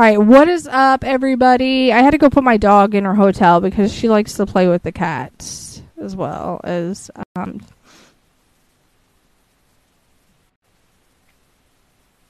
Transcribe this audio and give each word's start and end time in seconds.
All 0.00 0.06
right, 0.06 0.18
what 0.18 0.48
is 0.48 0.66
up, 0.66 1.04
everybody? 1.04 1.92
I 1.92 2.00
had 2.00 2.12
to 2.12 2.16
go 2.16 2.30
put 2.30 2.42
my 2.42 2.56
dog 2.56 2.94
in 2.94 3.04
her 3.04 3.16
hotel 3.16 3.60
because 3.60 3.92
she 3.92 4.08
likes 4.08 4.32
to 4.32 4.46
play 4.46 4.66
with 4.66 4.82
the 4.82 4.92
cats 4.92 5.82
as 6.00 6.16
well 6.16 6.58
as 6.64 7.10
um, 7.36 7.60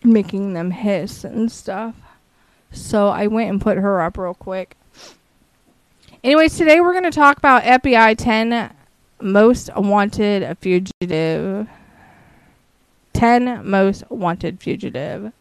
making 0.02 0.54
them 0.54 0.72
hiss 0.72 1.22
and 1.22 1.52
stuff. 1.52 1.94
So 2.72 3.06
I 3.06 3.28
went 3.28 3.50
and 3.50 3.60
put 3.60 3.78
her 3.78 4.00
up 4.00 4.18
real 4.18 4.34
quick. 4.34 4.76
Anyways, 6.24 6.58
today 6.58 6.80
we're 6.80 6.90
going 6.90 7.04
to 7.04 7.12
talk 7.12 7.38
about 7.38 7.62
FBI 7.62 8.16
10 8.18 8.74
most 9.20 9.70
wanted 9.76 10.58
fugitive. 10.58 11.68
10 13.12 13.64
most 13.64 14.10
wanted 14.10 14.58
fugitive. 14.58 15.32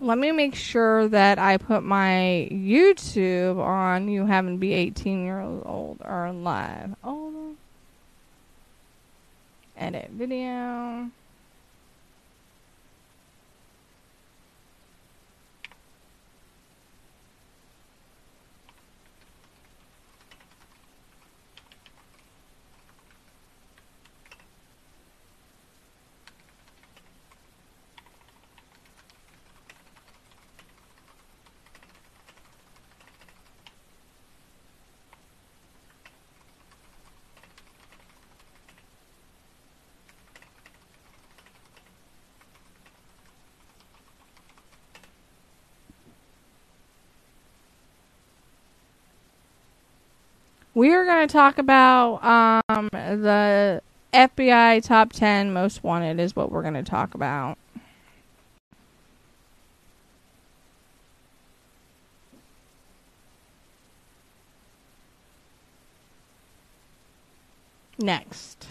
Let 0.00 0.16
me 0.16 0.30
make 0.30 0.54
sure 0.54 1.08
that 1.08 1.40
I 1.40 1.56
put 1.56 1.82
my 1.82 2.48
YouTube 2.52 3.58
on. 3.58 4.08
You 4.08 4.26
haven't 4.26 4.58
be 4.58 4.72
18 4.72 5.24
years 5.24 5.62
old 5.64 6.00
or 6.04 6.32
live. 6.32 6.94
Edit 9.76 10.10
video. 10.12 11.10
We 50.78 50.94
are 50.94 51.04
going 51.04 51.26
to 51.26 51.32
talk 51.32 51.58
about 51.58 52.22
um, 52.22 52.88
the 52.92 53.82
FBI 54.14 54.80
top 54.84 55.12
10 55.12 55.52
most 55.52 55.82
wanted, 55.82 56.20
is 56.20 56.36
what 56.36 56.52
we're 56.52 56.62
going 56.62 56.74
to 56.74 56.84
talk 56.84 57.16
about. 57.16 57.58
Next. 67.98 68.68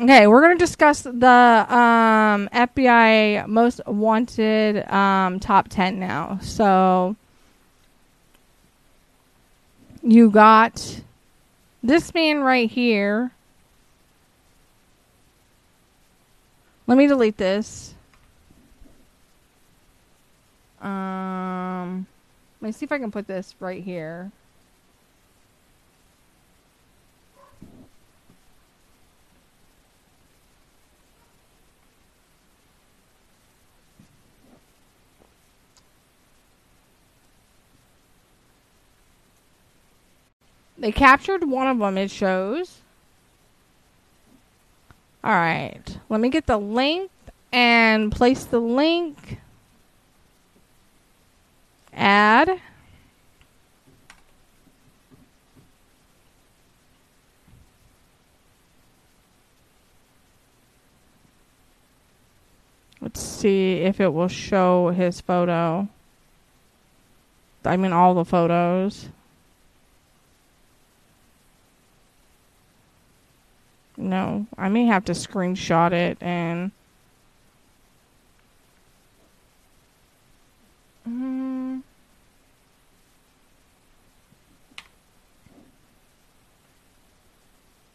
Okay, 0.00 0.26
we're 0.26 0.40
going 0.40 0.56
to 0.56 0.64
discuss 0.64 1.02
the 1.02 1.10
um, 1.26 2.48
FBI 2.54 3.46
most 3.46 3.82
wanted 3.86 4.90
um, 4.90 5.38
top 5.38 5.68
10 5.68 6.00
now. 6.00 6.38
So 6.40 7.16
you 10.02 10.30
got 10.30 11.02
this 11.82 12.14
man 12.14 12.40
right 12.40 12.70
here. 12.70 13.32
Let 16.86 16.96
me 16.96 17.06
delete 17.06 17.36
this. 17.36 17.94
Um, 20.80 22.06
let 22.62 22.68
me 22.68 22.72
see 22.72 22.84
if 22.84 22.92
I 22.92 22.98
can 22.98 23.10
put 23.10 23.26
this 23.26 23.54
right 23.60 23.84
here. 23.84 24.32
They 40.80 40.92
captured 40.92 41.44
one 41.44 41.66
of 41.66 41.78
them, 41.78 41.98
it 41.98 42.10
shows. 42.10 42.80
Alright. 45.22 45.98
Let 46.08 46.20
me 46.20 46.30
get 46.30 46.46
the 46.46 46.56
link 46.56 47.10
and 47.52 48.10
place 48.10 48.44
the 48.44 48.60
link. 48.60 49.38
Add. 51.92 52.58
Let's 63.02 63.20
see 63.20 63.80
if 63.80 64.00
it 64.00 64.14
will 64.14 64.28
show 64.28 64.88
his 64.88 65.20
photo. 65.20 65.88
I 67.66 67.76
mean, 67.76 67.92
all 67.92 68.14
the 68.14 68.24
photos. 68.24 69.10
No, 74.00 74.46
I 74.56 74.68
may 74.68 74.86
have 74.86 75.04
to 75.06 75.12
screenshot 75.12 75.92
it 75.92 76.18
and. 76.20 76.72
Mm. 81.06 81.82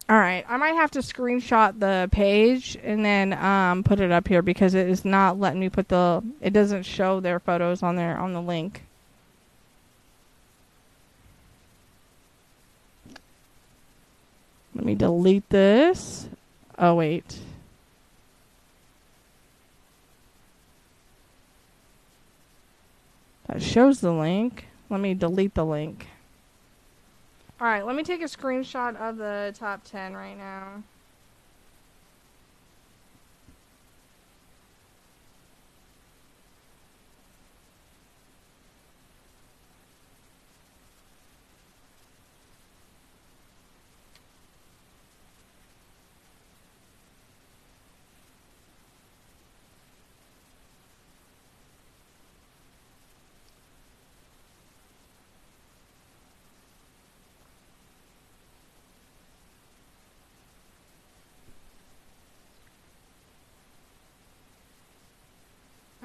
All 0.07 0.17
right, 0.17 0.45
I 0.47 0.57
might 0.57 0.75
have 0.75 0.91
to 0.91 0.99
screenshot 0.99 1.79
the 1.79 2.07
page 2.11 2.77
and 2.83 3.03
then 3.03 3.33
um, 3.33 3.83
put 3.83 3.99
it 3.99 4.11
up 4.11 4.27
here 4.27 4.43
because 4.43 4.75
it 4.75 4.87
is 4.87 5.03
not 5.03 5.39
letting 5.39 5.59
me 5.59 5.69
put 5.69 5.89
the. 5.89 6.23
It 6.39 6.53
doesn't 6.53 6.83
show 6.83 7.19
their 7.19 7.39
photos 7.39 7.81
on 7.81 7.95
there 7.95 8.15
on 8.17 8.33
the 8.33 8.41
link. 8.41 8.83
Let 14.75 14.83
me 14.83 14.93
delete 14.93 15.49
this. 15.49 16.27
Oh, 16.77 16.95
wait. 16.95 17.39
That 23.47 23.61
shows 23.61 24.01
the 24.01 24.11
link. 24.11 24.67
Let 24.89 24.99
me 24.99 25.13
delete 25.13 25.53
the 25.53 25.65
link. 25.65 26.07
Alright, 27.59 27.85
let 27.85 27.95
me 27.95 28.03
take 28.03 28.21
a 28.21 28.25
screenshot 28.25 28.97
of 28.97 29.15
the 29.15 29.55
top 29.57 29.85
10 29.85 30.13
right 30.13 30.37
now. 30.37 30.83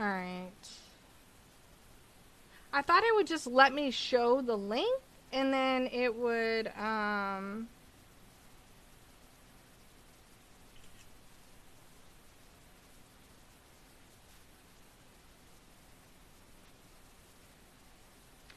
Alright. 0.00 0.70
I 2.80 2.82
thought 2.82 3.04
it 3.04 3.14
would 3.14 3.26
just 3.26 3.46
let 3.46 3.74
me 3.74 3.90
show 3.90 4.40
the 4.40 4.56
link 4.56 5.02
and 5.34 5.52
then 5.52 5.86
it 5.92 6.14
would 6.14 6.68
um 6.78 7.68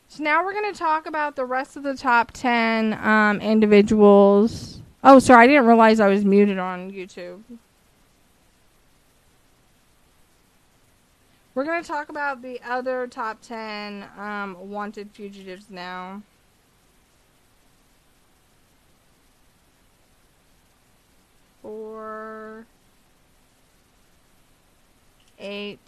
So 0.08 0.24
now 0.24 0.46
we're 0.46 0.54
going 0.54 0.72
to 0.72 0.80
talk 0.80 1.06
about 1.06 1.36
the 1.36 1.44
rest 1.44 1.76
of 1.76 1.84
the 1.84 1.98
top 1.98 2.32
10 2.32 2.94
um, 2.94 3.42
individuals. 3.42 4.80
Oh, 5.04 5.20
sorry, 5.20 5.44
I 5.44 5.48
didn't 5.48 5.66
realize 5.66 6.00
I 6.00 6.08
was 6.08 6.24
muted 6.24 6.60
on 6.60 6.92
YouTube. 6.92 7.42
We're 11.56 11.66
going 11.66 11.84
to 11.84 11.88
talk 11.88 12.10
about 12.10 12.42
the 12.42 12.60
other 12.68 13.06
top 13.08 13.42
10 13.42 14.06
um, 14.18 14.70
wanted 14.70 15.12
fugitives 15.12 15.70
now. 15.70 16.24
Four, 21.62 22.66
eight, 25.40 25.80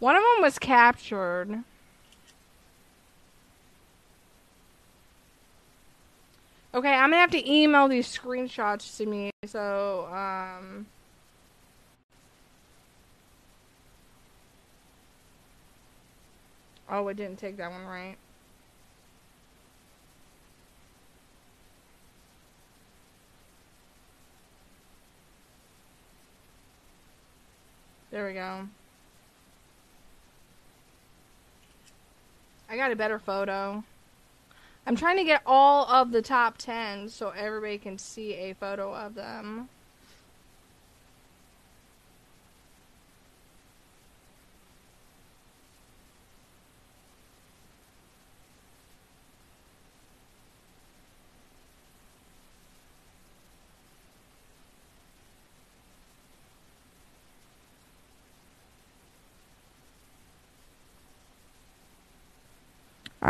One 0.00 0.16
of 0.16 0.22
them 0.22 0.42
was 0.42 0.58
captured. 0.58 1.62
Okay, 6.72 6.92
I'm 6.92 7.10
gonna 7.10 7.16
have 7.20 7.32
to 7.32 7.50
email 7.50 7.88
these 7.88 8.06
screenshots 8.06 8.96
to 8.98 9.06
me. 9.06 9.30
So, 9.44 10.06
um. 10.12 10.86
Oh, 16.88 17.08
it 17.08 17.16
didn't 17.16 17.38
take 17.38 17.56
that 17.56 17.70
one 17.70 17.86
right. 17.86 18.16
There 28.12 28.26
we 28.26 28.34
go. 28.34 28.68
I 32.68 32.76
got 32.76 32.92
a 32.92 32.96
better 32.96 33.18
photo. 33.18 33.82
I'm 34.86 34.96
trying 34.96 35.18
to 35.18 35.24
get 35.24 35.42
all 35.46 35.86
of 35.86 36.10
the 36.10 36.22
top 36.22 36.58
10 36.58 37.08
so 37.10 37.30
everybody 37.30 37.78
can 37.78 37.98
see 37.98 38.34
a 38.34 38.54
photo 38.54 38.94
of 38.94 39.14
them. 39.14 39.68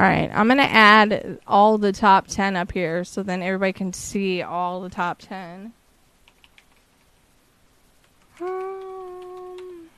All 0.00 0.06
right, 0.06 0.30
I'm 0.32 0.48
gonna 0.48 0.62
add 0.62 1.40
all 1.46 1.76
the 1.76 1.92
top 1.92 2.26
ten 2.26 2.56
up 2.56 2.72
here, 2.72 3.04
so 3.04 3.22
then 3.22 3.42
everybody 3.42 3.74
can 3.74 3.92
see 3.92 4.40
all 4.40 4.80
the 4.80 4.88
top 4.88 5.18
ten. 5.18 5.74
Um, 8.40 9.90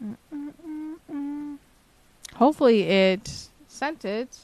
mm, 0.00 0.16
mm, 0.32 0.94
mm, 1.12 1.58
Hopefully, 2.36 2.82
it 2.82 3.48
sent 3.66 4.04
it. 4.04 4.38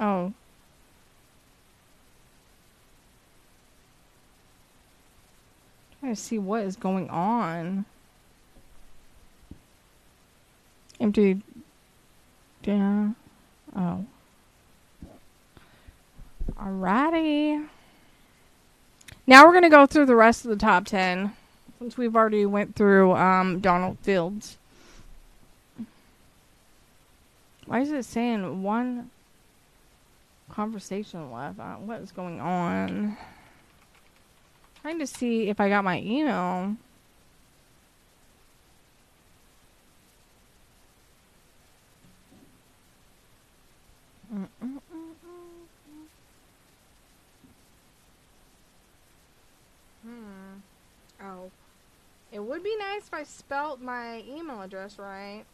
Oh. 0.00 0.32
Trying 6.00 6.14
to 6.14 6.20
see 6.20 6.38
what 6.38 6.62
is 6.62 6.76
going 6.76 7.10
on. 7.10 7.84
Empty. 11.00 11.42
Yeah. 12.64 13.10
Oh. 13.74 14.04
Alrighty. 16.56 17.66
Now 19.26 19.46
we're 19.46 19.52
gonna 19.52 19.70
go 19.70 19.86
through 19.86 20.06
the 20.06 20.16
rest 20.16 20.44
of 20.44 20.50
the 20.50 20.56
top 20.56 20.86
ten, 20.86 21.32
since 21.78 21.96
we've 21.96 22.16
already 22.16 22.46
went 22.46 22.74
through 22.74 23.12
um, 23.12 23.60
Donald 23.60 23.98
Fields. 24.00 24.56
Why 27.66 27.80
is 27.80 27.92
it 27.92 28.04
saying 28.04 28.62
one 28.62 29.10
conversation 30.58 31.30
left? 31.30 31.60
Uh, 31.60 31.76
what 31.76 32.00
is 32.00 32.10
going 32.10 32.40
on? 32.40 33.16
Trying 34.82 34.98
to 34.98 35.06
see 35.06 35.48
if 35.48 35.60
I 35.60 35.68
got 35.68 35.84
my 35.84 36.00
email. 36.00 36.74
Hmm. 44.32 44.44
Oh. 51.22 51.50
It 52.32 52.40
would 52.40 52.64
be 52.64 52.76
nice 52.78 53.06
if 53.06 53.14
I 53.14 53.22
spelt 53.22 53.80
my 53.80 54.24
email 54.28 54.60
address 54.62 54.98
right. 54.98 55.44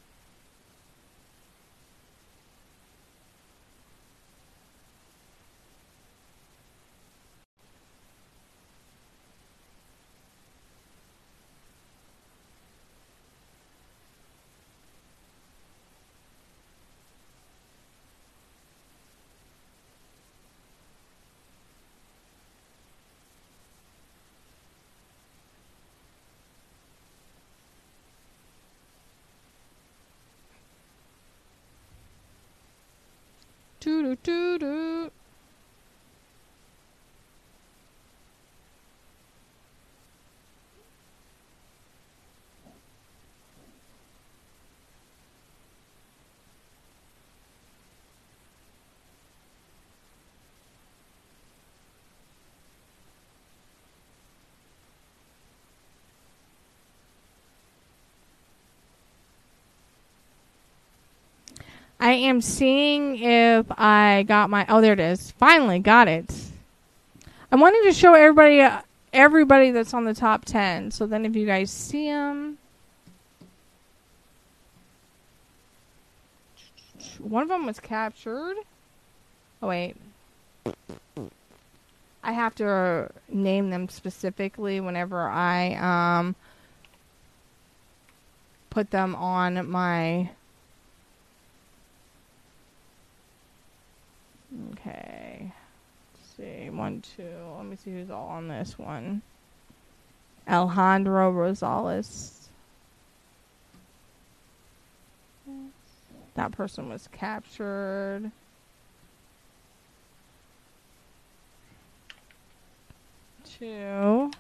Doo 34.05 34.17
do 34.17 34.59
do 34.59 34.59
doo. 34.59 35.14
I 62.05 62.13
am 62.13 62.43
seeing 62.43 63.17
if 63.17 63.65
I 63.71 64.27
got 64.29 64.51
my. 64.51 64.67
Oh, 64.69 64.83
there 64.83 64.93
it 64.93 65.01
is. 65.01 65.31
Finally 65.31 65.79
got 65.79 66.07
it. 66.07 66.35
I 67.51 67.57
wanted 67.57 67.83
to 67.85 67.95
show 67.95 68.13
everybody, 68.13 68.63
everybody 69.15 69.71
that's 69.71 69.95
on 69.95 70.05
the 70.05 70.13
top 70.13 70.45
ten. 70.45 70.91
So 70.91 71.07
then, 71.07 71.25
if 71.25 71.35
you 71.35 71.47
guys 71.47 71.71
see 71.71 72.09
them, 72.09 72.59
one 77.21 77.43
of 77.43 77.49
them 77.49 77.65
was 77.65 77.81
captured. 77.81 78.57
Oh 79.63 79.69
wait, 79.69 79.97
I 82.23 82.33
have 82.33 82.55
to 82.57 83.11
name 83.31 83.71
them 83.71 83.89
specifically 83.89 84.79
whenever 84.79 85.23
I 85.23 86.19
um 86.21 86.37
put 88.69 88.91
them 88.91 89.15
on 89.15 89.71
my 89.71 90.29
Okay. 94.73 95.51
Let's 96.15 96.37
see. 96.37 96.71
One, 96.71 97.03
two. 97.17 97.29
Let 97.57 97.67
me 97.67 97.77
see 97.77 97.93
who's 97.93 98.11
all 98.11 98.29
on 98.29 98.49
this 98.49 98.79
one. 98.79 99.23
Alejandro 100.49 101.33
Rosales. 101.33 102.49
That 106.35 106.53
person 106.53 106.89
was 106.89 107.09
captured. 107.13 108.31
Two. 113.59 114.31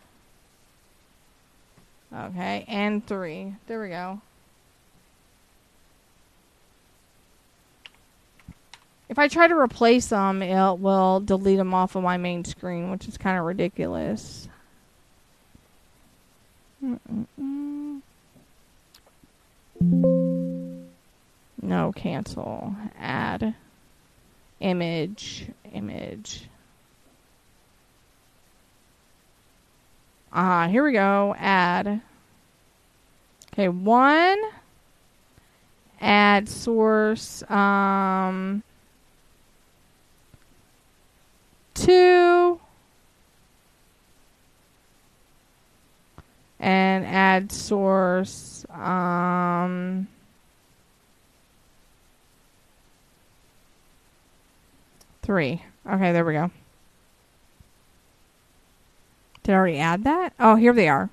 Okay, 2.12 2.64
and 2.68 3.04
three. 3.06 3.54
There 3.66 3.80
we 3.80 3.88
go. 3.88 4.20
If 9.08 9.18
I 9.18 9.28
try 9.28 9.48
to 9.48 9.54
replace 9.54 10.08
them, 10.08 10.42
it 10.42 10.78
will 10.78 11.20
delete 11.20 11.58
them 11.58 11.74
off 11.74 11.94
of 11.94 12.02
my 12.02 12.16
main 12.16 12.44
screen, 12.44 12.90
which 12.90 13.06
is 13.06 13.18
kind 13.18 13.38
of 13.38 13.44
ridiculous. 13.44 14.48
Mm-mm-mm. 16.82 18.00
No, 21.62 21.92
cancel. 21.92 22.74
Add. 22.98 23.54
Image. 24.60 25.48
Image. 25.72 26.48
Ah, 30.32 30.64
uh, 30.64 30.68
here 30.68 30.84
we 30.84 30.92
go. 30.92 31.34
Add. 31.38 32.00
Okay, 33.52 33.68
one. 33.68 34.38
Add 36.00 36.48
source. 36.48 37.42
Um. 37.50 38.62
Two. 41.74 42.60
And 46.60 47.04
add 47.04 47.52
source. 47.52 48.64
Um. 48.70 50.08
Three. 55.22 55.62
Okay, 55.86 56.12
there 56.12 56.24
we 56.24 56.34
go. 56.34 56.50
Did 59.42 59.52
I 59.52 59.56
already 59.56 59.78
add 59.78 60.04
that? 60.04 60.32
Oh, 60.40 60.56
here 60.56 60.72
they 60.72 60.88
are. 60.88 61.10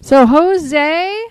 So 0.00 0.26
Jose 0.26 1.26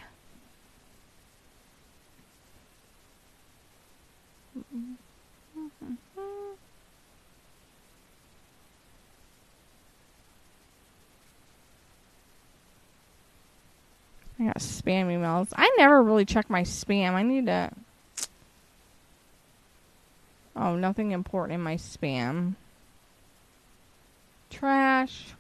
I 14.40 14.46
got 14.46 14.60
spam 14.60 15.08
emails. 15.08 15.50
I 15.56 15.70
never 15.78 16.02
really 16.02 16.26
check 16.26 16.50
my 16.50 16.62
spam. 16.62 17.14
I 17.14 17.24
need 17.24 17.48
to. 17.48 17.72
Oh, 20.56 20.76
nothing 20.76 21.12
important 21.12 21.56
in 21.56 21.62
my 21.62 21.76
spam. 21.76 22.56
Trash. 24.50 25.34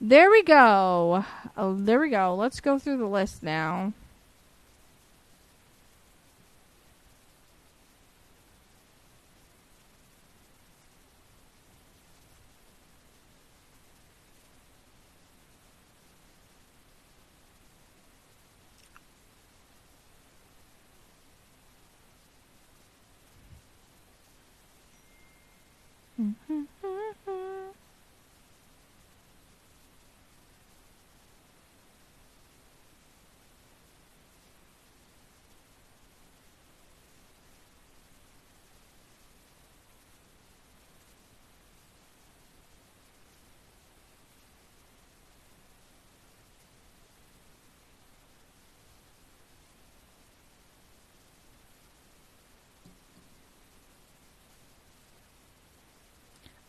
There 0.00 0.30
we 0.30 0.42
go. 0.42 1.24
Oh, 1.56 1.74
there 1.74 1.98
we 1.98 2.10
go. 2.10 2.34
Let's 2.34 2.60
go 2.60 2.78
through 2.78 2.98
the 2.98 3.06
list 3.06 3.42
now. 3.42 3.94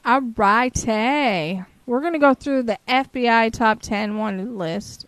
All 0.07 0.21
righty. 0.21 1.63
We're 1.87 2.01
going 2.01 2.13
to 2.13 2.19
go 2.19 2.35
through 2.35 2.61
the 2.63 2.77
FBI 2.87 3.51
top 3.51 3.81
10 3.81 4.17
wanted 4.19 4.51
list. 4.51 5.07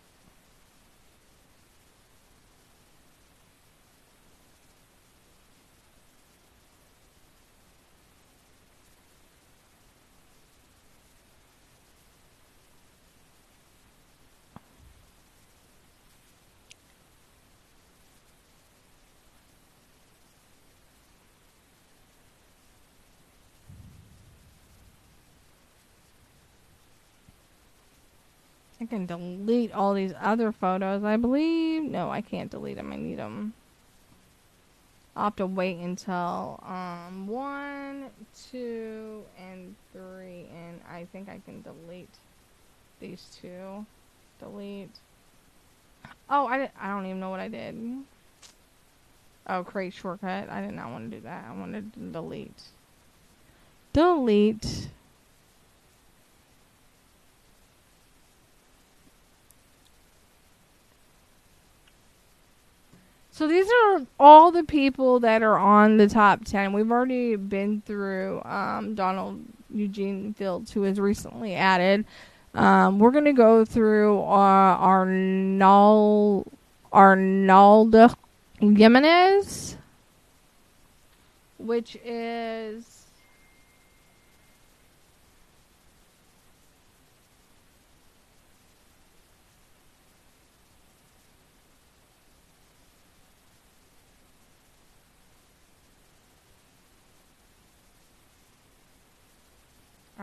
Can 28.88 29.06
delete 29.06 29.72
all 29.72 29.94
these 29.94 30.12
other 30.20 30.52
photos, 30.52 31.04
I 31.04 31.16
believe. 31.16 31.82
No, 31.82 32.10
I 32.10 32.20
can't 32.20 32.50
delete 32.50 32.76
them. 32.76 32.92
I 32.92 32.96
need 32.96 33.18
them. 33.18 33.54
I'll 35.16 35.24
have 35.24 35.36
to 35.36 35.46
wait 35.46 35.78
until 35.78 36.62
um, 36.64 37.26
one, 37.26 38.06
two, 38.50 39.24
and 39.36 39.74
three, 39.92 40.46
and 40.54 40.80
I 40.88 41.06
think 41.12 41.28
I 41.28 41.40
can 41.44 41.62
delete 41.62 42.14
these 43.00 43.36
two. 43.40 43.84
Delete. 44.38 44.96
Oh, 46.30 46.46
I, 46.46 46.70
I 46.80 46.88
don't 46.88 47.06
even 47.06 47.18
know 47.18 47.30
what 47.30 47.40
I 47.40 47.48
did. 47.48 47.76
Oh, 49.48 49.64
create 49.64 49.94
shortcut. 49.94 50.48
I 50.50 50.60
did 50.60 50.74
not 50.74 50.90
want 50.90 51.10
to 51.10 51.16
do 51.16 51.22
that. 51.24 51.46
I 51.48 51.52
wanted 51.58 51.92
to 51.94 52.00
delete. 52.00 52.62
Delete. 53.92 54.88
So 63.38 63.46
these 63.46 63.68
are 63.70 64.04
all 64.18 64.50
the 64.50 64.64
people 64.64 65.20
that 65.20 65.44
are 65.44 65.56
on 65.56 65.96
the 65.96 66.08
top 66.08 66.44
10. 66.44 66.72
We've 66.72 66.90
already 66.90 67.36
been 67.36 67.82
through 67.82 68.42
um, 68.42 68.96
Donald 68.96 69.40
Eugene 69.72 70.34
Fields, 70.34 70.72
who 70.72 70.80
was 70.80 70.98
recently 70.98 71.54
added. 71.54 72.04
Um, 72.52 72.98
we're 72.98 73.12
going 73.12 73.26
to 73.26 73.32
go 73.32 73.64
through 73.64 74.22
uh, 74.22 74.76
Arnal, 74.78 76.48
Arnoldo 76.92 78.12
Jimenez, 78.58 79.76
which 81.58 81.96
is 82.04 82.97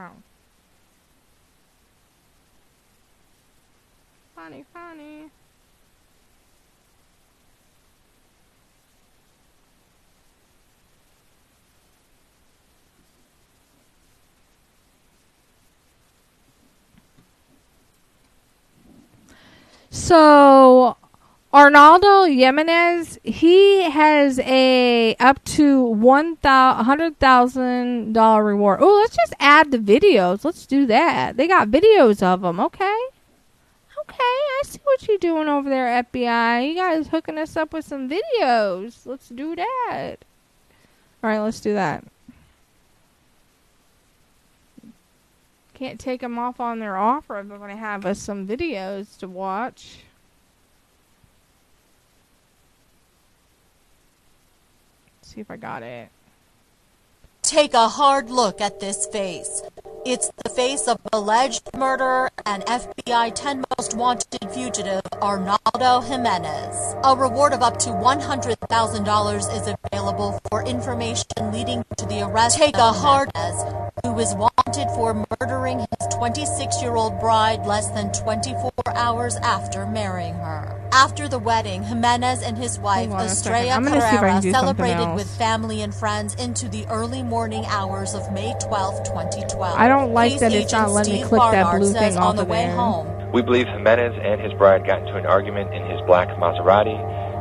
Oh. 0.06 0.12
Funny, 4.36 4.64
funny. 4.72 5.32
So, 19.90 20.98
Arnoldo 21.56 22.28
Jimenez, 22.28 23.18
he 23.24 23.84
has 23.84 24.40
a 24.40 25.16
up 25.22 25.42
to 25.46 25.84
one 25.84 26.38
hundred 26.44 27.18
thousand 27.18 28.12
dollar 28.12 28.44
reward. 28.44 28.80
Oh, 28.82 28.96
let's 28.96 29.16
just 29.16 29.34
add 29.40 29.72
the 29.72 29.78
videos. 29.78 30.44
Let's 30.44 30.66
do 30.66 30.86
that. 30.88 31.38
They 31.38 31.48
got 31.48 31.70
videos 31.70 32.22
of 32.22 32.42
them. 32.42 32.60
Okay, 32.60 32.98
okay. 34.02 34.18
I 34.20 34.62
see 34.66 34.82
what 34.84 35.08
you're 35.08 35.18
doing 35.18 35.48
over 35.48 35.70
there, 35.70 36.04
FBI. 36.04 36.68
You 36.68 36.76
guys 36.76 37.08
hooking 37.08 37.38
us 37.38 37.56
up 37.56 37.72
with 37.72 37.86
some 37.86 38.10
videos. 38.10 39.06
Let's 39.06 39.30
do 39.30 39.56
that. 39.56 40.18
All 41.24 41.30
right, 41.30 41.40
let's 41.40 41.62
do 41.62 41.74
that. 41.74 42.04
Can't 45.74 46.02
take 46.02 46.20
them 46.20 46.38
off 46.38 46.60
on 46.60 46.80
their 46.80 46.98
offer 46.98 47.42
they're 47.48 47.58
going 47.58 47.70
to 47.70 47.78
have 47.78 48.06
us 48.06 48.20
some 48.20 48.46
videos 48.46 49.18
to 49.20 49.30
watch. 49.30 50.00
See 55.36 55.42
if 55.42 55.52
I 55.52 55.58
got 55.58 55.84
it. 55.84 56.08
Take 57.42 57.74
a 57.74 57.90
hard 57.90 58.30
look 58.30 58.62
at 58.62 58.80
this 58.80 59.06
face. 59.06 59.62
It's 60.06 60.32
the 60.46 60.50
face 60.50 60.88
of 60.88 60.98
alleged 61.12 61.72
murderer 61.76 62.32
and 62.46 62.64
FBI 62.64 63.36
10 63.36 63.66
most 63.78 63.98
wanted 63.98 64.50
fugitive 64.54 65.02
Arnoldo 65.22 66.08
Jimenez. 66.08 66.96
A 67.04 67.18
reward 67.18 67.52
of 67.52 67.62
up 67.62 67.78
to 67.80 67.90
$100,000 67.90 69.38
is 69.54 69.76
available 69.92 70.40
for 70.50 70.64
information 70.64 71.52
leading 71.52 71.84
to 71.98 72.06
the 72.06 72.22
arrest 72.22 72.58
Take 72.58 72.78
a 72.78 72.94
hard 72.94 73.30
who 74.04 74.20
is 74.20 74.36
wanted 74.36 74.88
for 74.90 75.26
murdering 75.40 75.80
his 75.80 76.08
26-year-old 76.14 77.20
bride 77.20 77.66
less 77.66 77.90
than 77.92 78.12
24 78.12 78.72
hours 78.88 79.38
after 79.38 79.86
marrying 79.86 80.36
her. 80.36 80.82
After 80.92 81.28
the 81.28 81.40
wedding, 81.40 81.84
Jimenez 81.84 82.42
and 82.42 82.58
his 82.58 82.78
wife, 82.80 83.10
Estrella 83.12 83.82
Carrera, 83.82 84.42
celebrated 84.42 85.16
with 85.16 85.30
family 85.38 85.82
and 85.82 85.94
friends 85.94 86.36
into 86.36 86.68
the 86.68 86.86
early 86.88 87.24
morning 87.24 87.66
hours 87.68 88.14
of 88.14 88.32
May 88.32 88.54
12, 88.62 89.04
2012. 89.04 89.78
I 89.78 89.88
don't 89.88 90.14
like 90.14 90.34
Police 90.34 90.40
that 90.42 90.54
it's 90.54 90.72
not 90.72 90.92
letting 90.92 91.14
me 91.14 91.24
click 91.24 91.40
Barnard 91.40 91.66
that 91.66 91.80
blue 91.80 91.94
thing 91.94 92.18
on 92.18 92.36
the 92.36 92.46
way 92.46 92.66
there. 92.66 92.76
home. 92.76 93.32
We 93.32 93.42
believe 93.42 93.68
Jimenez 93.68 94.14
and 94.22 94.40
his 94.40 94.54
bride 94.54 94.86
got 94.86 95.02
into 95.02 95.16
an 95.16 95.26
argument 95.26 95.74
in 95.74 95.84
his 95.90 96.00
black 96.06 96.30
Maserati, 96.38 96.96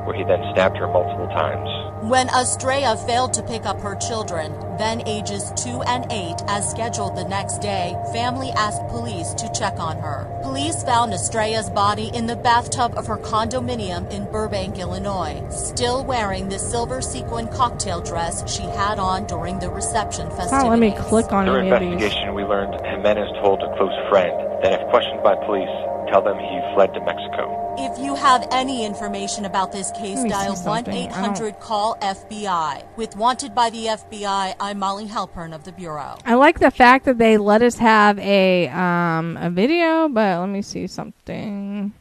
where 0.07 0.17
he 0.17 0.25
then 0.25 0.43
stabbed 0.53 0.77
her 0.79 0.89
multiple 0.89 1.29
times. 1.29 1.69
When 2.05 2.29
Estrella 2.29 2.99
failed 2.99 3.33
to 3.33 3.43
pick 3.43 3.65
up 3.65 3.81
her 3.81 3.95
children, 3.97 4.53
then 4.77 5.09
ages 5.09 5.51
2 5.57 5.81
and 5.85 6.05
8, 6.13 6.35
as 6.49 6.71
scheduled 6.71 7.17
the 7.17 7.25
next 7.25 7.63
day, 7.63 7.97
family 8.13 8.51
asked 8.51 8.87
police 8.89 9.33
to 9.33 9.51
check 9.59 9.79
on 9.79 9.97
her. 10.01 10.29
Police 10.43 10.85
found 10.85 11.15
Estrella's 11.15 11.71
body 11.71 12.11
in 12.13 12.27
the 12.27 12.37
bathtub 12.37 12.93
of 12.99 13.07
her 13.07 13.17
condominium 13.17 14.11
in 14.13 14.31
Burbank, 14.31 14.79
Illinois, 14.79 15.43
still 15.49 16.05
wearing 16.05 16.51
the 16.51 16.59
silver 16.59 17.01
sequin 17.01 17.49
cocktail 17.49 18.03
dress 18.03 18.45
she 18.55 18.65
had 18.65 18.99
on 18.99 19.27
during 19.27 19.59
the 19.59 19.71
reception 19.71 20.27
oh, 20.31 20.37
festivities. 20.37 20.69
let 20.69 20.79
me 20.79 20.93
click 21.09 21.33
on 21.33 21.47
During 21.47 21.73
investigation, 21.73 22.35
we 22.35 22.45
learned 22.45 22.75
Jimenez 22.85 23.33
told 23.41 23.63
a 23.63 23.75
close 23.79 23.97
friend 24.11 24.31
that 24.63 24.79
if 24.79 24.89
questioned 24.91 25.23
by 25.23 25.37
police, 25.37 25.73
tell 26.14 26.23
them 26.23 26.38
he 26.38 26.61
fled 26.75 26.94
to 26.94 27.00
Mexico. 27.00 27.75
If 27.76 27.99
you 27.99 28.14
have 28.14 28.47
any 28.52 28.85
information 28.85 29.47
about 29.47 29.73
this 29.73 29.90
case, 29.90 30.23
dial 30.23 30.54
1 30.54 30.88
800 30.88 31.59
CALL 31.59 31.99
FBI. 32.00 32.97
With 32.97 33.16
Wanted 33.16 33.52
by 33.52 33.71
the 33.71 33.87
FBI, 33.87 34.54
I'm 34.61 34.78
Molly 34.78 35.06
Halpern 35.06 35.52
of 35.52 35.64
the 35.64 35.73
Bureau. 35.73 36.16
I 36.25 36.35
like 36.35 36.61
the 36.61 36.71
fact 36.71 37.04
that 37.06 37.18
they 37.18 37.37
let 37.37 37.62
us 37.62 37.78
have 37.78 38.21
a 38.21 38.68
um, 38.68 39.37
a 39.40 39.50
video, 39.50 40.09
but 40.09 40.38
let 40.38 40.49
me 40.49 40.62
see 40.62 40.87
something. 40.87 41.92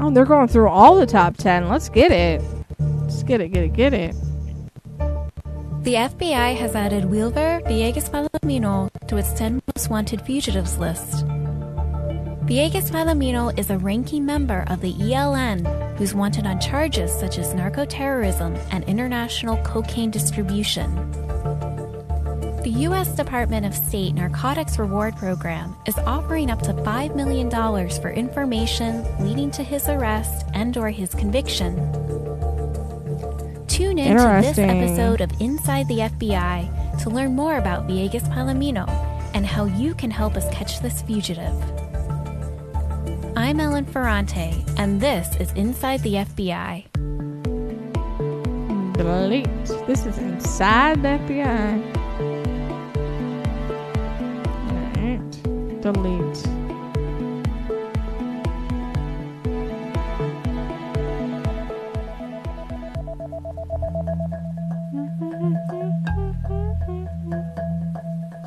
Oh, 0.00 0.10
they're 0.12 0.24
going 0.24 0.46
through 0.46 0.68
all 0.68 0.94
the 0.94 1.06
top 1.06 1.36
10. 1.36 1.68
Let's 1.68 1.88
get 1.88 2.12
it. 2.12 2.40
Get 3.26 3.40
it, 3.40 3.48
get 3.48 3.64
it, 3.64 3.72
get 3.72 3.94
it. 3.94 4.14
The 5.84 5.94
FBI 5.94 6.56
has 6.56 6.74
added 6.74 7.04
Wilver 7.06 7.60
Villegas 7.66 8.10
Palomino 8.10 8.90
to 9.06 9.16
its 9.16 9.32
10 9.34 9.62
most 9.74 9.90
wanted 9.90 10.22
fugitives 10.22 10.78
list. 10.78 11.26
Villegas 12.46 12.90
Palomino 12.90 13.58
is 13.58 13.70
a 13.70 13.78
ranking 13.78 14.26
member 14.26 14.64
of 14.68 14.80
the 14.80 14.92
ELN 14.94 15.96
who's 15.96 16.14
wanted 16.14 16.46
on 16.46 16.60
charges 16.60 17.12
such 17.12 17.38
as 17.38 17.54
narco-terrorism 17.54 18.54
and 18.70 18.84
international 18.84 19.56
cocaine 19.58 20.10
distribution. 20.10 20.94
The 22.62 22.74
U.S. 22.88 23.14
Department 23.14 23.66
of 23.66 23.74
State 23.74 24.14
Narcotics 24.14 24.78
Reward 24.78 25.16
Program 25.16 25.76
is 25.86 25.98
offering 25.98 26.50
up 26.50 26.62
to 26.62 26.72
$5 26.72 27.14
million 27.14 27.50
for 27.50 28.10
information 28.10 29.04
leading 29.20 29.50
to 29.50 29.62
his 29.62 29.86
arrest 29.88 30.46
and 30.54 30.74
or 30.78 30.88
his 30.88 31.14
conviction. 31.14 31.76
Tune 33.74 33.98
in 33.98 34.16
to 34.16 34.40
this 34.40 34.56
episode 34.56 35.20
of 35.20 35.32
Inside 35.40 35.88
the 35.88 35.98
FBI 35.98 37.02
to 37.02 37.10
learn 37.10 37.34
more 37.34 37.56
about 37.56 37.88
Villegas 37.88 38.22
Palomino 38.32 38.88
and 39.34 39.44
how 39.44 39.64
you 39.64 39.96
can 39.96 40.12
help 40.12 40.36
us 40.36 40.48
catch 40.54 40.78
this 40.78 41.02
fugitive. 41.02 41.52
I'm 43.36 43.58
Ellen 43.58 43.84
Ferrante, 43.84 44.64
and 44.78 45.00
this 45.00 45.34
is 45.40 45.50
Inside 45.54 46.04
the 46.04 46.14
FBI. 46.14 46.84
Delete. 48.92 49.64
This 49.88 50.06
is 50.06 50.18
Inside 50.18 51.02
the 51.02 51.08
FBI. 51.08 51.82
Alright. 54.70 55.82
Delete. 55.82 56.53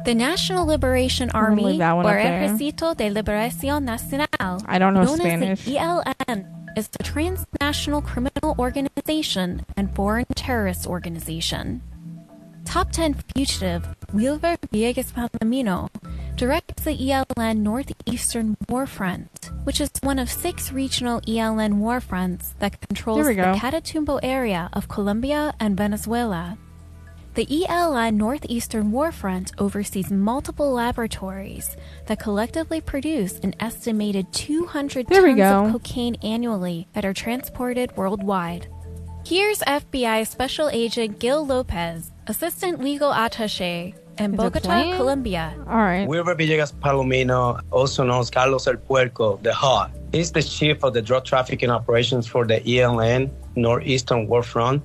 The 0.08 0.16
National 0.16 0.66
Liberation 0.66 1.30
Army, 1.32 1.82
or 1.82 2.16
Ejército 2.16 2.96
de 2.96 3.10
Liberación 3.10 3.84
Nacional, 3.84 4.64
I 4.66 4.80
don't 4.80 4.94
know 4.94 5.04
known 5.04 5.18
Spanish. 5.18 5.60
as 5.60 5.66
the 5.66 5.76
ELN, 5.76 6.78
is 6.78 6.90
a 6.98 7.04
transnational 7.04 8.02
criminal 8.02 8.56
organization 8.58 9.66
and 9.76 9.94
foreign 9.94 10.24
terrorist 10.34 10.88
organization. 10.88 11.82
Top 12.64 12.94
10 12.94 13.16
fugitive 13.36 13.86
Wilver 14.14 14.56
Villegas 14.72 15.12
Palomino 15.12 15.90
directs 16.38 16.84
the 16.86 16.96
ELN 16.96 17.58
Northeastern 17.58 18.56
War 18.70 18.86
Front, 18.86 19.52
which 19.66 19.82
is 19.82 19.92
one 20.04 20.20
of 20.20 20.32
six 20.32 20.72
regional 20.72 21.20
ELN 21.28 21.80
war 21.80 22.00
fronts 22.00 22.56
that 22.60 22.80
controls 22.80 23.26
the 23.26 23.34
Catatumbo 23.36 24.22
area 24.24 24.70
of 24.72 24.88
Colombia 24.88 25.54
and 25.60 25.76
Venezuela. 25.76 26.58
The 27.38 27.46
ELN 27.46 28.16
Northeastern 28.16 28.92
Warfront 28.92 29.52
oversees 29.60 30.10
multiple 30.10 30.72
laboratories 30.74 31.78
that 32.08 32.18
collectively 32.18 32.82
produce 32.82 33.38
an 33.42 33.54
estimated 33.60 34.34
200 34.34 35.06
there 35.06 35.22
tons 35.22 35.40
of 35.40 35.72
cocaine 35.72 36.16
annually 36.24 36.88
that 36.94 37.06
are 37.06 37.14
transported 37.14 37.96
worldwide. 37.96 38.68
Here's 39.24 39.60
FBI 39.60 40.26
Special 40.26 40.68
Agent 40.70 41.20
Gil 41.20 41.46
Lopez, 41.46 42.12
Assistant 42.26 42.82
Legal 42.82 43.12
Attaché 43.12 43.94
in 44.18 44.32
Bogota, 44.32 44.96
Colombia. 44.98 45.54
All 45.68 45.78
right. 45.78 46.08
Wilver 46.08 46.34
Villegas 46.34 46.74
Palomino, 46.74 47.62
also 47.70 48.04
known 48.04 48.22
as 48.22 48.32
Carlos 48.32 48.66
El 48.66 48.78
Puerco, 48.78 49.38
the 49.44 49.54
Hot. 49.54 49.92
He's 50.12 50.32
the 50.32 50.42
chief 50.42 50.84
of 50.84 50.96
the 50.96 51.04
drug 51.04 51.24
trafficking 51.26 51.70
operations 51.70 52.26
for 52.26 52.48
the 52.48 52.62
ELN 52.62 53.30
Northeastern 53.56 54.28
Warfront. 54.28 54.82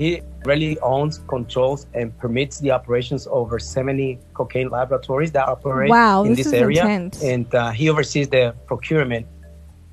He 0.00 0.22
really 0.46 0.78
owns, 0.80 1.18
controls, 1.28 1.86
and 1.92 2.16
permits 2.16 2.58
the 2.58 2.70
operations 2.70 3.28
over 3.30 3.58
70 3.58 4.18
cocaine 4.32 4.70
laboratories 4.70 5.30
that 5.32 5.46
operate 5.46 5.90
wow, 5.90 6.24
in 6.24 6.32
this, 6.32 6.46
this 6.46 6.54
area. 6.54 6.80
Intense. 6.80 7.22
And 7.22 7.54
uh, 7.54 7.70
he 7.72 7.90
oversees 7.90 8.26
the 8.30 8.54
procurement 8.66 9.26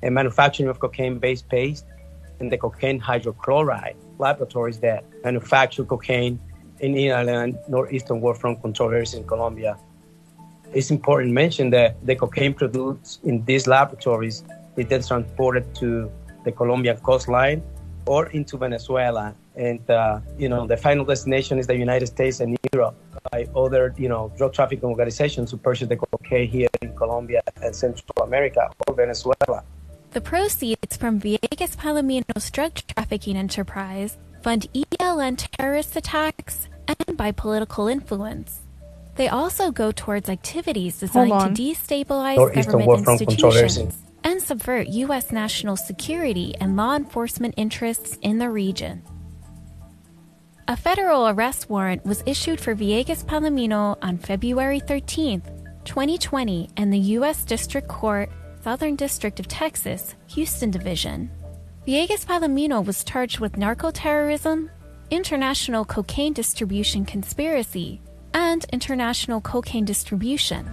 and 0.02 0.14
manufacturing 0.14 0.70
of 0.70 0.80
cocaine-based 0.80 1.46
paste 1.50 1.84
and 2.40 2.50
the 2.50 2.56
cocaine 2.56 2.98
hydrochloride 2.98 3.96
laboratories 4.18 4.78
that 4.78 5.04
manufacture 5.24 5.84
cocaine 5.84 6.40
in 6.80 6.94
ELN 6.94 7.68
northeastern 7.68 8.22
warfront 8.22 8.62
control 8.62 8.90
areas 8.90 9.12
in 9.12 9.26
Colombia. 9.26 9.76
It's 10.72 10.90
important 10.90 11.28
to 11.28 11.34
mention 11.34 11.68
that 11.70 11.96
the 12.06 12.16
cocaine 12.16 12.54
produced 12.54 13.22
in 13.24 13.44
these 13.44 13.66
laboratories 13.66 14.42
is 14.74 14.86
then 14.86 15.02
transported 15.02 15.74
to 15.74 16.10
the 16.44 16.52
Colombian 16.52 16.96
coastline 16.96 17.62
or 18.06 18.28
into 18.28 18.56
Venezuela 18.56 19.34
and 19.58 19.90
uh, 19.90 20.20
you 20.38 20.48
know 20.48 20.66
the 20.66 20.76
final 20.76 21.04
destination 21.04 21.58
is 21.58 21.66
the 21.66 21.76
United 21.76 22.06
States 22.06 22.40
and 22.40 22.56
Europe 22.72 22.94
by 23.30 23.46
other 23.54 23.94
you 23.98 24.08
know 24.08 24.32
drug 24.38 24.52
trafficking 24.54 24.88
organizations 24.88 25.50
who 25.50 25.56
purchase 25.56 25.88
the 25.88 25.96
cocaine 25.96 26.48
here 26.48 26.68
in 26.80 26.96
Colombia 26.96 27.42
and 27.62 27.74
Central 27.74 28.22
America 28.22 28.70
or 28.86 28.94
Venezuela. 28.94 29.62
The 30.12 30.20
proceeds 30.22 30.96
from 30.96 31.20
Villegas 31.20 31.76
Palomino's 31.76 32.50
drug 32.50 32.74
trafficking 32.86 33.36
enterprise 33.36 34.16
fund 34.42 34.66
ELN 34.72 35.36
terrorist 35.52 35.96
attacks, 35.96 36.68
and 36.86 37.16
by 37.16 37.32
political 37.32 37.88
influence. 37.88 38.60
They 39.16 39.28
also 39.28 39.72
go 39.72 39.90
towards 39.90 40.28
activities 40.28 41.00
designed 41.00 41.56
to 41.56 41.62
destabilize 41.62 42.36
Northeastern 42.36 42.78
government 42.78 43.06
Warfront 43.06 43.26
controversy. 43.26 43.82
institutions 43.82 43.98
and 44.24 44.40
subvert 44.40 44.88
U.S. 44.88 45.32
national 45.32 45.76
security 45.76 46.54
and 46.60 46.76
law 46.76 46.94
enforcement 46.94 47.54
interests 47.56 48.16
in 48.22 48.38
the 48.38 48.48
region. 48.48 49.02
A 50.70 50.76
federal 50.76 51.28
arrest 51.28 51.70
warrant 51.70 52.04
was 52.04 52.22
issued 52.26 52.60
for 52.60 52.74
Villegas 52.74 53.24
Palomino 53.24 53.96
on 54.02 54.18
February 54.18 54.80
13, 54.80 55.40
2020, 55.86 56.68
in 56.76 56.90
the 56.90 56.98
U.S. 57.16 57.42
District 57.46 57.88
Court, 57.88 58.28
Southern 58.62 58.94
District 58.94 59.40
of 59.40 59.48
Texas, 59.48 60.14
Houston 60.26 60.70
Division. 60.70 61.30
Villegas 61.86 62.26
Palomino 62.26 62.84
was 62.84 63.02
charged 63.02 63.38
with 63.40 63.56
narco-terrorism, 63.56 64.68
international 65.10 65.86
cocaine 65.86 66.34
distribution 66.34 67.06
conspiracy, 67.06 68.02
and 68.34 68.66
international 68.70 69.40
cocaine 69.40 69.86
distribution. 69.86 70.70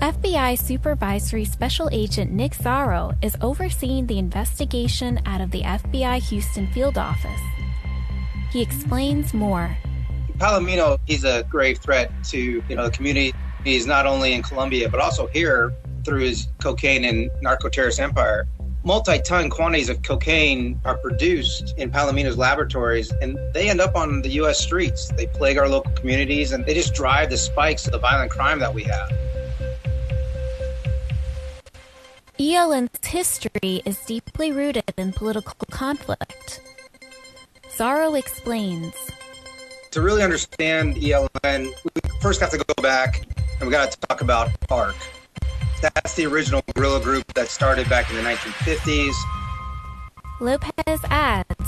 FBI 0.00 0.58
Supervisory 0.58 1.44
Special 1.44 1.90
Agent 1.92 2.32
Nick 2.32 2.52
Zaro 2.52 3.14
is 3.22 3.36
overseeing 3.42 4.06
the 4.06 4.18
investigation 4.18 5.20
out 5.26 5.42
of 5.42 5.50
the 5.50 5.60
FBI 5.60 6.22
Houston 6.22 6.72
field 6.72 6.96
office. 6.96 7.55
He 8.56 8.62
explains 8.62 9.34
more. 9.34 9.76
Palomino, 10.38 10.98
he's 11.04 11.24
a 11.24 11.42
grave 11.42 11.76
threat 11.76 12.10
to 12.30 12.38
you 12.66 12.74
know 12.74 12.86
the 12.86 12.90
community. 12.90 13.34
He's 13.64 13.86
not 13.86 14.06
only 14.06 14.32
in 14.32 14.42
Colombia 14.42 14.88
but 14.88 14.98
also 14.98 15.26
here 15.26 15.74
through 16.06 16.20
his 16.20 16.48
cocaine 16.58 17.04
and 17.04 17.30
narco 17.42 17.68
terrorist 17.68 18.00
empire. 18.00 18.48
Multi-ton 18.82 19.50
quantities 19.50 19.90
of 19.90 20.00
cocaine 20.00 20.80
are 20.86 20.96
produced 20.96 21.74
in 21.76 21.90
Palomino's 21.90 22.38
laboratories, 22.38 23.12
and 23.20 23.38
they 23.52 23.68
end 23.68 23.82
up 23.82 23.94
on 23.94 24.22
the 24.22 24.30
U.S. 24.40 24.58
streets. 24.58 25.12
They 25.18 25.26
plague 25.26 25.58
our 25.58 25.68
local 25.68 25.92
communities, 25.92 26.52
and 26.52 26.64
they 26.64 26.72
just 26.72 26.94
drive 26.94 27.28
the 27.28 27.36
spikes 27.36 27.84
of 27.84 27.92
the 27.92 27.98
violent 27.98 28.30
crime 28.30 28.58
that 28.60 28.72
we 28.72 28.84
have. 28.84 29.12
ELN's 32.40 33.06
history 33.06 33.82
is 33.84 33.98
deeply 34.06 34.50
rooted 34.50 34.94
in 34.96 35.12
political 35.12 35.66
conflict. 35.70 36.62
Zaro 37.76 38.18
explains. 38.18 38.94
To 39.90 40.00
really 40.00 40.22
understand 40.22 40.96
ELN, 40.96 41.68
we 41.84 42.10
first 42.22 42.40
have 42.40 42.50
to 42.50 42.58
go 42.58 42.82
back 42.82 43.26
and 43.60 43.68
we 43.68 43.70
got 43.70 43.90
to 43.90 44.00
talk 44.08 44.22
about 44.22 44.48
FARC. 44.68 44.94
That's 45.82 46.14
the 46.14 46.24
original 46.24 46.62
guerrilla 46.74 47.00
group 47.02 47.34
that 47.34 47.48
started 47.48 47.86
back 47.90 48.08
in 48.08 48.16
the 48.16 48.22
1950s. 48.22 49.14
Lopez 50.40 51.00
adds 51.10 51.66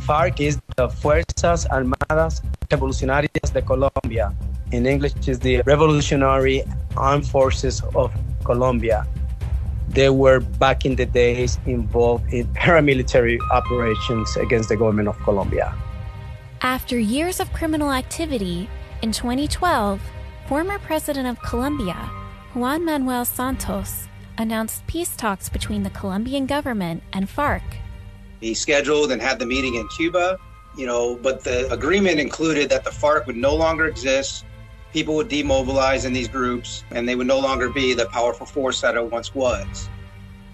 FARC 0.00 0.40
is 0.40 0.58
the 0.76 0.88
Fuerzas 0.88 1.66
Armadas 1.66 2.40
Revolucionarias 2.70 3.52
de 3.52 3.60
Colombia. 3.60 4.34
In 4.72 4.86
English, 4.86 5.12
is 5.28 5.38
the 5.38 5.60
Revolutionary 5.66 6.64
Armed 6.96 7.26
Forces 7.26 7.82
of 7.94 8.10
Colombia. 8.42 9.06
They 9.92 10.08
were 10.08 10.40
back 10.40 10.86
in 10.86 10.96
the 10.96 11.04
days 11.04 11.58
involved 11.66 12.32
in 12.32 12.46
paramilitary 12.54 13.38
operations 13.50 14.36
against 14.36 14.68
the 14.68 14.76
government 14.76 15.08
of 15.08 15.18
Colombia. 15.20 15.74
After 16.62 16.98
years 16.98 17.40
of 17.40 17.52
criminal 17.52 17.92
activity, 17.92 18.70
in 19.02 19.12
2012, 19.12 20.00
former 20.48 20.78
President 20.78 21.26
of 21.26 21.42
Colombia, 21.42 22.10
Juan 22.54 22.84
Manuel 22.84 23.24
Santos, 23.24 24.08
announced 24.38 24.86
peace 24.86 25.14
talks 25.16 25.48
between 25.48 25.82
the 25.82 25.90
Colombian 25.90 26.46
government 26.46 27.02
and 27.12 27.28
FARC. 27.28 27.62
He 28.40 28.54
scheduled 28.54 29.12
and 29.12 29.20
had 29.20 29.38
the 29.38 29.46
meeting 29.46 29.74
in 29.74 29.86
Cuba, 29.88 30.38
you 30.76 30.86
know, 30.86 31.16
but 31.16 31.44
the 31.44 31.70
agreement 31.72 32.18
included 32.18 32.70
that 32.70 32.84
the 32.84 32.90
FARC 32.90 33.26
would 33.26 33.36
no 33.36 33.54
longer 33.54 33.86
exist. 33.86 34.44
People 34.92 35.14
would 35.16 35.28
demobilize 35.28 36.04
in 36.04 36.12
these 36.12 36.28
groups 36.28 36.84
and 36.90 37.08
they 37.08 37.14
would 37.14 37.26
no 37.26 37.38
longer 37.38 37.70
be 37.70 37.94
the 37.94 38.06
powerful 38.06 38.44
force 38.44 38.80
that 38.82 38.94
it 38.94 39.10
once 39.10 39.34
was. 39.34 39.88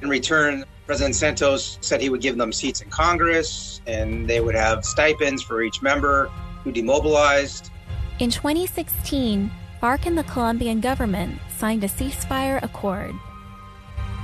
In 0.01 0.09
return, 0.09 0.65
President 0.87 1.17
Santos 1.17 1.79
said 1.81 2.01
he 2.01 2.09
would 2.09 2.21
give 2.21 2.37
them 2.37 2.53
seats 2.53 2.81
in 2.81 2.89
Congress 2.89 3.81
and 3.87 4.29
they 4.29 4.41
would 4.41 4.55
have 4.55 4.85
stipends 4.85 5.43
for 5.43 5.63
each 5.63 5.83
member 5.83 6.31
who 6.63 6.71
demobilized. 6.71 7.71
In 8.21 8.31
2016, 8.31 9.51
FARC 9.83 10.07
and 10.07 10.17
the 10.17 10.25
Colombian 10.25 10.81
government 10.81 11.41
signed 11.57 11.83
a 11.83 11.89
ceasefire 11.89 12.63
accord. 12.63 13.15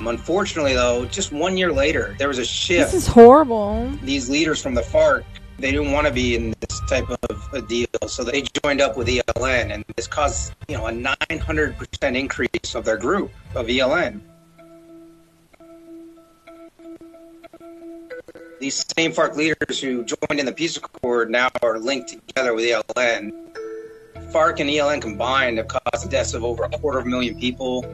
Unfortunately, 0.01 0.75
though, 0.75 1.05
just 1.07 1.33
one 1.33 1.57
year 1.57 1.73
later, 1.73 2.17
there 2.19 2.29
was 2.29 2.39
a 2.39 2.45
shift. 2.45 2.93
This 2.93 3.03
is 3.03 3.07
horrible. 3.07 3.91
these 4.03 4.29
leaders 4.29 4.61
from 4.61 4.75
the 4.75 4.83
FARC, 4.83 5.25
they 5.59 5.71
didn't 5.71 5.93
want 5.93 6.07
to 6.07 6.13
be 6.13 6.35
in 6.35 6.55
this 6.61 6.81
type 6.89 7.09
of 7.09 7.49
a 7.53 7.63
deal, 7.63 7.87
so 8.07 8.25
they 8.25 8.43
joined 8.63 8.81
up 8.81 8.97
with 8.97 9.09
ELN, 9.09 9.73
and 9.73 9.85
this 9.97 10.07
caused, 10.07 10.55
you 10.69 10.77
know, 10.77 10.87
a 10.87 10.93
900% 10.93 12.17
increase 12.17 12.75
of 12.75 12.85
their 12.85 12.97
group 12.97 13.31
of 13.55 13.67
ELN. 13.67 14.21
These 18.61 18.85
same 18.97 19.13
FARC 19.13 19.37
leaders 19.37 19.81
who 19.81 20.05
joined 20.05 20.41
in 20.41 20.47
the 20.47 20.53
peace 20.53 20.77
accord 20.77 21.31
now 21.31 21.51
are 21.63 21.79
linked 21.79 22.11
together 22.11 22.55
with 22.55 22.65
ELN. 22.65 23.33
FARC 24.33 24.61
and 24.61 24.71
ELN 24.71 25.01
combined 25.01 25.59
have 25.59 25.69
caused 25.69 26.07
the 26.07 26.09
deaths 26.09 26.35
of 26.35 26.45
over 26.45 26.65
a 26.65 26.71
quarter 26.71 26.99
of 26.99 27.07
a 27.07 27.09
million 27.09 27.39
people, 27.39 27.85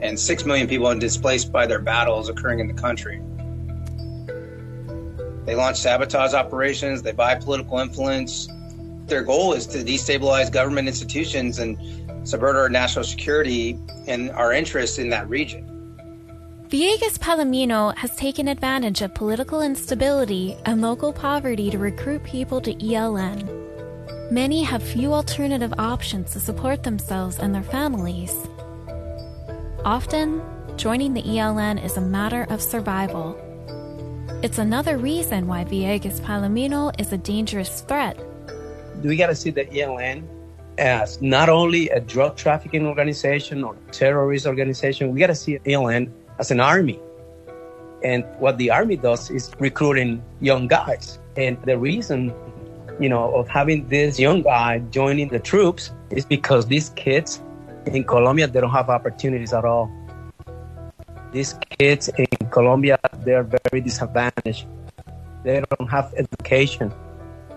and 0.00 0.18
six 0.18 0.44
million 0.44 0.66
people 0.68 0.88
have 0.88 1.00
displaced 1.00 1.52
by 1.52 1.66
their 1.66 1.80
battles 1.80 2.28
occurring 2.28 2.60
in 2.60 2.68
the 2.68 2.80
country. 2.80 3.20
They 5.46 5.54
launch 5.54 5.78
sabotage 5.78 6.34
operations, 6.34 7.02
they 7.02 7.12
buy 7.12 7.34
political 7.34 7.78
influence. 7.78 8.48
Their 9.06 9.22
goal 9.22 9.54
is 9.54 9.66
to 9.68 9.78
destabilize 9.78 10.52
government 10.52 10.86
institutions 10.86 11.58
and 11.58 11.76
subvert 12.28 12.56
our 12.56 12.68
national 12.68 13.04
security 13.04 13.78
and 14.06 14.30
our 14.32 14.52
interests 14.52 14.98
in 14.98 15.08
that 15.10 15.28
region. 15.28 15.66
Villegas 16.68 17.18
Palomino 17.18 17.96
has 17.96 18.14
taken 18.14 18.46
advantage 18.46 19.02
of 19.02 19.12
political 19.12 19.60
instability 19.60 20.56
and 20.66 20.80
local 20.80 21.12
poverty 21.12 21.68
to 21.68 21.78
recruit 21.78 22.22
people 22.22 22.60
to 22.60 22.72
ELN. 22.74 24.30
Many 24.30 24.62
have 24.62 24.80
few 24.80 25.12
alternative 25.12 25.74
options 25.78 26.30
to 26.30 26.38
support 26.38 26.84
themselves 26.84 27.40
and 27.40 27.52
their 27.52 27.64
families. 27.64 28.32
Often, 29.84 30.40
joining 30.76 31.12
the 31.12 31.22
ELN 31.22 31.84
is 31.84 31.96
a 31.96 32.00
matter 32.00 32.46
of 32.50 32.62
survival. 32.62 33.36
It's 34.42 34.56
another 34.56 34.96
reason 34.96 35.46
why 35.46 35.66
Villegas 35.66 36.18
Palomino 36.22 36.98
is 36.98 37.12
a 37.12 37.18
dangerous 37.18 37.82
threat. 37.82 38.18
We 39.02 39.14
got 39.16 39.26
to 39.26 39.34
see 39.34 39.50
the 39.50 39.66
ELN 39.66 40.26
as 40.78 41.20
not 41.20 41.50
only 41.50 41.90
a 41.90 42.00
drug 42.00 42.38
trafficking 42.38 42.86
organization 42.86 43.62
or 43.62 43.76
terrorist 43.92 44.46
organization, 44.46 45.12
we 45.12 45.20
got 45.20 45.26
to 45.26 45.34
see 45.34 45.58
ELN 45.66 46.10
as 46.38 46.50
an 46.50 46.58
army. 46.58 46.98
And 48.02 48.24
what 48.38 48.56
the 48.56 48.70
army 48.70 48.96
does 48.96 49.30
is 49.30 49.52
recruiting 49.58 50.22
young 50.40 50.68
guys. 50.68 51.18
And 51.36 51.60
the 51.64 51.76
reason, 51.76 52.32
you 52.98 53.10
know, 53.10 53.34
of 53.34 53.46
having 53.46 53.88
this 53.88 54.18
young 54.18 54.40
guy 54.40 54.78
joining 54.90 55.28
the 55.28 55.38
troops 55.38 55.90
is 56.08 56.24
because 56.24 56.66
these 56.66 56.88
kids 56.96 57.42
in 57.84 58.04
Colombia, 58.04 58.46
they 58.46 58.62
don't 58.62 58.70
have 58.70 58.88
opportunities 58.88 59.52
at 59.52 59.66
all. 59.66 59.92
These 61.30 61.56
kids 61.78 62.08
in 62.16 62.39
Colombia, 62.50 62.98
they're 63.24 63.44
very 63.44 63.80
disadvantaged. 63.80 64.66
They 65.44 65.62
don't 65.78 65.88
have 65.88 66.12
education. 66.16 66.92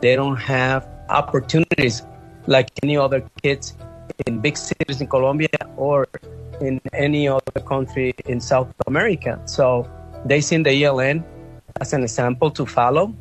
They 0.01 0.15
don't 0.15 0.37
have 0.37 0.87
opportunities 1.09 2.03
like 2.47 2.69
any 2.83 2.97
other 2.97 3.23
kids 3.41 3.75
in 4.27 4.39
big 4.39 4.57
cities 4.57 5.01
in 5.01 5.07
Colombia 5.07 5.49
or 5.77 6.07
in 6.61 6.79
any 6.93 7.27
other 7.27 7.59
country 7.65 8.13
in 8.25 8.39
South 8.39 8.67
America. 8.87 9.41
So 9.45 9.89
they 10.25 10.41
see 10.41 10.57
the 10.57 10.69
ELN 10.69 11.23
as 11.81 11.93
an 11.93 12.03
example 12.03 12.51
to 12.51 12.65
follow 12.65 13.13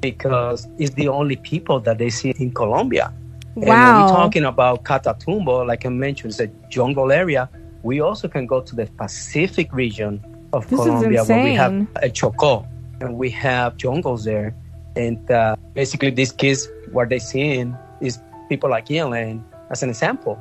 because 0.00 0.66
it's 0.78 0.94
the 0.94 1.08
only 1.08 1.36
people 1.36 1.80
that 1.80 1.98
they 1.98 2.10
see 2.10 2.30
in 2.38 2.52
Colombia. 2.52 3.12
And 3.56 3.66
when 3.66 3.78
Wow. 3.78 3.96
we're 3.96 4.08
talking 4.08 4.44
about 4.44 4.84
Catatumbo, 4.84 5.66
like 5.66 5.86
I 5.86 5.88
mentioned, 5.88 6.32
it's 6.32 6.40
a 6.40 6.48
jungle 6.68 7.12
area. 7.12 7.48
We 7.82 8.00
also 8.00 8.28
can 8.28 8.46
go 8.46 8.60
to 8.60 8.74
the 8.74 8.86
Pacific 8.98 9.72
region 9.72 10.22
of 10.54 10.68
This 10.68 10.78
is 10.78 10.86
Colombia 10.86 11.24
where 11.24 11.44
we 11.44 11.54
have 11.54 11.72
a 11.96 12.08
Chocó 12.08 12.66
and 13.00 13.18
we 13.18 13.28
have 13.30 13.76
jungles 13.76 14.24
there. 14.24 14.54
And 14.96 15.28
uh, 15.30 15.56
basically, 15.74 16.10
these 16.10 16.30
kids, 16.30 16.68
what 16.92 17.08
they're 17.08 17.18
seeing 17.18 17.76
is 18.00 18.20
people 18.48 18.70
like 18.70 18.86
ELN 18.86 19.42
as 19.70 19.82
an 19.82 19.90
example. 19.90 20.40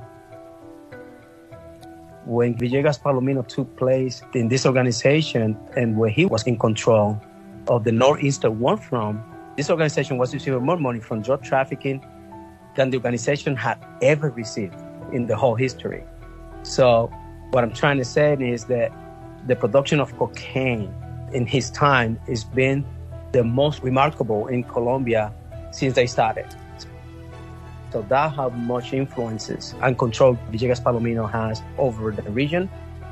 When 2.25 2.55
Villegas 2.55 3.01
Palomino 3.01 3.45
took 3.45 3.75
place 3.75 4.21
in 4.33 4.47
this 4.47 4.65
organization 4.65 5.57
and 5.75 5.97
when 5.97 6.11
he 6.11 6.25
was 6.25 6.43
in 6.43 6.57
control 6.57 7.19
of 7.67 7.83
the 7.83 7.91
Northeastern 7.91 8.59
War 8.59 8.77
Front, 8.77 9.19
this 9.57 9.69
organization 9.69 10.17
was 10.17 10.33
receiving 10.33 10.63
more 10.63 10.77
money 10.77 10.99
from 10.99 11.21
drug 11.21 11.43
trafficking 11.43 12.05
than 12.75 12.91
the 12.91 12.97
organization 12.97 13.55
had 13.55 13.77
ever 14.01 14.29
received 14.29 14.75
in 15.11 15.25
the 15.25 15.35
whole 15.35 15.55
history. 15.55 16.03
So, 16.61 17.11
what 17.51 17.63
I'm 17.63 17.73
trying 17.73 17.97
to 17.97 18.05
say 18.05 18.33
is 18.39 18.65
that 18.65 18.91
the 19.47 19.55
production 19.55 19.99
of 19.99 20.15
cocaine 20.17 20.93
in 21.33 21.45
his 21.45 21.69
time 21.71 22.19
has 22.27 22.43
been 22.43 22.85
the 23.31 23.43
most 23.43 23.81
remarkable 23.83 24.47
in 24.47 24.63
Colombia 24.63 25.33
since 25.71 25.95
they 25.95 26.07
started. 26.07 26.45
So 27.91 28.01
that 28.09 28.33
how 28.33 28.49
much 28.49 28.93
influences 28.93 29.75
and 29.81 29.97
control 29.97 30.37
Villegas 30.51 30.81
Palomino 30.81 31.29
has 31.29 31.61
over 31.77 32.11
the 32.11 32.23
region, 32.31 32.69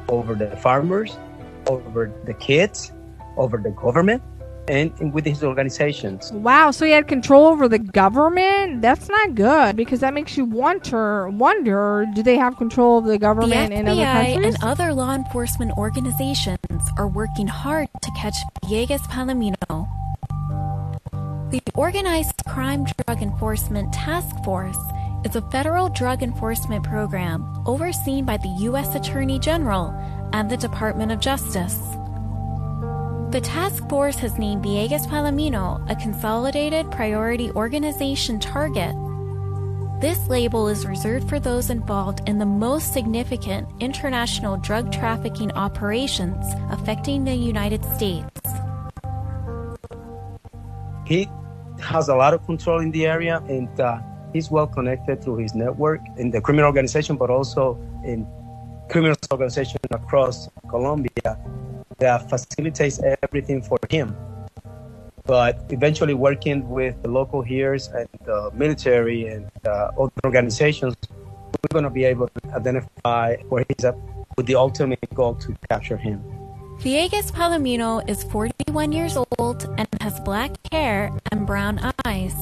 over 0.08 0.34
the 0.34 0.56
farmers, 0.58 1.18
over 1.68 2.12
the 2.26 2.34
kids, 2.34 2.92
over 3.38 3.58
the 3.58 3.72
government, 3.72 4.24
and, 4.72 4.92
and 5.02 5.14
with 5.14 5.26
his 5.26 5.44
organizations. 5.44 6.32
Wow, 6.32 6.72
so 6.72 6.86
he 6.86 6.94
had 6.94 7.08
control 7.08 7.46
over 7.48 7.68
the 7.68 7.78
government? 7.78 8.82
That's 8.82 9.10
not 9.10 9.36
good 9.36 9.76
because 9.76 10.00
that 10.00 10.14
makes 10.14 10.38
you 10.38 10.46
wonder 10.46 11.30
wonder 11.30 12.08
do 12.16 12.24
they 12.24 12.38
have 12.38 12.58
control 12.58 13.00
of 13.00 13.06
the 13.06 13.12
The 13.12 13.20
government 13.20 13.74
in 13.74 13.88
other 13.88 14.02
FBI 14.02 14.34
countries? 14.34 14.56
and 14.56 14.64
other 14.64 14.94
law 14.94 15.14
enforcement 15.14 15.74
organizations 15.78 16.82
are 16.98 17.08
working 17.08 17.48
hard 17.48 17.90
to 18.02 18.12
catch 18.18 18.36
Villegas 18.64 19.02
Palomino. 19.12 19.88
The 21.52 21.62
Organized 21.76 22.42
Crime 22.48 22.86
Drug 22.86 23.22
Enforcement 23.22 23.92
Task 23.92 24.34
Force 24.46 24.80
is 25.26 25.36
a 25.36 25.42
federal 25.52 25.90
drug 25.90 26.24
enforcement 26.24 26.86
program 26.86 27.44
overseen 27.68 28.24
by 28.24 28.38
the 28.38 28.56
U.S. 28.72 28.96
Attorney 28.96 29.38
General 29.38 29.94
and 30.32 30.50
the 30.50 30.56
Department 30.56 31.12
of 31.12 31.20
Justice. 31.20 31.78
The 33.32 33.42
task 33.42 33.88
force 33.88 34.18
has 34.18 34.38
named 34.38 34.64
Villegas 34.64 35.08
Palomino 35.08 35.90
a 35.90 35.96
Consolidated 35.96 36.92
Priority 36.92 37.50
Organization 37.52 38.40
target 38.40 38.94
this 40.02 40.28
label 40.30 40.68
is 40.68 40.88
reserved 40.88 41.30
for 41.30 41.40
those 41.40 41.70
involved 41.70 42.28
in 42.28 42.40
the 42.40 42.46
most 42.46 42.92
significant 42.92 43.68
international 43.80 44.58
drug 44.58 44.92
trafficking 44.92 45.52
operations 45.52 46.44
affecting 46.72 47.24
the 47.24 47.36
United 47.36 47.86
States. 47.86 48.42
He 51.06 51.30
has 51.80 52.10
a 52.10 52.16
lot 52.16 52.34
of 52.34 52.44
control 52.48 52.80
in 52.80 52.90
the 52.90 53.06
area 53.06 53.44
and 53.48 53.70
uh, 53.80 54.00
he's 54.34 54.50
well 54.50 54.66
connected 54.66 55.24
through 55.24 55.38
his 55.38 55.54
network 55.54 56.02
in 56.18 56.32
the 56.32 56.42
criminal 56.42 56.66
organization, 56.66 57.16
but 57.16 57.30
also 57.30 57.78
in 58.04 58.26
criminal 58.90 59.16
organizations 59.32 59.86
across 59.92 60.50
Colombia 60.68 61.38
that 62.02 62.30
facilitates 62.30 63.00
everything 63.24 63.62
for 63.62 63.80
him. 63.90 64.18
But 65.26 65.64
eventually, 65.70 66.14
working 66.14 66.68
with 66.68 67.02
the 67.04 67.10
local 67.10 67.42
hears 67.42 67.88
and 67.88 68.10
the 68.26 68.52
military 68.54 69.28
and 69.28 69.50
uh, 69.66 69.94
other 69.98 70.12
organizations, 70.26 70.96
we're 71.62 71.72
going 71.72 71.86
to 71.86 71.94
be 71.94 72.04
able 72.06 72.28
to 72.28 72.42
identify 72.54 73.38
where 73.50 73.64
he's 73.70 73.86
at 73.86 73.96
with 74.36 74.48
the 74.48 74.56
ultimate 74.56 75.00
goal 75.14 75.36
to 75.36 75.56
capture 75.70 75.98
him. 75.98 76.24
Villegas 76.82 77.32
Palomino 77.32 78.02
is 78.10 78.24
41 78.24 78.92
years 78.92 79.16
old 79.38 79.70
and 79.78 79.88
has 80.02 80.20
black 80.22 80.52
hair 80.72 81.12
and 81.32 81.46
brown 81.46 81.80
eyes. 82.04 82.34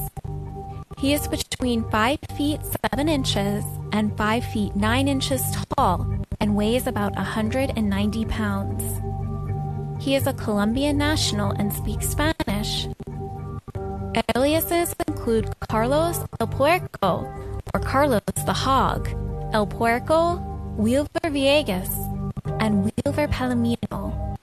He 0.98 1.12
is 1.14 1.28
between 1.28 1.84
5 1.92 2.20
feet 2.38 2.62
7 2.94 3.10
inches 3.10 3.66
and 3.92 4.16
5 4.16 4.44
feet 4.46 4.76
9 4.76 5.08
inches 5.08 5.44
tall 5.76 6.08
and 6.40 6.56
weighs 6.56 6.88
about 6.88 7.16
190 7.16 8.26
pounds. 8.26 9.19
He 10.00 10.16
is 10.16 10.26
a 10.28 10.34
Colombian 10.34 10.98
national 10.98 11.52
and 11.52 11.74
speaks 11.74 12.08
Spanish. 12.08 12.88
Aliases 14.34 14.96
include 15.08 15.54
Carlos 15.68 16.22
El 16.40 16.48
Puerco 16.48 17.28
or 17.74 17.80
Carlos 17.82 18.22
the 18.46 18.54
Hog, 18.54 19.10
El 19.52 19.68
Puerco, 19.68 20.38
Wilver 20.78 21.10
Villegas, 21.26 21.92
and 22.62 22.90
Wilver 23.04 23.28
Palomino. 23.28 24.38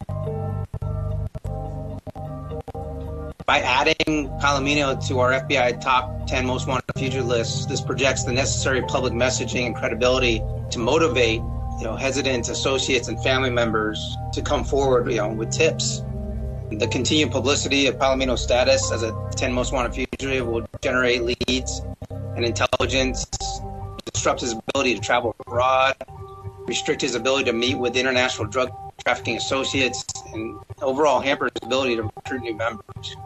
By 3.47 3.61
adding 3.61 4.29
Palomino 4.43 4.95
to 5.09 5.21
our 5.21 5.33
FBI 5.33 5.81
top 5.81 6.27
10 6.27 6.45
most 6.45 6.67
wanted 6.67 6.85
fugitive 6.97 7.27
list, 7.27 7.71
this 7.71 7.81
projects 7.81 8.25
the 8.25 8.33
necessary 8.33 8.83
public 8.83 9.15
messaging 9.15 9.67
and 9.67 9.75
credibility 9.75 10.43
to 10.71 10.79
motivate 10.79 11.41
you 11.79 11.85
know, 11.85 11.97
hesitant 11.97 12.49
associates 12.49 13.09
and 13.09 13.23
family 13.23 13.51
members 13.51 14.17
to 14.33 14.43
come 14.43 14.65
forward, 14.65 15.11
you 15.11 15.19
know, 15.19 15.29
with 15.29 15.51
tips. 15.51 16.03
The 16.71 16.89
continued 16.89 17.31
publicity 17.31 17.87
of 17.87 17.97
Palomino's 17.97 18.43
status 18.43 18.91
as 18.91 19.03
a 19.03 19.15
10 19.37 19.53
most 19.53 19.73
wanted 19.73 19.95
fugitive 19.95 20.47
will 20.47 20.67
generate 20.83 21.23
leads 21.23 21.83
and 22.11 22.45
intelligence, 22.45 23.27
disrupt 24.13 24.41
his 24.41 24.53
ability 24.53 24.95
to 24.95 25.01
travel 25.01 25.37
abroad, 25.47 25.95
restrict 26.67 27.03
his 27.03 27.15
ability 27.15 27.45
to 27.45 27.53
meet 27.53 27.77
with 27.77 27.97
international 27.97 28.49
drug 28.49 28.71
trafficking 29.05 29.37
associates, 29.37 30.05
and 30.33 30.59
overall 30.83 31.21
hamper 31.21 31.45
his 31.45 31.67
ability 31.67 31.97
to 31.97 32.03
recruit 32.03 32.43
new 32.43 32.57
members. 32.57 33.17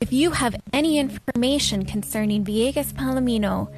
If 0.00 0.12
you 0.12 0.30
have 0.30 0.56
any 0.72 0.98
information 0.98 1.84
concerning 1.84 2.44
Villegas 2.44 2.92
Palomino, 2.92 3.72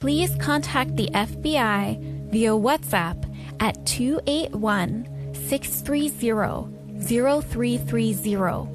please 0.00 0.34
contact 0.40 0.96
the 0.96 1.08
FBI 1.12 2.15
via 2.30 2.50
WhatsApp 2.50 3.32
at 3.60 3.86
281 3.86 5.34
630 5.34 6.76
0330. 7.00 8.68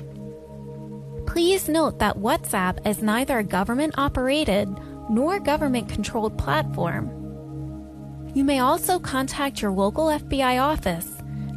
Please 1.25 1.67
note 1.69 1.99
that 1.99 2.17
WhatsApp 2.17 2.85
is 2.85 3.01
neither 3.01 3.39
a 3.39 3.43
government 3.43 3.95
operated 3.97 4.69
nor 5.09 5.39
government 5.39 5.89
controlled 5.89 6.37
platform. 6.37 7.09
You 8.33 8.43
may 8.43 8.59
also 8.59 8.99
contact 8.99 9.61
your 9.61 9.71
local 9.71 10.07
FBI 10.07 10.61
office, 10.61 11.07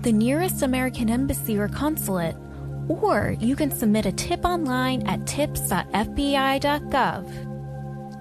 the 0.02 0.12
nearest 0.12 0.62
American 0.62 1.10
embassy 1.10 1.58
or 1.58 1.66
consulate, 1.68 2.36
or 2.88 3.36
you 3.40 3.56
can 3.56 3.70
submit 3.70 4.06
a 4.06 4.12
tip 4.12 4.44
online 4.44 5.06
at 5.06 5.26
tips.fbi.gov. 5.26 5.84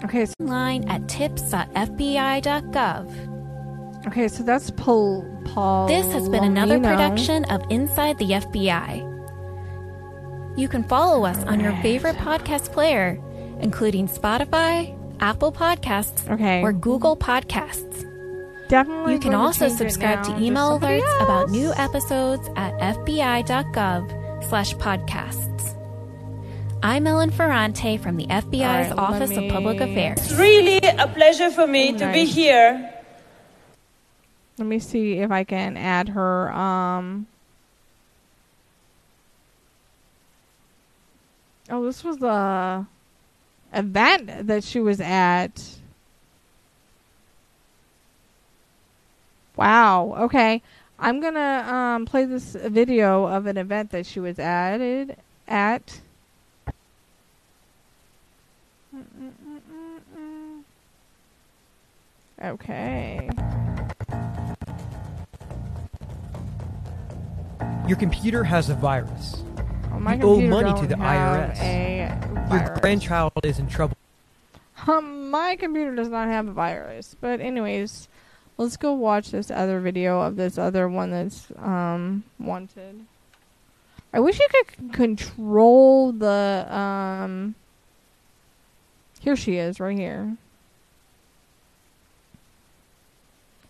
okay, 0.05 0.25
so, 0.25 0.33
Online 0.41 0.89
at 0.89 1.07
tips.fbi.gov. 1.07 3.32
okay, 4.07 4.27
so 4.27 4.43
that's 4.43 4.69
Paul. 4.71 5.25
Paul. 5.45 5.87
This 5.87 6.05
has 6.13 6.29
been 6.29 6.43
another 6.43 6.79
production 6.79 7.45
of 7.45 7.63
Inside 7.69 8.17
the 8.17 8.25
FBI. 8.31 9.09
You 10.57 10.67
can 10.67 10.83
follow 10.83 11.25
us 11.25 11.43
on 11.45 11.59
your 11.59 11.73
favorite 11.81 12.15
podcast 12.17 12.71
player, 12.71 13.19
including 13.61 14.07
Spotify, 14.07 14.95
Apple 15.19 15.51
Podcasts, 15.51 16.29
Okay. 16.29 16.61
or 16.61 16.73
Google 16.73 17.17
Podcasts. 17.17 18.09
Definitely. 18.69 19.13
You 19.13 19.19
can 19.19 19.33
also 19.33 19.67
subscribe 19.67 20.23
to 20.23 20.31
to 20.31 20.41
email 20.41 20.71
somebody 20.71 21.01
alerts 21.01 21.23
about 21.23 21.49
new 21.49 21.73
episodes 21.75 22.47
at 22.55 22.73
fbi.gov 22.79 24.43
slash 24.49 24.75
podcasts. 24.75 25.49
I'm 26.81 27.07
Ellen 27.07 27.29
Ferrante 27.31 27.97
from 27.97 28.17
the 28.17 28.27
FBI's 28.27 28.61
All 28.61 28.67
right, 28.67 28.89
let 28.89 28.99
Office 28.99 29.37
of 29.37 29.47
Public 29.49 29.79
Affairs. 29.79 30.19
It's 30.19 30.33
really 30.33 30.77
a 30.79 31.07
pleasure 31.07 31.49
for 31.49 31.65
me 31.65 31.93
oh 31.95 31.97
to 31.99 32.11
be 32.11 32.25
here. 32.25 32.92
Let 34.57 34.67
me 34.67 34.79
see 34.79 35.13
if 35.19 35.31
I 35.31 35.43
can 35.43 35.77
add 35.77 36.09
her. 36.09 36.51
Um. 36.51 37.27
Oh, 41.69 41.85
this 41.85 42.03
was 42.03 42.17
the 42.17 42.85
event 43.73 44.47
that 44.47 44.63
she 44.63 44.79
was 44.79 45.01
at. 45.01 45.79
Wow. 49.55 50.15
Okay. 50.19 50.61
I'm 50.99 51.19
gonna 51.19 51.65
um 51.67 52.05
play 52.05 52.25
this 52.25 52.55
video 52.55 53.25
of 53.25 53.45
an 53.47 53.57
event 53.57 53.91
that 53.91 54.05
she 54.05 54.19
was 54.19 54.39
added 54.39 55.17
at. 55.47 56.01
Mm, 58.95 59.03
mm, 59.19 59.31
mm, 60.15 60.63
okay. 62.43 63.29
Your 67.87 67.97
computer 67.97 68.43
has 68.43 68.69
a 68.69 68.75
virus. 68.75 69.43
Well, 69.89 69.99
my 69.99 70.15
You 70.15 70.23
owe 70.23 70.41
money 70.41 70.79
to 70.79 70.87
the 70.87 70.95
IRS. 70.95 72.51
Your 72.51 72.79
grandchild 72.79 73.33
is 73.43 73.59
in 73.59 73.67
trouble. 73.67 73.97
Um, 74.87 75.29
my 75.29 75.55
computer 75.57 75.93
does 75.93 76.09
not 76.09 76.27
have 76.29 76.47
a 76.47 76.53
virus. 76.53 77.15
But 77.19 77.41
anyways, 77.41 78.07
let's 78.57 78.77
go 78.77 78.93
watch 78.93 79.31
this 79.31 79.51
other 79.51 79.79
video 79.81 80.21
of 80.21 80.37
this 80.37 80.57
other 80.57 80.87
one 80.87 81.11
that's 81.11 81.47
um 81.57 82.23
wanted. 82.39 83.05
I 84.13 84.19
wish 84.19 84.39
you 84.39 84.47
could 84.49 84.93
control 84.93 86.13
the 86.13 86.67
um. 86.69 87.55
Here 89.19 89.35
she 89.35 89.57
is, 89.57 89.79
right 89.79 89.97
here. 89.97 90.37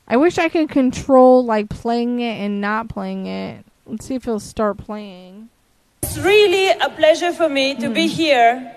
I 0.08 0.18
wish 0.18 0.38
I 0.38 0.50
could 0.50 0.70
control 0.70 1.44
like 1.46 1.70
playing 1.70 2.20
it 2.20 2.40
and 2.40 2.62
not 2.62 2.90
playing 2.90 3.26
it. 3.26 3.66
Let's 3.86 4.06
see 4.06 4.16
if 4.16 4.26
it'll 4.28 4.40
start 4.40 4.78
playing. 4.78 5.50
It's 6.04 6.18
really 6.18 6.70
a 6.70 6.90
pleasure 6.90 7.34
for 7.34 7.50
me 7.50 7.76
to 7.76 7.90
be 7.90 8.08
hmm. 8.08 8.16
here. 8.16 8.76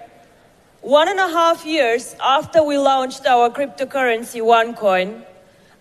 One 0.81 1.09
and 1.09 1.19
a 1.19 1.29
half 1.29 1.65
years 1.65 2.17
after 2.21 2.63
we 2.63 2.77
launched 2.77 3.25
our 3.25 3.51
cryptocurrency 3.51 4.41
OneCoin, 4.41 5.25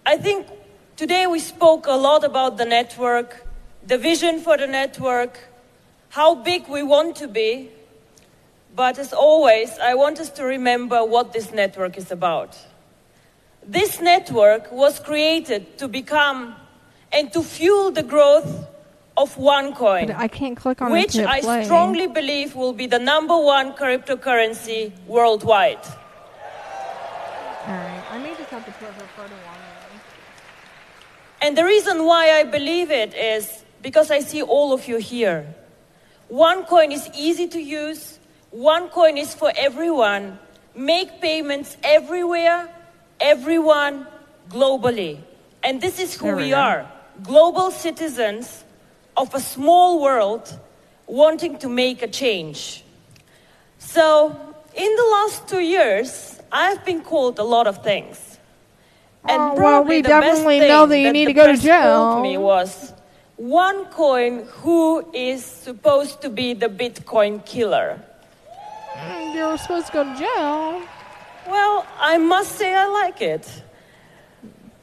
I 0.06 0.18
think 0.18 0.48
today 0.96 1.26
we 1.26 1.40
spoke 1.40 1.88
a 1.88 1.94
lot 1.94 2.24
about 2.24 2.58
the 2.58 2.66
network, 2.66 3.46
the 3.86 3.98
vision 3.98 4.42
for 4.42 4.58
the 4.58 4.68
network, 4.68 5.40
how 6.10 6.36
big 6.36 6.68
we 6.68 6.84
want 6.84 7.16
to 7.18 7.28
be. 7.28 7.70
But 8.76 9.00
as 9.00 9.12
always, 9.12 9.78
I 9.80 9.96
want 9.96 10.20
us 10.20 10.30
to 10.32 10.44
remember 10.44 11.04
what 11.04 11.34
this 11.34 11.52
network 11.52 11.98
is 11.98 12.12
about. 12.12 12.58
This 13.66 14.00
network 14.00 14.72
was 14.72 15.00
created 15.00 15.80
to 15.80 15.88
become 15.88 16.56
and 17.12 17.34
to 17.34 17.42
fuel 17.42 17.90
the 17.90 18.04
growth 18.04 18.68
of 19.18 19.36
OneCoin. 19.36 20.08
But 20.08 20.16
I 20.18 20.28
can't 20.28 20.58
click 20.58 20.82
on 20.82 20.92
which 20.92 21.18
I 21.18 21.42
play. 21.42 21.64
strongly 21.64 22.08
believe 22.08 22.56
will 22.56 22.74
be 22.74 22.88
the 22.88 23.00
number 23.00 23.38
one 23.38 23.74
cryptocurrency 23.74 24.92
worldwide. 25.08 25.80
All 27.68 27.74
right, 27.74 28.04
I 28.12 28.18
may 28.20 28.36
just 28.36 28.50
have 28.50 28.66
to 28.66 28.72
put 28.72 28.90
her 28.90 29.08
photo 29.16 29.34
on. 29.34 29.58
And 31.42 31.58
the 31.58 31.64
reason 31.64 32.06
why 32.06 32.32
I 32.32 32.44
believe 32.44 32.92
it 32.92 33.14
is 33.14 33.64
because 33.82 34.10
I 34.12 34.20
see 34.20 34.42
all 34.42 34.74
of 34.74 34.88
you 34.88 34.98
here. 34.98 35.46
OneCoin 36.32 36.92
is 36.92 37.10
easy 37.16 37.48
to 37.50 37.60
use. 37.60 38.20
OneCoin 38.54 39.18
is 39.18 39.34
for 39.36 39.52
everyone. 39.56 40.40
Make 40.76 41.22
payments 41.22 41.78
everywhere, 41.84 42.68
everyone, 43.20 44.08
globally. 44.50 45.20
And 45.64 45.80
this 45.80 46.00
is 46.00 46.16
who 46.16 46.26
There 46.26 46.36
we 46.36 46.44
we 46.46 46.54
are 46.54 46.92
global 47.24 47.72
citizens 47.72 48.65
of 49.18 49.34
a 49.34 49.40
small 49.40 50.02
world 50.02 50.60
wanting 51.08 51.58
to 51.60 51.70
make 51.70 52.02
a 52.02 52.08
change. 52.08 52.84
So, 53.80 54.36
in 54.74 54.96
the 54.96 55.08
last 55.12 55.48
two 55.48 55.60
years, 55.62 56.40
I've 56.52 56.84
been 56.86 57.02
called 57.02 57.40
a 57.40 57.44
lot 57.44 57.68
of 57.68 57.84
things. 57.84 58.40
And 59.28 59.42
Oh, 59.42 59.56
well, 59.56 59.84
we 59.84 60.02
the 60.02 60.10
definitely 60.10 60.60
know 60.60 60.86
that 60.86 61.00
you 61.00 61.12
need 61.12 61.26
to 61.26 61.34
go 61.34 61.48
to 61.48 61.58
jail. 61.58 62.22
me 62.22 62.38
was 62.38 62.94
one 63.38 63.86
coin 63.86 64.46
who 64.62 65.06
is 65.14 65.44
supposed 65.46 66.22
to 66.22 66.30
be 66.30 66.54
the 66.54 66.68
Bitcoin 66.70 67.44
killer. 67.46 68.00
Mm, 68.96 69.34
You're 69.36 69.58
supposed 69.58 69.88
to 69.88 69.94
go 69.94 70.04
to 70.04 70.16
jail. 70.18 70.82
Well, 71.48 71.86
I 72.00 72.18
must 72.18 72.54
say 72.56 72.74
I 72.74 72.86
like 72.88 73.22
it. 73.22 73.64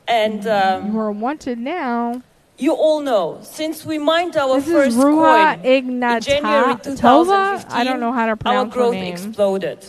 And 0.09 0.47
um, 0.47 0.93
You 0.93 0.99
are 0.99 1.13
wanted 1.13 1.59
now. 1.59 2.23
You 2.59 2.73
all 2.73 3.01
know, 3.01 3.41
since 3.43 3.85
we 3.85 3.99
mined 3.99 4.37
our 4.37 4.57
This 4.61 4.69
is 4.69 4.73
first 4.73 4.97
Ruha 4.99 5.57
coin 5.57 5.65
in 5.65 6.01
January 6.21 6.77
2015, 6.77 7.73
I 7.73 7.85
don't 7.85 8.01
know 8.01 8.13
how 8.13 8.27
to 8.27 8.31
our 8.31 8.37
pronounce 8.37 8.75
her 8.75 8.81
growth 8.81 8.95
exploded. 8.95 9.85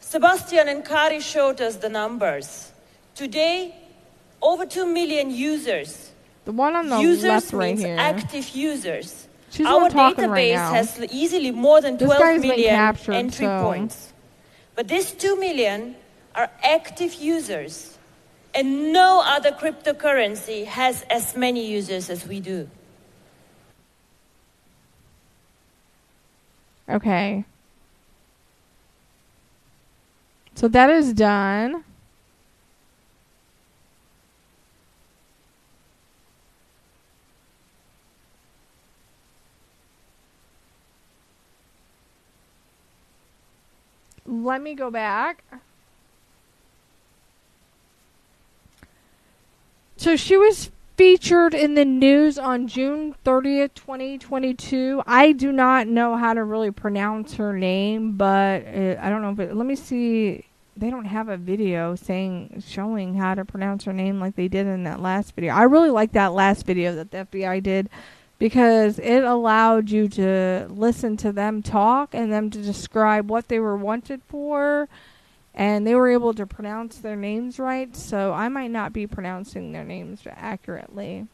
Sebastian 0.00 0.68
and 0.68 0.84
Kari 0.84 1.20
showed 1.20 1.60
us 1.60 1.76
the 1.76 1.88
numbers. 1.88 2.72
Today, 3.14 3.74
over 4.42 4.66
2 4.66 4.86
million 4.86 5.30
users. 5.30 6.10
The 6.44 6.52
one 6.52 6.74
on 6.74 6.88
the 6.88 6.98
users 6.98 7.28
left 7.28 7.52
right 7.52 7.66
means 7.76 7.82
here. 7.82 7.96
active 7.98 8.48
users. 8.50 9.28
She's 9.50 9.66
Our 9.66 9.90
database 9.90 10.28
right 10.28 10.74
has 10.74 10.98
easily 11.12 11.50
more 11.50 11.80
than 11.80 11.96
This 11.96 12.06
12 12.06 12.20
guy's 12.20 12.42
been 12.42 12.64
captured, 12.64 13.14
entry 13.14 13.46
so- 13.46 13.62
points. 13.62 14.12
But 14.74 14.88
these 14.88 15.12
2 15.12 15.36
million 15.38 15.96
are 16.34 16.50
active 16.62 17.14
users. 17.14 17.89
And 18.54 18.92
no 18.92 19.22
other 19.24 19.52
cryptocurrency 19.52 20.66
has 20.66 21.02
as 21.02 21.36
many 21.36 21.66
users 21.66 22.10
as 22.10 22.26
we 22.26 22.40
do. 22.40 22.68
Okay. 26.88 27.44
So 30.56 30.68
that 30.68 30.90
is 30.90 31.12
done. 31.14 31.84
Let 44.26 44.62
me 44.62 44.74
go 44.74 44.90
back. 44.90 45.42
So 50.00 50.16
she 50.16 50.38
was 50.38 50.70
featured 50.96 51.52
in 51.52 51.74
the 51.74 51.84
news 51.84 52.38
on 52.38 52.68
June 52.68 53.14
30th, 53.22 53.74
2022. 53.74 55.02
I 55.06 55.32
do 55.32 55.52
not 55.52 55.88
know 55.88 56.16
how 56.16 56.32
to 56.32 56.42
really 56.42 56.70
pronounce 56.70 57.34
her 57.34 57.52
name, 57.52 58.12
but 58.16 58.66
uh, 58.66 58.96
I 58.98 59.10
don't 59.10 59.20
know 59.20 59.34
But 59.34 59.54
let 59.54 59.66
me 59.66 59.76
see. 59.76 60.46
They 60.74 60.88
don't 60.88 61.04
have 61.04 61.28
a 61.28 61.36
video 61.36 61.96
saying 61.96 62.62
showing 62.66 63.16
how 63.16 63.34
to 63.34 63.44
pronounce 63.44 63.84
her 63.84 63.92
name 63.92 64.20
like 64.20 64.36
they 64.36 64.48
did 64.48 64.66
in 64.66 64.84
that 64.84 65.00
last 65.00 65.34
video. 65.34 65.52
I 65.52 65.64
really 65.64 65.90
like 65.90 66.12
that 66.12 66.32
last 66.32 66.64
video 66.64 66.94
that 66.94 67.10
the 67.10 67.26
FBI 67.26 67.62
did 67.62 67.90
because 68.38 68.98
it 69.00 69.22
allowed 69.22 69.90
you 69.90 70.08
to 70.08 70.66
listen 70.70 71.18
to 71.18 71.30
them 71.30 71.60
talk 71.60 72.14
and 72.14 72.32
them 72.32 72.48
to 72.48 72.62
describe 72.62 73.28
what 73.28 73.48
they 73.48 73.60
were 73.60 73.76
wanted 73.76 74.22
for 74.26 74.88
and 75.60 75.86
they 75.86 75.94
were 75.94 76.08
able 76.08 76.32
to 76.32 76.46
pronounce 76.46 76.96
their 76.96 77.16
names 77.16 77.58
right, 77.58 77.94
so 77.94 78.32
I 78.32 78.48
might 78.48 78.70
not 78.70 78.94
be 78.94 79.06
pronouncing 79.06 79.72
their 79.72 79.84
names 79.84 80.22
accurately. 80.26 81.26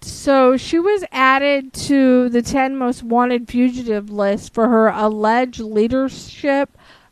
So 0.00 0.56
she 0.56 0.78
was 0.78 1.04
added 1.12 1.74
to 1.74 2.30
the 2.30 2.40
10 2.40 2.78
most 2.78 3.02
wanted 3.02 3.46
fugitive 3.46 4.08
list 4.08 4.54
for 4.54 4.68
her 4.68 4.88
alleged 4.88 5.60
leadership 5.60 6.70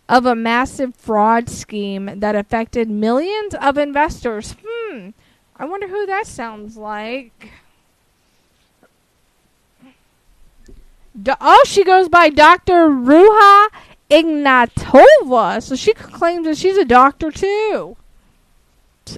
of 0.08 0.24
a 0.24 0.34
massive 0.34 0.96
fraud 0.96 1.50
scheme 1.50 2.20
that 2.20 2.34
affected 2.34 2.88
millions 2.88 3.54
of 3.56 3.76
investors. 3.76 4.56
Hmm, 4.64 5.10
I 5.56 5.66
wonder 5.66 5.88
who 5.88 6.06
that 6.06 6.26
sounds 6.26 6.78
like. 6.78 7.50
Do- 11.20 11.34
oh, 11.40 11.62
she 11.66 11.84
goes 11.84 12.08
by 12.08 12.30
Dr. 12.30 12.88
Ruja 12.88 13.68
Ignatova. 14.10 15.62
So 15.62 15.76
she 15.76 15.92
claims 15.94 16.46
that 16.46 16.56
she's 16.56 16.76
a 16.76 16.84
doctor 16.84 17.30
too. 17.30 17.96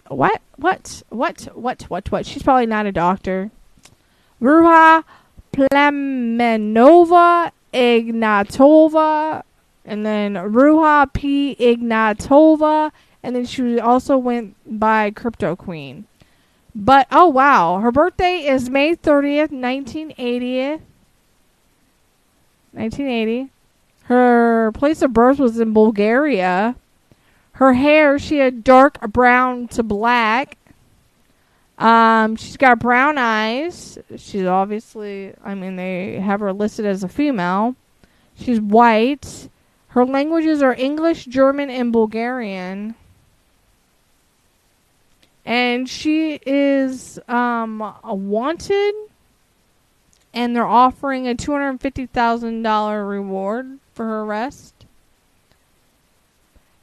What? 0.09 0.41
What? 0.57 1.03
What? 1.11 1.49
What? 1.55 1.83
What? 1.83 2.11
What? 2.11 2.27
She's 2.27 2.43
probably 2.43 2.67
not 2.67 2.87
a 2.87 2.93
doctor. 2.93 3.51
Ruja 4.41 5.05
Plamenova 5.53 7.53
Ignatova. 7.73 9.43
And 9.85 10.07
then 10.07 10.35
Ruja 10.35 11.13
P. 11.13 11.57
Ignatova. 11.61 12.91
And 13.23 13.37
then 13.37 13.47
she 13.47 13.79
also 13.79 14.19
went 14.19 14.57
by 14.67 15.11
Crypto 15.11 15.55
Queen. 15.57 16.07
But, 16.75 17.07
oh 17.13 17.29
wow. 17.29 17.79
Her 17.79 17.93
birthday 17.93 18.47
is 18.47 18.69
May 18.69 18.97
30th, 18.97 19.53
1980. 19.53 20.83
1980. 22.75 23.51
Her 24.05 24.73
place 24.73 25.03
of 25.03 25.13
birth 25.13 25.39
was 25.39 25.59
in 25.59 25.73
Bulgaria. 25.73 26.77
Her 27.53 27.73
hair, 27.73 28.19
she 28.19 28.39
had 28.39 28.65
dark 28.65 29.01
brown 29.01 29.69
to 29.69 29.83
black. 29.83 30.59
Um, 31.79 32.37
she's 32.37 32.57
got 32.57 32.79
brown 32.79 33.19
eyes. 33.19 33.99
She's 34.17 34.45
obviously, 34.45 35.35
I 35.45 35.55
mean, 35.55 35.77
they 35.77 36.21
have 36.21 36.41
her 36.41 36.53
listed 36.53 36.87
as 36.87 37.03
a 37.03 37.09
female. 37.09 37.77
She's 38.37 38.61
white. 38.61 39.49
Her 39.89 40.05
languages 40.05 40.63
are 40.63 40.75
English, 40.75 41.25
German, 41.27 41.71
and 41.71 41.93
Bulgarian. 41.93 42.95
And 45.45 45.89
she 45.89 46.41
is 46.45 47.19
um, 47.29 47.95
wanted 48.03 48.95
and 50.35 50.55
they're 50.55 50.67
offering 50.67 51.27
a 51.29 51.35
$250,000 51.35 53.09
reward 53.09 53.79
for 53.95 54.05
her 54.05 54.23
arrest. 54.23 54.75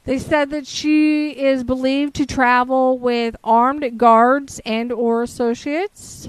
They 0.04 0.18
said 0.18 0.50
that 0.50 0.66
she 0.66 1.30
is 1.30 1.62
believed 1.62 2.14
to 2.14 2.26
travel 2.26 2.98
with 2.98 3.36
armed 3.44 3.98
guards 3.98 4.60
and 4.64 4.90
or 4.90 5.22
associates. 5.22 6.28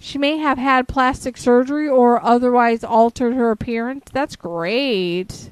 She 0.00 0.18
may 0.18 0.38
have 0.38 0.58
had 0.58 0.88
plastic 0.88 1.36
surgery 1.36 1.88
or 1.88 2.22
otherwise 2.24 2.82
altered 2.82 3.34
her 3.34 3.50
appearance. 3.50 4.06
That's 4.12 4.34
great. 4.34 5.50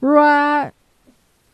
Rua 0.00 0.72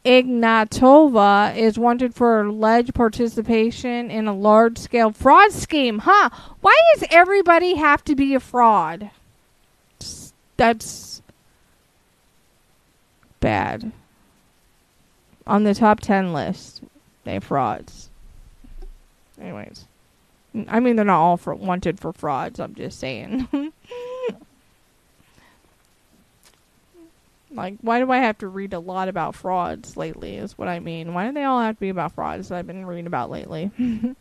Ignatova 0.04 1.56
is 1.56 1.78
wanted 1.78 2.14
for 2.14 2.42
alleged 2.42 2.94
participation 2.94 4.10
in 4.10 4.28
a 4.28 4.34
large 4.34 4.76
scale 4.76 5.10
fraud 5.10 5.52
scheme. 5.52 6.00
Huh? 6.00 6.28
Why 6.60 6.78
does 6.94 7.08
everybody 7.10 7.76
have 7.76 8.04
to 8.04 8.14
be 8.14 8.34
a 8.34 8.40
fraud? 8.40 9.10
That's 10.56 11.22
bad. 13.40 13.92
On 15.46 15.64
the 15.64 15.74
top 15.74 16.00
10 16.00 16.32
list, 16.32 16.82
they 17.24 17.40
frauds. 17.40 18.10
Anyways. 19.40 19.86
I 20.68 20.80
mean, 20.80 20.96
they're 20.96 21.04
not 21.04 21.20
all 21.20 21.36
for 21.36 21.54
wanted 21.54 21.98
for 21.98 22.12
frauds. 22.12 22.60
I'm 22.60 22.74
just 22.74 23.00
saying. 23.00 23.48
Like, 27.54 27.76
why 27.80 28.00
do 28.00 28.10
I 28.10 28.18
have 28.18 28.38
to 28.38 28.48
read 28.48 28.72
a 28.72 28.80
lot 28.80 29.08
about 29.08 29.34
frauds 29.34 29.96
lately? 29.96 30.36
Is 30.36 30.58
what 30.58 30.68
I 30.68 30.80
mean. 30.80 31.14
Why 31.14 31.26
do 31.26 31.32
they 31.32 31.44
all 31.44 31.60
have 31.60 31.76
to 31.76 31.80
be 31.80 31.88
about 31.88 32.12
frauds 32.12 32.48
that 32.48 32.58
I've 32.58 32.66
been 32.66 32.84
reading 32.84 33.06
about 33.06 33.30
lately? 33.30 33.70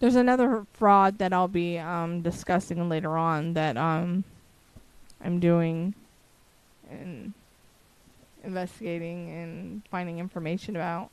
There's 0.00 0.16
another 0.16 0.66
fraud 0.74 1.18
that 1.18 1.32
I'll 1.32 1.48
be 1.48 1.78
um, 1.78 2.20
discussing 2.20 2.88
later 2.88 3.16
on 3.16 3.54
that 3.54 3.78
um, 3.78 4.24
I'm 5.22 5.40
doing 5.40 5.94
and 6.90 7.32
investigating 8.42 9.30
and 9.30 9.82
finding 9.90 10.18
information 10.18 10.76
about. 10.76 11.10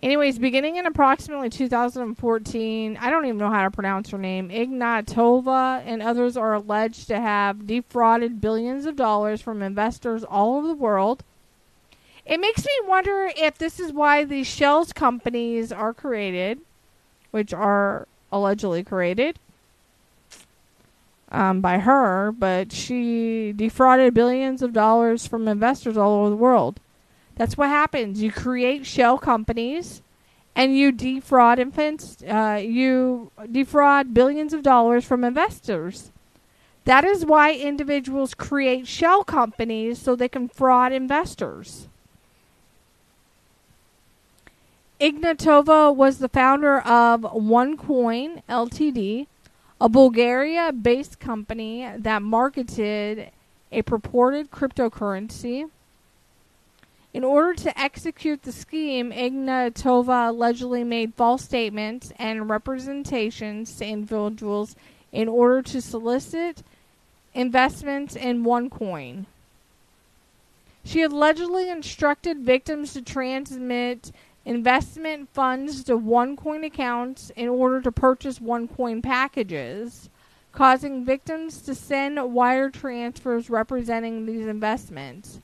Anyways, 0.00 0.38
beginning 0.38 0.76
in 0.76 0.86
approximately 0.86 1.50
2014, 1.50 2.96
I 3.00 3.10
don't 3.10 3.24
even 3.24 3.38
know 3.38 3.50
how 3.50 3.64
to 3.64 3.70
pronounce 3.70 4.10
her 4.10 4.18
name, 4.18 4.48
Ignatova 4.48 5.82
and 5.84 6.02
others 6.02 6.36
are 6.36 6.54
alleged 6.54 7.08
to 7.08 7.18
have 7.18 7.66
defrauded 7.66 8.40
billions 8.40 8.86
of 8.86 8.94
dollars 8.94 9.42
from 9.42 9.60
investors 9.60 10.22
all 10.22 10.56
over 10.56 10.68
the 10.68 10.74
world. 10.74 11.24
It 12.24 12.38
makes 12.38 12.64
me 12.64 12.72
wonder 12.86 13.30
if 13.36 13.58
this 13.58 13.80
is 13.80 13.92
why 13.92 14.22
these 14.22 14.46
shells 14.46 14.92
companies 14.92 15.72
are 15.72 15.92
created, 15.92 16.60
which 17.32 17.52
are 17.52 18.06
allegedly 18.30 18.84
created 18.84 19.38
um, 21.32 21.60
by 21.60 21.78
her, 21.78 22.30
but 22.30 22.70
she 22.70 23.52
defrauded 23.52 24.14
billions 24.14 24.62
of 24.62 24.72
dollars 24.72 25.26
from 25.26 25.48
investors 25.48 25.96
all 25.96 26.20
over 26.20 26.30
the 26.30 26.36
world. 26.36 26.78
That's 27.38 27.56
what 27.56 27.68
happens. 27.68 28.20
You 28.20 28.32
create 28.32 28.84
shell 28.84 29.16
companies, 29.16 30.02
and 30.56 30.76
you 30.76 30.90
defraud 30.90 31.60
infants. 31.60 32.20
Uh, 32.22 32.60
you 32.62 33.30
defraud 33.50 34.12
billions 34.12 34.52
of 34.52 34.62
dollars 34.62 35.04
from 35.04 35.22
investors. 35.22 36.10
That 36.84 37.04
is 37.04 37.24
why 37.24 37.52
individuals 37.52 38.34
create 38.34 38.88
shell 38.88 39.22
companies 39.22 40.00
so 40.00 40.16
they 40.16 40.28
can 40.28 40.48
fraud 40.48 40.90
investors. 40.92 41.86
Ignatova 45.00 45.94
was 45.94 46.18
the 46.18 46.28
founder 46.28 46.80
of 46.80 47.20
OneCoin 47.20 48.42
Ltd, 48.48 49.28
a 49.80 49.88
Bulgaria 49.88 50.72
based 50.72 51.20
company 51.20 51.88
that 51.96 52.20
marketed 52.20 53.30
a 53.70 53.82
purported 53.82 54.50
cryptocurrency. 54.50 55.70
In 57.18 57.24
order 57.24 57.52
to 57.64 57.76
execute 57.76 58.44
the 58.44 58.52
scheme, 58.52 59.10
Ignatova 59.10 60.28
allegedly 60.28 60.84
made 60.84 61.14
false 61.14 61.42
statements 61.42 62.12
and 62.16 62.48
representations 62.48 63.74
to 63.74 63.84
individuals 63.84 64.76
in 65.10 65.26
order 65.26 65.60
to 65.62 65.80
solicit 65.80 66.62
investments 67.34 68.14
in 68.14 68.44
OneCoin. 68.44 69.26
She 70.84 71.02
allegedly 71.02 71.68
instructed 71.68 72.38
victims 72.38 72.92
to 72.92 73.02
transmit 73.02 74.12
investment 74.44 75.28
funds 75.30 75.82
to 75.82 75.98
OneCoin 75.98 76.64
accounts 76.64 77.30
in 77.30 77.48
order 77.48 77.80
to 77.80 77.90
purchase 77.90 78.38
OneCoin 78.38 79.02
packages, 79.02 80.08
causing 80.52 81.04
victims 81.04 81.62
to 81.62 81.74
send 81.74 82.32
wire 82.32 82.70
transfers 82.70 83.50
representing 83.50 84.24
these 84.24 84.46
investments. 84.46 85.40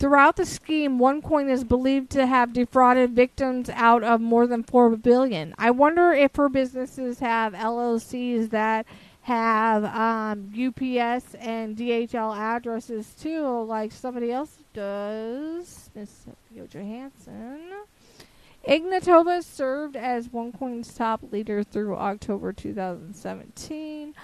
Throughout 0.00 0.36
the 0.36 0.46
scheme, 0.46 0.98
OneCoin 0.98 1.50
is 1.50 1.62
believed 1.62 2.08
to 2.12 2.26
have 2.26 2.54
defrauded 2.54 3.10
victims 3.10 3.68
out 3.68 4.02
of 4.02 4.18
more 4.18 4.46
than 4.46 4.62
four 4.62 4.96
billion. 4.96 5.54
I 5.58 5.72
wonder 5.72 6.10
if 6.10 6.36
her 6.36 6.48
businesses 6.48 7.18
have 7.18 7.52
LLCs 7.52 8.48
that 8.48 8.86
have 9.20 9.84
um, 9.84 10.48
UPS 10.54 11.34
and 11.34 11.76
DHL 11.76 12.34
addresses 12.34 13.12
too, 13.12 13.62
like 13.64 13.92
somebody 13.92 14.32
else 14.32 14.64
does. 14.72 15.90
Miss 15.94 16.24
Sophia 16.24 16.66
Johansson. 16.66 17.60
Ignatova 18.66 19.44
served 19.44 19.96
as 19.96 20.28
OneCoin's 20.28 20.94
top 20.94 21.30
leader 21.30 21.62
through 21.62 21.94
October 21.96 22.54
2017. 22.54 24.14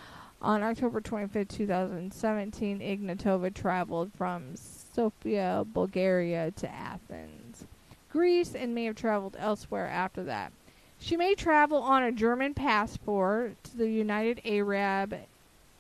On 0.40 0.62
October 0.62 1.02
25, 1.02 1.48
2017, 1.48 2.80
Ignatova 2.80 3.52
traveled 3.52 4.12
from 4.14 4.54
Sofia, 4.96 5.66
Bulgaria 5.74 6.52
to 6.52 6.68
Athens, 6.70 7.66
Greece, 8.10 8.54
and 8.54 8.74
may 8.74 8.86
have 8.86 8.96
traveled 8.96 9.36
elsewhere 9.38 9.86
after 9.86 10.24
that. 10.24 10.52
She 10.98 11.18
may 11.18 11.34
travel 11.34 11.82
on 11.82 12.02
a 12.02 12.10
German 12.10 12.54
passport 12.54 13.62
to 13.64 13.76
the 13.76 13.90
United 13.90 14.40
Arab 14.46 15.14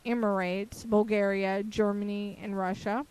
Emirates, 0.04 0.84
Bulgaria, 0.84 1.62
Germany, 1.62 2.38
and 2.42 2.58
Russia, 2.58 3.06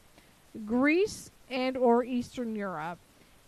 Greece, 0.64 1.32
and 1.50 1.76
or 1.76 2.04
Eastern 2.04 2.56
Europe. 2.56 3.00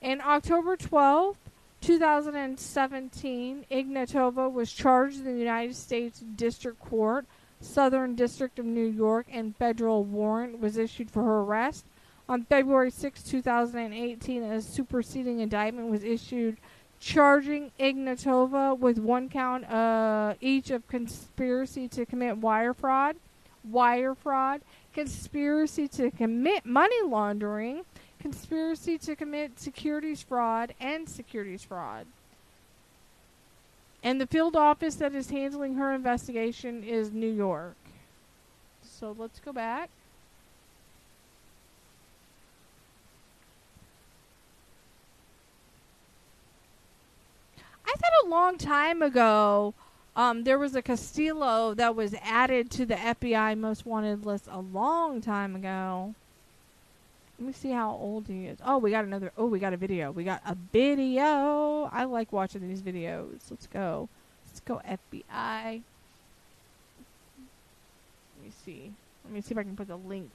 In 0.01 0.19
October 0.19 0.75
12th, 0.75 1.37
2017, 1.81 3.65
Ignatova 3.69 4.51
was 4.51 4.73
charged 4.73 5.19
in 5.19 5.25
the 5.25 5.39
United 5.39 5.75
States 5.75 6.23
District 6.35 6.79
Court, 6.79 7.27
Southern 7.61 8.15
District 8.15 8.57
of 8.57 8.65
New 8.65 8.87
York, 8.87 9.27
and 9.31 9.55
federal 9.55 10.03
warrant 10.03 10.59
was 10.59 10.75
issued 10.75 11.11
for 11.11 11.21
her 11.21 11.41
arrest. 11.41 11.85
On 12.29 12.43
February 12.43 12.91
6, 12.91 13.23
2018, 13.23 14.43
a 14.43 14.61
superseding 14.61 15.39
indictment 15.39 15.89
was 15.89 16.03
issued 16.03 16.57
charging 16.99 17.71
Ignatova 17.79 18.77
with 18.77 18.97
one 18.97 19.29
count 19.29 19.69
uh, 19.69 20.33
each 20.41 20.71
of 20.71 20.87
conspiracy 20.87 21.87
to 21.87 22.05
commit 22.05 22.37
wire 22.37 22.73
fraud, 22.73 23.15
wire 23.63 24.13
fraud, 24.15 24.61
conspiracy 24.93 25.87
to 25.87 26.11
commit 26.11 26.65
money 26.65 27.01
laundering, 27.05 27.83
conspiracy 28.19 28.97
to 28.97 29.15
commit 29.15 29.59
securities 29.59 30.21
fraud, 30.21 30.73
and 30.81 31.07
securities 31.07 31.63
fraud. 31.63 32.07
And 34.03 34.19
the 34.19 34.27
field 34.27 34.55
office 34.55 34.95
that 34.95 35.15
is 35.15 35.29
handling 35.29 35.75
her 35.75 35.93
investigation 35.93 36.83
is 36.83 37.11
New 37.11 37.31
York. 37.31 37.75
So 38.81 39.15
let's 39.17 39.39
go 39.39 39.53
back. 39.53 39.89
I 47.87 47.93
thought 47.93 48.25
a 48.25 48.27
long 48.27 48.57
time 48.57 49.01
ago 49.01 49.73
um, 50.15 50.43
there 50.43 50.57
was 50.57 50.75
a 50.75 50.81
Castillo 50.81 51.73
that 51.75 51.95
was 51.95 52.13
added 52.23 52.69
to 52.71 52.85
the 52.85 52.95
FBI 52.95 53.57
most 53.57 53.85
wanted 53.85 54.25
list 54.25 54.47
a 54.49 54.59
long 54.59 55.21
time 55.21 55.55
ago. 55.55 56.15
Let 57.39 57.47
me 57.47 57.53
see 57.53 57.69
how 57.69 57.91
old 57.91 58.27
he 58.27 58.47
is. 58.47 58.57
Oh, 58.65 58.79
we 58.79 58.89
got 58.89 59.05
another. 59.05 59.31
Oh, 59.37 59.45
we 59.45 59.59
got 59.59 59.73
a 59.73 59.77
video. 59.77 60.11
We 60.11 60.23
got 60.23 60.41
a 60.45 60.55
video. 60.73 61.87
I 61.93 62.05
like 62.05 62.33
watching 62.33 62.67
these 62.67 62.81
videos. 62.81 63.41
Let's 63.51 63.67
go. 63.67 64.09
Let's 64.47 64.59
go 64.61 64.81
FBI. 64.83 65.23
Let 65.63 65.83
me 68.43 68.51
see. 68.65 68.91
Let 69.23 69.33
me 69.33 69.41
see 69.41 69.51
if 69.51 69.57
I 69.59 69.63
can 69.63 69.75
put 69.75 69.87
the 69.87 69.97
link 69.97 70.31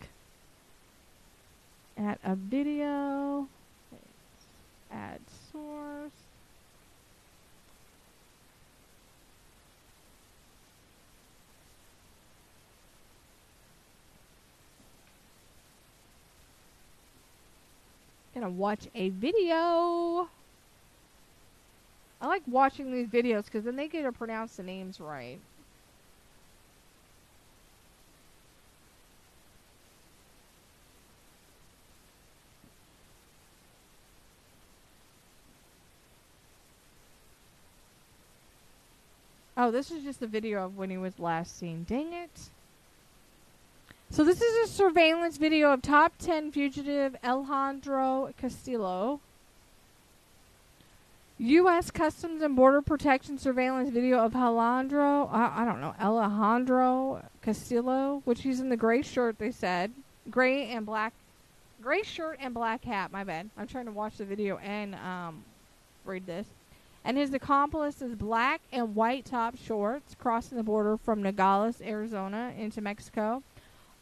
at 1.98 2.20
a 2.22 2.36
video. 2.36 3.48
Add 4.92 5.20
source. 5.50 6.21
Gonna 18.34 18.50
watch 18.50 18.88
a 18.94 19.10
video. 19.10 20.28
I 22.20 22.26
like 22.26 22.42
watching 22.46 22.92
these 22.92 23.08
videos 23.08 23.46
because 23.46 23.64
then 23.64 23.76
they 23.76 23.88
get 23.88 24.02
to 24.02 24.12
pronounce 24.12 24.56
the 24.56 24.62
names 24.62 25.00
right. 25.00 25.38
Oh, 39.56 39.70
this 39.70 39.90
is 39.90 40.02
just 40.02 40.22
a 40.22 40.26
video 40.26 40.64
of 40.64 40.76
when 40.76 40.90
he 40.90 40.96
was 40.96 41.18
last 41.18 41.58
seen. 41.58 41.84
Dang 41.88 42.12
it. 42.12 42.50
So 44.12 44.24
this 44.24 44.42
is 44.42 44.68
a 44.68 44.70
surveillance 44.70 45.38
video 45.38 45.72
of 45.72 45.80
top 45.80 46.12
10 46.18 46.52
fugitive 46.52 47.16
Alejandro 47.24 48.34
Castillo. 48.36 49.20
U.S. 51.38 51.90
Customs 51.90 52.42
and 52.42 52.54
Border 52.54 52.82
Protection 52.82 53.38
surveillance 53.38 53.88
video 53.88 54.18
of 54.18 54.36
Alejandro, 54.36 55.30
I, 55.32 55.62
I 55.62 55.64
don't 55.64 55.80
know, 55.80 55.94
Alejandro 55.98 57.24
Castillo, 57.40 58.20
which 58.26 58.42
he's 58.42 58.60
in 58.60 58.68
the 58.68 58.76
gray 58.76 59.00
shirt, 59.00 59.38
they 59.38 59.50
said. 59.50 59.90
Gray 60.30 60.68
and 60.68 60.84
black, 60.84 61.14
gray 61.82 62.02
shirt 62.02 62.36
and 62.38 62.52
black 62.52 62.84
hat, 62.84 63.12
my 63.12 63.24
bad. 63.24 63.48
I'm 63.56 63.66
trying 63.66 63.86
to 63.86 63.92
watch 63.92 64.18
the 64.18 64.26
video 64.26 64.58
and 64.58 64.94
um, 64.94 65.42
read 66.04 66.26
this. 66.26 66.48
And 67.02 67.16
his 67.16 67.32
accomplice 67.32 68.02
is 68.02 68.14
black 68.14 68.60
and 68.72 68.94
white 68.94 69.24
top 69.24 69.56
shorts 69.56 70.14
crossing 70.18 70.58
the 70.58 70.64
border 70.64 70.98
from 70.98 71.22
Nogales, 71.22 71.80
Arizona 71.80 72.52
into 72.58 72.82
Mexico. 72.82 73.42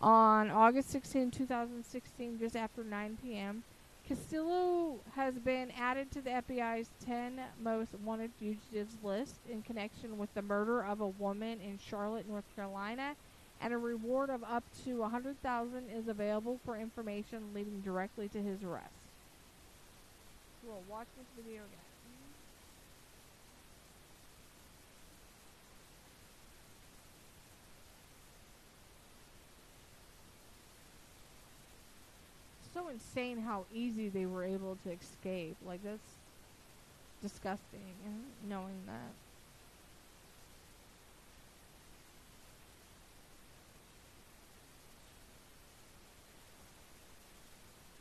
On 0.03 0.51
August 0.51 0.90
16, 0.90 1.30
2016, 1.30 2.38
just 2.38 2.57
after 2.57 2.82
9 2.82 3.18
p.m., 3.22 3.62
Castillo 4.09 4.96
has 5.14 5.34
been 5.34 5.70
added 5.78 6.11
to 6.11 6.22
the 6.22 6.30
FBI's 6.30 6.88
10 7.05 7.38
most 7.62 7.94
wanted 8.03 8.30
fugitives 8.38 8.96
list 9.05 9.36
in 9.48 9.61
connection 9.62 10.16
with 10.16 10.32
the 10.34 10.40
murder 10.40 10.82
of 10.82 11.01
a 11.01 11.07
woman 11.07 11.61
in 11.61 11.78
Charlotte, 11.78 12.28
North 12.28 12.46
Carolina, 12.57 13.14
and 13.61 13.74
a 13.74 13.78
reward 13.78 14.30
of 14.30 14.42
up 14.42 14.64
to 14.84 15.01
100,000 15.01 15.90
is 15.90 16.09
available 16.09 16.59
for 16.64 16.78
information 16.78 17.53
leading 17.55 17.82
directly 17.82 18.26
to 18.28 18.38
his 18.42 18.62
arrest. 18.62 18.88
We'll 20.66 20.82
watch 20.88 21.09
this 21.18 21.26
video 21.36 21.61
again. 21.61 21.89
So 32.81 32.89
insane 32.89 33.39
how 33.39 33.64
easy 33.74 34.09
they 34.09 34.26
were 34.26 34.45
able 34.45 34.76
to 34.85 34.93
escape. 34.93 35.57
Like 35.66 35.83
that's 35.83 35.99
disgusting 37.22 37.81
uh, 38.07 38.11
knowing 38.49 38.81
that. 38.87 39.12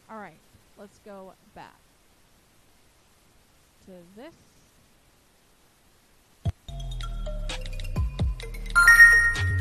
All 0.09 0.17
right, 0.17 0.39
let's 0.77 0.99
go 1.05 1.33
back 1.53 1.75
to 3.85 3.91
this. 4.15 4.33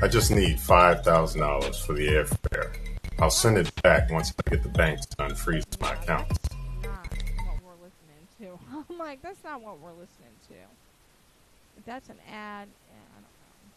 I 0.01 0.07
just 0.07 0.31
need 0.31 0.57
$5,000 0.57 1.85
for 1.85 1.93
the 1.93 2.07
airfare. 2.07 2.97
I'll 3.21 3.31
send 3.31 3.59
it 3.59 3.75
back 3.83 4.11
once 4.11 4.33
I 4.47 4.51
get 4.51 4.62
the 4.62 4.69
bank 4.69 5.01
to 5.01 5.16
unfreeze 5.16 5.81
my 5.81 5.93
account. 5.95 6.29
Not 6.85 7.09
what 7.45 7.59
we're 7.64 7.85
listening 7.85 8.29
to. 8.41 8.59
I'm 8.93 8.99
like, 8.99 9.21
that's 9.23 9.43
not 9.43 9.61
what 9.61 9.81
we're 9.81 9.91
listening 9.91 10.37
to. 10.49 10.55
If 11.77 11.85
that's 11.85 12.09
an 12.11 12.19
ad, 12.31 12.69
yeah, 12.89 13.01
I 13.16 13.16
don't 13.16 13.23
know. 13.23 13.71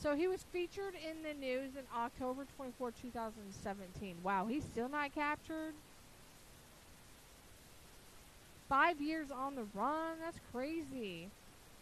So 0.00 0.16
he 0.16 0.26
was 0.26 0.44
featured 0.52 0.94
in 0.94 1.22
the 1.22 1.32
news 1.34 1.76
in 1.76 1.84
October 1.96 2.44
24, 2.56 2.90
2017. 3.00 4.16
Wow, 4.24 4.46
he's 4.46 4.64
still 4.64 4.88
not 4.88 5.14
captured? 5.14 5.74
Five 8.68 9.00
years 9.00 9.30
on 9.30 9.54
the 9.54 9.64
run? 9.74 10.16
That's 10.24 10.40
crazy. 10.52 11.28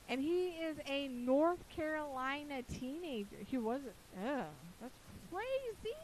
And 0.07 0.21
he 0.21 0.49
is 0.49 0.77
a 0.87 1.09
North 1.09 1.67
Carolina 1.75 2.63
teenager. 2.63 3.37
He 3.47 3.57
wasn't. 3.57 3.95
Ugh, 4.23 4.45
that's 4.83 4.99
crazy 5.33 5.95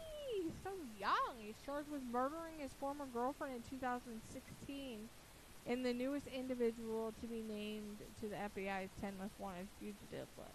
so 0.66 0.72
young. 0.98 1.36
He's 1.38 1.54
charged 1.64 1.88
with 1.90 2.02
murdering 2.12 2.58
his 2.58 2.72
former 2.80 3.06
girlfriend 3.14 3.54
in 3.56 3.62
2016 3.78 4.98
and 5.68 5.84
the 5.84 5.92
newest 5.92 6.28
individual 6.28 7.12
to 7.20 7.26
be 7.26 7.42
named 7.48 7.98
to 8.20 8.28
the 8.28 8.36
FBI's 8.36 8.90
10 9.00 9.14
most 9.20 9.32
wanted 9.38 9.66
fugitive 9.80 10.28
list. 10.38 10.52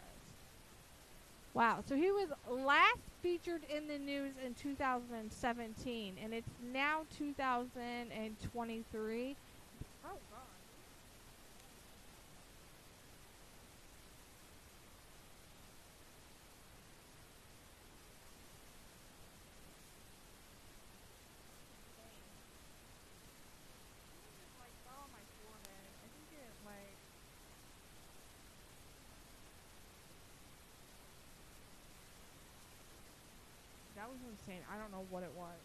Wow, 1.54 1.84
so 1.88 1.96
he 1.96 2.12
was 2.12 2.30
last 2.50 3.02
featured 3.22 3.62
in 3.70 3.88
the 3.88 4.00
news 4.00 4.34
in 4.46 4.54
2017, 4.54 6.16
and 6.24 6.34
it's 6.34 6.48
now 6.72 7.02
2023. 7.18 9.36
Oh, 10.06 10.10
God. 10.32 10.42
Insane. 34.48 34.62
I 34.72 34.78
don't 34.78 34.92
know 34.92 35.06
what 35.10 35.24
it 35.24 35.32
was. 35.38 35.58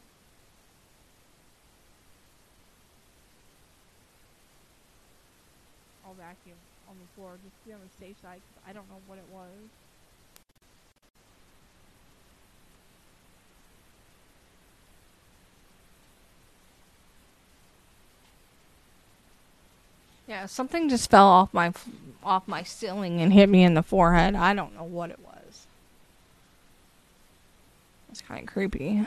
I'll 6.05 6.15
vacuum 6.15 6.57
on 6.89 6.97
the 7.01 7.21
floor 7.21 7.39
just 7.43 7.57
to 7.63 7.67
be 7.67 7.73
on 7.73 7.81
the 7.81 8.05
safe 8.05 8.17
side 8.23 8.41
because 8.47 8.63
I 8.69 8.73
don't 8.73 8.89
know 8.89 9.01
what 9.07 9.19
it 9.19 9.25
was. 9.33 9.49
Yeah, 20.29 20.47
something 20.47 20.89
just 20.89 21.11
fell 21.11 21.27
off 21.27 21.55
my 21.55 21.73
off 22.23 22.49
my 22.49 22.63
ceiling 22.65 23.21
and 23.21 23.33
hit 23.33 23.49
me 23.49 23.63
in 23.63 23.75
the 23.75 23.83
forehead. 23.83 24.35
I 24.35 24.55
don't 24.55 24.75
know 24.75 24.85
what 24.85 25.11
it 25.11 25.21
was. 25.21 25.26
It's 28.17 28.27
kind 28.27 28.49
of 28.49 28.51
creepy. 28.51 29.07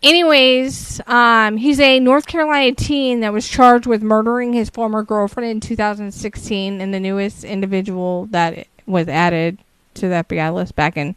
Anyways, 0.00 1.00
um, 1.08 1.56
he's 1.56 1.80
a 1.80 1.98
North 1.98 2.28
Carolina 2.28 2.72
teen 2.76 3.18
that 3.18 3.32
was 3.32 3.48
charged 3.48 3.84
with 3.84 4.00
murdering 4.00 4.52
his 4.52 4.70
former 4.70 5.02
girlfriend 5.02 5.50
in 5.50 5.58
2016, 5.58 6.80
and 6.80 6.94
the 6.94 7.00
newest 7.00 7.42
individual 7.42 8.26
that 8.26 8.68
was 8.86 9.08
added 9.08 9.58
to 9.94 10.02
the 10.02 10.24
FBI 10.24 10.54
list 10.54 10.76
back 10.76 10.96
in 10.96 11.16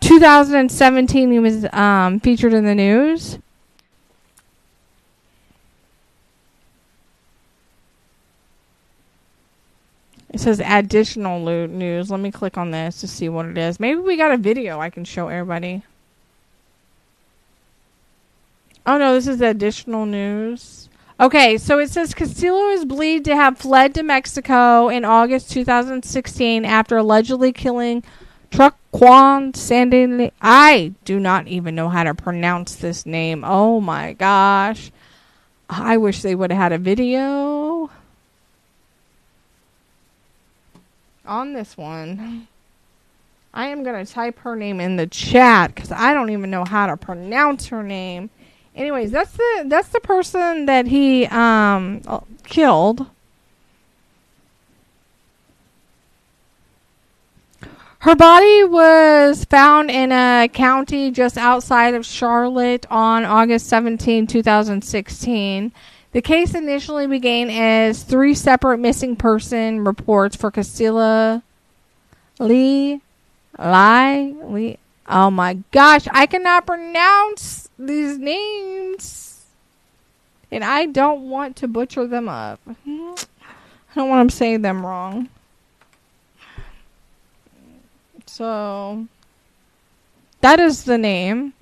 2017. 0.00 1.30
He 1.30 1.38
was 1.38 1.66
um, 1.74 2.20
featured 2.20 2.54
in 2.54 2.64
the 2.64 2.74
news. 2.74 3.38
It 10.30 10.40
says 10.40 10.60
additional 10.64 11.42
loot 11.42 11.70
news. 11.70 12.10
Let 12.10 12.20
me 12.20 12.30
click 12.30 12.58
on 12.58 12.70
this 12.70 13.00
to 13.00 13.08
see 13.08 13.28
what 13.28 13.46
it 13.46 13.56
is. 13.56 13.80
Maybe 13.80 14.00
we 14.00 14.16
got 14.16 14.30
a 14.30 14.36
video 14.36 14.78
I 14.80 14.90
can 14.90 15.04
show 15.04 15.28
everybody. 15.28 15.82
Oh 18.86 18.98
no, 18.98 19.14
this 19.14 19.26
is 19.26 19.40
additional 19.40 20.06
news. 20.06 20.88
Okay, 21.20 21.58
so 21.58 21.78
it 21.78 21.90
says 21.90 22.14
Castillo 22.14 22.68
is 22.68 22.84
believed 22.84 23.24
to 23.24 23.34
have 23.34 23.58
fled 23.58 23.94
to 23.94 24.02
Mexico 24.02 24.88
in 24.88 25.04
August 25.04 25.50
2016 25.50 26.64
after 26.64 26.96
allegedly 26.96 27.52
killing 27.52 28.04
Truquan 28.50 29.52
Sandin. 29.52 30.30
I 30.40 30.94
do 31.04 31.18
not 31.18 31.48
even 31.48 31.74
know 31.74 31.88
how 31.88 32.04
to 32.04 32.14
pronounce 32.14 32.76
this 32.76 33.04
name. 33.04 33.44
Oh 33.44 33.80
my 33.80 34.12
gosh. 34.12 34.92
I 35.68 35.96
wish 35.96 36.22
they 36.22 36.34
would 36.34 36.50
have 36.50 36.60
had 36.60 36.72
a 36.72 36.78
video. 36.78 37.67
On 41.28 41.52
this 41.52 41.76
one. 41.76 42.48
I 43.52 43.68
am 43.68 43.82
going 43.82 44.04
to 44.04 44.12
type 44.12 44.38
her 44.40 44.56
name 44.56 44.80
in 44.80 44.96
the 44.96 45.06
chat 45.06 45.74
because 45.74 45.92
I 45.92 46.14
don't 46.14 46.30
even 46.30 46.50
know 46.50 46.64
how 46.64 46.86
to 46.86 46.96
pronounce 46.96 47.68
her 47.68 47.82
name. 47.82 48.30
Anyways, 48.74 49.10
that's 49.10 49.32
the 49.32 49.64
that's 49.66 49.88
the 49.88 50.00
person 50.00 50.66
that 50.66 50.86
he 50.86 51.26
um 51.26 52.02
killed. 52.44 53.06
Her 58.00 58.14
body 58.14 58.62
was 58.62 59.44
found 59.44 59.90
in 59.90 60.12
a 60.12 60.48
county 60.52 61.10
just 61.10 61.36
outside 61.36 61.94
of 61.94 62.06
Charlotte 62.06 62.86
on 62.90 63.24
August 63.24 63.66
17, 63.66 64.28
2016. 64.28 65.72
The 66.12 66.22
case 66.22 66.54
initially 66.54 67.06
began 67.06 67.50
as 67.50 68.02
three 68.02 68.34
separate 68.34 68.78
missing 68.78 69.14
person 69.14 69.84
reports 69.84 70.36
for 70.36 70.50
Castillo 70.50 71.42
Lee, 72.38 73.00
Lie, 73.58 74.34
Lee. 74.44 74.78
Oh 75.06 75.30
my 75.30 75.58
gosh, 75.70 76.06
I 76.10 76.26
cannot 76.26 76.66
pronounce 76.66 77.68
these 77.78 78.18
names. 78.18 79.46
And 80.50 80.64
I 80.64 80.86
don't 80.86 81.28
want 81.28 81.56
to 81.56 81.68
butcher 81.68 82.06
them 82.06 82.28
up. 82.28 82.60
I 82.66 83.14
don't 83.94 84.08
want 84.08 84.30
to 84.30 84.36
say 84.36 84.56
them 84.56 84.84
wrong. 84.84 85.28
So, 88.26 89.06
that 90.40 90.60
is 90.60 90.84
the 90.84 90.96
name. 90.96 91.52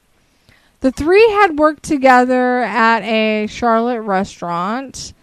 The 0.81 0.93
three 0.93 1.27
had 1.31 1.59
worked 1.59 1.83
together 1.83 2.61
at 2.61 3.03
a 3.03 3.47
Charlotte 3.47 4.03
restaurant. 4.03 5.15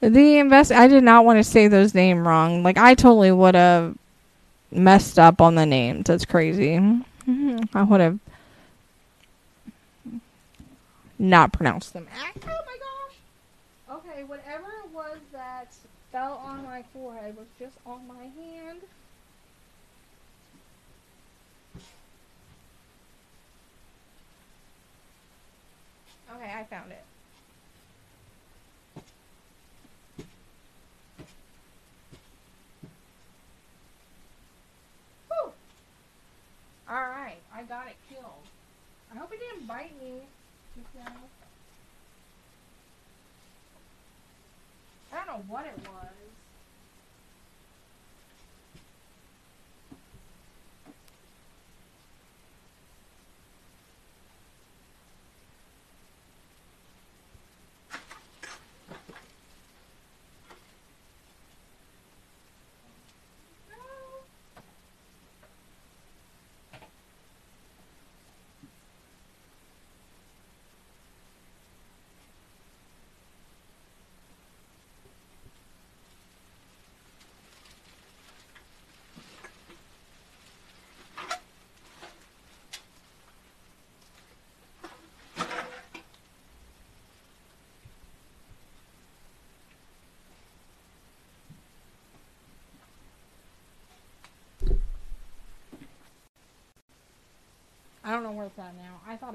The 0.00 0.38
invest 0.38 0.72
I 0.72 0.88
did 0.88 1.04
not 1.04 1.24
want 1.24 1.38
to 1.38 1.44
say 1.44 1.68
those 1.68 1.94
names 1.94 2.20
wrong. 2.20 2.62
Like 2.62 2.78
I 2.78 2.94
totally 2.94 3.32
would 3.32 3.54
have 3.54 3.96
messed 4.70 5.18
up 5.18 5.40
on 5.40 5.56
the 5.56 5.66
names. 5.66 6.04
That's 6.06 6.24
crazy. 6.24 6.76
Mm-hmm. 6.76 7.76
I 7.76 7.82
would 7.82 8.00
have 8.00 8.18
not 11.18 11.52
pronounced 11.52 11.92
them. 11.92 12.06
Oh 12.10 12.18
my 12.34 12.78
gosh. 12.78 13.98
Okay, 13.98 14.24
whatever 14.24 14.66
it 14.84 14.94
was 14.94 15.18
that 15.32 15.72
fell 16.10 16.40
on 16.44 16.64
my 16.64 16.82
forehead 16.94 17.36
was 17.36 17.46
just 17.58 17.76
on 17.84 18.00
my 18.08 18.22
hand. 18.42 18.80
Okay, 26.40 26.50
I 26.50 26.64
found 26.64 26.90
it. 26.90 27.04
Whew. 35.28 35.52
Alright, 36.90 37.40
I 37.54 37.62
got 37.64 37.88
it 37.88 37.96
killed. 38.08 38.24
I 39.12 39.18
hope 39.18 39.30
it 39.32 39.38
didn't 39.38 39.66
bite 39.66 39.92
me. 40.02 40.22
I 45.12 45.16
don't 45.16 45.26
know 45.26 45.44
what 45.46 45.66
it 45.66 45.76
was. 45.76 46.09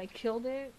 I 0.06 0.08
killed 0.14 0.46
it. 0.46 0.72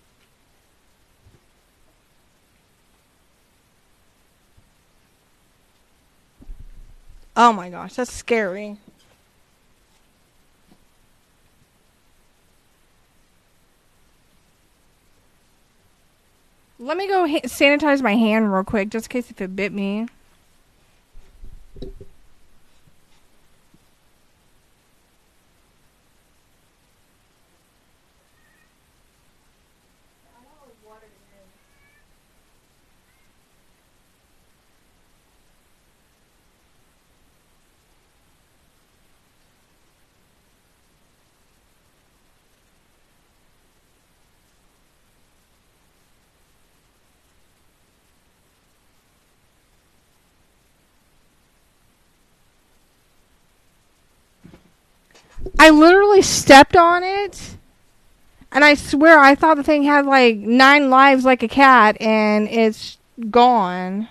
Oh 7.36 7.52
my 7.52 7.68
gosh, 7.68 7.94
that's 7.94 8.12
scary. 8.12 8.76
Let 16.78 16.96
me 16.96 17.08
go 17.08 17.26
sanitize 17.26 18.00
my 18.02 18.14
hand 18.14 18.52
real 18.52 18.62
quick, 18.62 18.90
just 18.90 19.06
in 19.06 19.10
case 19.10 19.28
if 19.28 19.40
it 19.40 19.56
bit 19.56 19.72
me. 19.72 20.06
I 55.58 55.70
literally 55.70 56.22
stepped 56.22 56.76
on 56.76 57.02
it, 57.02 57.56
and 58.52 58.64
I 58.64 58.74
swear 58.74 59.18
I 59.18 59.34
thought 59.34 59.56
the 59.56 59.62
thing 59.62 59.84
had 59.84 60.06
like 60.06 60.36
nine 60.36 60.90
lives 60.90 61.24
like 61.24 61.42
a 61.42 61.48
cat, 61.48 61.96
and 62.00 62.48
it's 62.48 62.98
gone. 63.30 64.08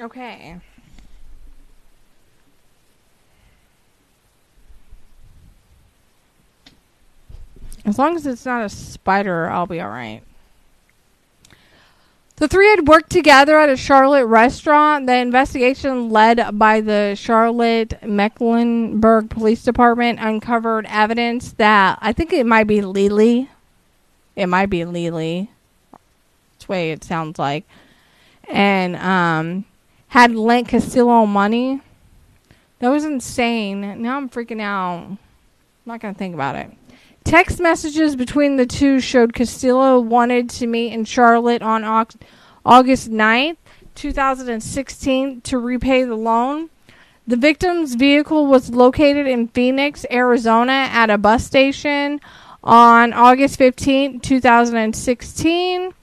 Okay. 0.00 0.56
As 7.84 7.98
long 7.98 8.16
as 8.16 8.26
it's 8.26 8.44
not 8.44 8.64
a 8.64 8.68
spider, 8.68 9.48
I'll 9.48 9.66
be 9.66 9.80
alright. 9.80 10.22
The 12.36 12.48
three 12.48 12.68
had 12.70 12.88
worked 12.88 13.10
together 13.10 13.58
at 13.58 13.68
a 13.68 13.76
Charlotte 13.76 14.26
restaurant. 14.26 15.06
The 15.06 15.16
investigation 15.16 16.10
led 16.10 16.58
by 16.58 16.80
the 16.80 17.14
Charlotte 17.14 18.02
Mecklenburg 18.02 19.30
Police 19.30 19.62
Department 19.62 20.18
uncovered 20.20 20.86
evidence 20.88 21.52
that 21.52 21.98
I 22.00 22.12
think 22.12 22.32
it 22.32 22.46
might 22.46 22.66
be 22.66 22.80
Lily. 22.80 23.48
It 24.34 24.46
might 24.46 24.70
be 24.70 24.84
Lily. 24.84 25.50
That's 26.54 26.68
way 26.68 26.90
it 26.90 27.04
sounds 27.04 27.38
like. 27.38 27.64
And 28.48 28.96
um, 28.96 29.64
had 30.08 30.34
lent 30.34 30.68
Castillo 30.68 31.26
money. 31.26 31.80
That 32.80 32.88
was 32.88 33.04
insane. 33.04 34.02
Now 34.02 34.16
I'm 34.16 34.28
freaking 34.28 34.60
out. 34.60 35.04
I'm 35.04 35.18
not 35.86 36.00
going 36.00 36.14
to 36.14 36.18
think 36.18 36.34
about 36.34 36.56
it. 36.56 36.70
Text 37.24 37.60
messages 37.60 38.16
between 38.16 38.56
the 38.56 38.66
two 38.66 39.00
showed 39.00 39.32
Castillo 39.32 40.00
wanted 40.00 40.50
to 40.50 40.66
meet 40.66 40.92
in 40.92 41.04
Charlotte 41.04 41.62
on 41.62 41.84
August 42.64 43.10
9th, 43.10 43.56
2016, 43.94 45.40
to 45.42 45.58
repay 45.58 46.04
the 46.04 46.16
loan. 46.16 46.70
The 47.26 47.36
victim's 47.36 47.94
vehicle 47.94 48.46
was 48.46 48.70
located 48.70 49.26
in 49.26 49.48
Phoenix, 49.48 50.04
Arizona, 50.10 50.88
at 50.90 51.10
a 51.10 51.18
bus 51.18 51.44
station 51.44 52.20
on 52.64 53.12
August 53.12 53.58
15th, 53.58 54.22
2016. 54.22 55.94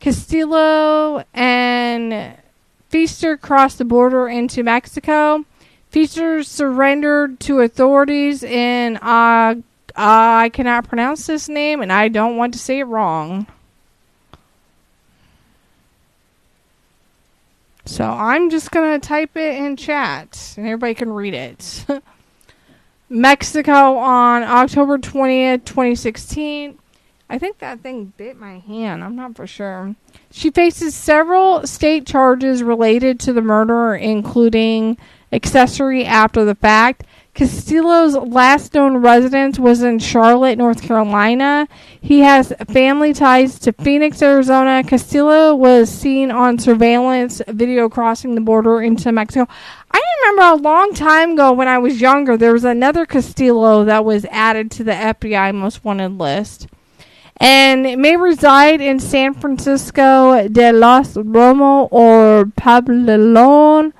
Castillo 0.00 1.24
and 1.32 2.34
Feaster 2.88 3.36
crossed 3.36 3.78
the 3.78 3.84
border 3.84 4.28
into 4.28 4.62
Mexico. 4.62 5.44
Feaster 5.90 6.42
surrendered 6.42 7.40
to 7.40 7.60
authorities 7.60 8.42
in 8.42 8.96
uh, 8.98 9.54
I 9.96 10.50
cannot 10.52 10.88
pronounce 10.88 11.26
this 11.26 11.48
name, 11.48 11.80
and 11.80 11.92
I 11.92 12.08
don't 12.08 12.36
want 12.36 12.54
to 12.54 12.58
say 12.58 12.80
it 12.80 12.84
wrong. 12.84 13.46
So 17.86 18.04
I'm 18.04 18.50
just 18.50 18.70
going 18.70 18.98
to 18.98 19.06
type 19.06 19.36
it 19.36 19.56
in 19.56 19.76
chat, 19.76 20.54
and 20.56 20.66
everybody 20.66 20.94
can 20.94 21.12
read 21.12 21.34
it. 21.34 21.86
Mexico 23.08 23.96
on 23.98 24.42
October 24.42 24.98
20th, 24.98 25.64
2016. 25.64 26.78
I 27.28 27.38
think 27.38 27.58
that 27.58 27.80
thing 27.80 28.12
bit 28.16 28.36
my 28.36 28.58
hand. 28.58 29.04
I'm 29.04 29.16
not 29.16 29.36
for 29.36 29.46
sure. 29.46 29.94
She 30.30 30.50
faces 30.50 30.94
several 30.94 31.66
state 31.66 32.06
charges 32.06 32.62
related 32.62 33.20
to 33.20 33.32
the 33.32 33.42
murder, 33.42 33.94
including 33.94 34.96
accessory 35.32 36.04
after 36.04 36.44
the 36.44 36.54
fact, 36.54 37.04
Castillo's 37.34 38.14
last 38.14 38.74
known 38.74 38.98
residence 38.98 39.58
was 39.58 39.82
in 39.82 39.98
Charlotte, 39.98 40.56
North 40.56 40.80
Carolina. 40.82 41.66
He 42.00 42.20
has 42.20 42.52
family 42.68 43.12
ties 43.12 43.58
to 43.60 43.72
Phoenix, 43.72 44.22
Arizona. 44.22 44.84
Castillo 44.84 45.52
was 45.52 45.90
seen 45.90 46.30
on 46.30 46.60
surveillance 46.60 47.42
video 47.48 47.88
crossing 47.88 48.36
the 48.36 48.40
border 48.40 48.80
into 48.80 49.10
Mexico. 49.10 49.50
I 49.90 50.00
remember 50.20 50.42
a 50.42 50.62
long 50.62 50.94
time 50.94 51.32
ago 51.32 51.52
when 51.52 51.66
I 51.66 51.78
was 51.78 52.00
younger, 52.00 52.36
there 52.36 52.52
was 52.52 52.64
another 52.64 53.04
Castillo 53.04 53.84
that 53.84 54.04
was 54.04 54.24
added 54.26 54.70
to 54.72 54.84
the 54.84 54.92
FBI 54.92 55.52
most 55.56 55.84
wanted 55.84 56.12
list. 56.12 56.68
And 57.38 57.84
it 57.84 57.98
may 57.98 58.16
reside 58.16 58.80
in 58.80 59.00
San 59.00 59.34
Francisco 59.34 60.46
de 60.46 60.72
los 60.72 61.14
Romo 61.14 61.88
or 61.90 62.44
Pabellon 62.56 63.92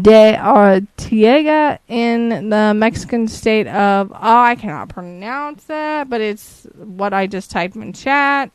de 0.00 0.34
Arteaga 0.36 1.78
in 1.88 2.48
the 2.50 2.72
Mexican 2.74 3.28
state 3.28 3.68
of 3.68 4.10
oh 4.12 4.16
I 4.20 4.56
cannot 4.56 4.88
pronounce 4.88 5.64
that, 5.64 6.10
but 6.10 6.20
it's 6.20 6.66
what 6.74 7.12
I 7.12 7.26
just 7.26 7.50
typed 7.50 7.76
in 7.76 7.92
chat. 7.92 8.50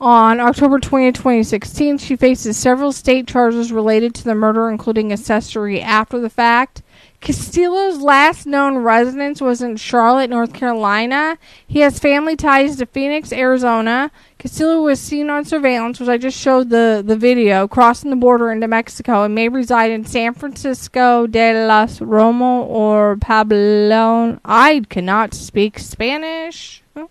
On 0.00 0.40
October 0.40 0.80
20, 0.80 1.12
2016, 1.12 1.98
she 1.98 2.16
faces 2.16 2.56
several 2.56 2.90
state 2.90 3.28
charges 3.28 3.70
related 3.70 4.16
to 4.16 4.24
the 4.24 4.34
murder, 4.34 4.68
including 4.68 5.12
accessory 5.12 5.80
after 5.80 6.18
the 6.18 6.28
fact. 6.28 6.82
Castillo's 7.22 7.98
last 8.00 8.46
known 8.46 8.78
residence 8.78 9.40
was 9.40 9.62
in 9.62 9.76
Charlotte, 9.76 10.28
North 10.28 10.52
Carolina. 10.52 11.38
He 11.64 11.78
has 11.78 12.00
family 12.00 12.34
ties 12.34 12.74
to 12.76 12.86
Phoenix, 12.86 13.32
Arizona. 13.32 14.10
Castillo 14.38 14.82
was 14.82 14.98
seen 14.98 15.30
on 15.30 15.44
surveillance, 15.44 16.00
which 16.00 16.08
I 16.08 16.18
just 16.18 16.36
showed 16.36 16.70
the, 16.70 17.00
the 17.06 17.14
video, 17.14 17.68
crossing 17.68 18.10
the 18.10 18.16
border 18.16 18.50
into 18.50 18.66
Mexico 18.66 19.22
and 19.22 19.36
may 19.36 19.48
reside 19.48 19.92
in 19.92 20.04
San 20.04 20.34
Francisco 20.34 21.28
de 21.28 21.64
los 21.64 22.00
Romo 22.00 22.66
or 22.66 23.14
Pablon. 23.14 24.40
I 24.44 24.82
cannot 24.90 25.32
speak 25.32 25.78
Spanish. 25.78 26.82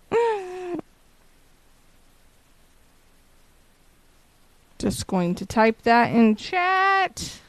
Just 4.78 5.06
going 5.06 5.34
to 5.36 5.46
type 5.46 5.80
that 5.84 6.12
in 6.12 6.36
chat. 6.36 7.40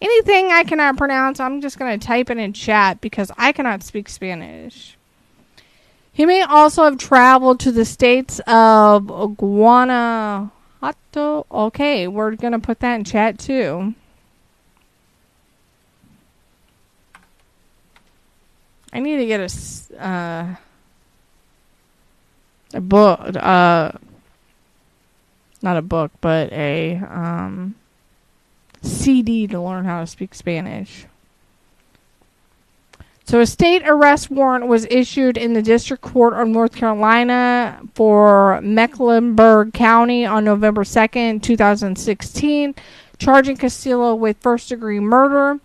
Anything 0.00 0.52
I 0.52 0.64
cannot 0.64 0.96
pronounce, 0.96 1.40
I'm 1.40 1.60
just 1.60 1.78
going 1.78 1.98
to 1.98 2.06
type 2.06 2.30
it 2.30 2.38
in 2.38 2.52
chat 2.52 3.00
because 3.00 3.32
I 3.36 3.52
cannot 3.52 3.82
speak 3.82 4.08
Spanish. 4.08 4.96
He 6.12 6.24
may 6.24 6.42
also 6.42 6.84
have 6.84 6.98
traveled 6.98 7.60
to 7.60 7.72
the 7.72 7.84
states 7.84 8.40
of 8.46 9.06
Guanajuato. 9.36 10.50
Okay, 11.50 12.08
we're 12.08 12.36
going 12.36 12.52
to 12.52 12.58
put 12.58 12.80
that 12.80 12.94
in 12.94 13.04
chat 13.04 13.38
too. 13.38 13.94
I 18.92 19.00
need 19.00 19.18
to 19.18 19.26
get 19.26 19.40
a 19.40 20.02
uh, 20.02 20.56
a 22.74 22.80
book 22.80 23.20
uh 23.36 23.92
not 25.62 25.76
a 25.76 25.82
book, 25.82 26.12
but 26.20 26.52
a 26.52 26.96
um, 26.96 27.74
CD 28.82 29.46
to 29.46 29.60
learn 29.60 29.84
how 29.84 30.00
to 30.00 30.06
speak 30.06 30.34
Spanish. 30.34 31.06
So, 33.24 33.40
a 33.40 33.46
state 33.46 33.82
arrest 33.86 34.30
warrant 34.30 34.68
was 34.68 34.86
issued 34.86 35.36
in 35.36 35.52
the 35.52 35.60
District 35.60 36.02
Court 36.02 36.32
of 36.32 36.48
North 36.48 36.74
Carolina 36.74 37.78
for 37.94 38.58
Mecklenburg 38.62 39.74
County 39.74 40.24
on 40.24 40.44
November 40.44 40.82
2nd, 40.82 41.42
2016, 41.42 42.74
charging 43.18 43.56
Castillo 43.58 44.14
with 44.14 44.38
first 44.40 44.70
degree 44.70 44.98
murder. 44.98 45.60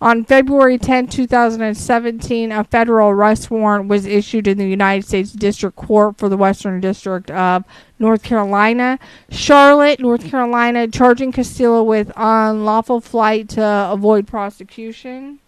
On 0.00 0.24
February 0.24 0.78
10, 0.78 1.08
2017, 1.08 2.52
a 2.52 2.62
federal 2.62 3.10
arrest 3.10 3.50
warrant 3.50 3.88
was 3.88 4.06
issued 4.06 4.46
in 4.46 4.56
the 4.56 4.68
United 4.68 5.04
States 5.04 5.32
District 5.32 5.74
Court 5.74 6.16
for 6.16 6.28
the 6.28 6.36
Western 6.36 6.80
District 6.80 7.28
of 7.32 7.64
North 7.98 8.22
Carolina. 8.22 9.00
Charlotte, 9.28 9.98
North 9.98 10.24
Carolina, 10.24 10.86
charging 10.86 11.32
Castillo 11.32 11.82
with 11.82 12.12
unlawful 12.16 13.00
flight 13.00 13.48
to 13.50 13.64
avoid 13.90 14.28
prosecution. 14.28 15.40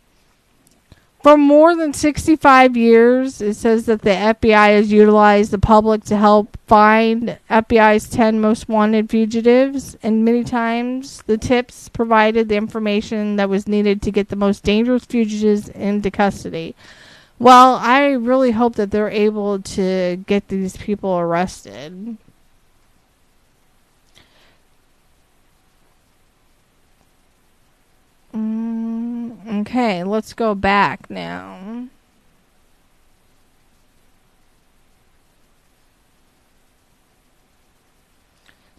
For 1.23 1.37
more 1.37 1.77
than 1.77 1.93
65 1.93 2.79
years, 2.79 3.43
it 3.43 3.55
says 3.55 3.85
that 3.85 4.01
the 4.01 4.11
FBI 4.11 4.77
has 4.77 4.91
utilized 4.91 5.51
the 5.51 5.59
public 5.59 6.03
to 6.05 6.16
help 6.16 6.57
find 6.66 7.39
FBI's 7.51 8.09
10 8.09 8.41
most 8.41 8.71
wanted 8.71 9.11
fugitives, 9.11 9.99
and 10.03 10.25
many 10.25 10.45
times 10.45 11.23
the 11.27 11.37
tips 11.37 11.91
provided 11.91 12.49
the 12.49 12.57
information 12.57 13.37
that 13.37 13.51
was 13.51 13.68
needed 13.68 14.01
to 14.03 14.11
get 14.11 14.31
the 14.31 14.37
most 14.37 14.64
dangerous 14.64 15.05
fugitives 15.05 15.68
into 15.68 16.11
custody. 16.11 16.75
Well, 17.39 17.75
I 17.75 18.12
really 18.12 18.53
hope 18.53 18.77
that 18.77 18.91
they're 18.91 19.11
able 19.11 19.61
to 19.61 20.25
get 20.27 20.49
these 20.49 20.79
people 20.79 21.18
arrested. 21.18 22.16
Mm, 28.35 29.09
okay, 29.51 30.05
let's 30.05 30.32
go 30.32 30.55
back 30.55 31.11
now. 31.11 31.88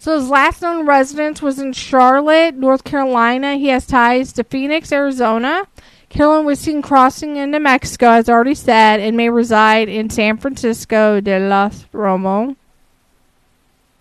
So 0.02 0.20
his 0.20 0.30
last 0.30 0.64
known 0.64 0.88
residence 0.88 1.44
was 1.44 1.60
in 1.60 1.74
Charlotte, 1.74 2.56
North 2.56 2.84
Carolina. 2.84 3.58
He 3.58 3.68
has 3.68 3.86
ties 3.86 4.34
to 4.34 4.44
Phoenix, 4.44 4.92
Arizona. 4.92 5.68
Carolyn 6.10 6.44
was 6.44 6.60
seen 6.60 6.82
crossing 6.82 7.38
into 7.38 7.60
Mexico, 7.60 8.10
as 8.10 8.28
already 8.28 8.56
said, 8.56 9.00
and 9.00 9.16
may 9.16 9.30
reside 9.30 9.90
in 9.90 10.10
San 10.10 10.38
Francisco 10.38 11.22
de 11.22 11.40
los 11.40 11.86
Romo. 11.94 12.56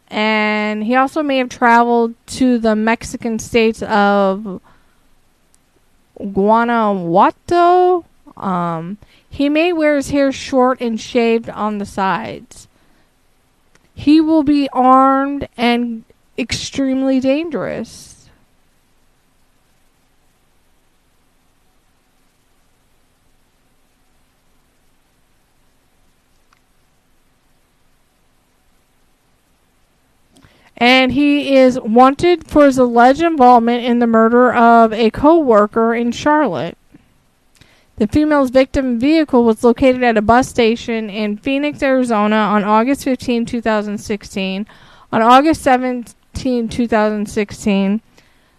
And 0.09 0.83
he 0.83 0.97
also 0.97 1.23
may 1.23 1.37
have 1.37 1.51
traveled 1.51 2.15
to 2.29 2.59
the 2.59 2.75
Mexican 2.75 3.39
states 3.39 3.83
of 3.83 4.63
Guanajuato. 6.33 8.05
Um, 8.37 8.99
he 9.29 9.49
may 9.49 9.73
wear 9.73 9.97
his 9.97 10.11
hair 10.11 10.33
short 10.33 10.81
and 10.81 11.01
shaved 11.01 11.49
on 11.49 11.79
the 11.79 11.87
sides. 11.87 12.69
He 13.95 14.21
will 14.21 14.43
be 14.43 14.69
armed 14.73 15.49
and 15.57 16.05
extremely 16.39 17.21
dangerous. 17.21 18.20
And 30.77 31.13
he 31.13 31.57
is 31.57 31.79
wanted 31.81 32.47
for 32.47 32.67
his 32.67 32.79
alleged 32.79 33.23
involvement 33.23 33.85
in 33.85 33.99
the 33.99 34.07
murder 34.07 34.53
of 34.53 34.93
a 34.93 35.11
co-worker 35.11 35.95
in 35.95 36.13
Charlotte. 36.13 36.77
The 37.97 38.07
female's 38.07 38.49
victim 38.49 38.99
vehicle 38.99 39.45
was 39.45 39.63
located 39.63 40.03
at 40.03 40.17
a 40.17 40.23
bus 40.23 40.49
station 40.49 41.11
in 41.11 41.37
Phoenix, 41.37 41.83
Arizona 41.83 42.37
on 42.37 42.65
August 42.65 43.05
15, 43.05 43.45
2016. 43.45 44.67
On 45.13 45.21
August 45.21 45.61
17, 45.63 46.69
2016, 46.69 48.01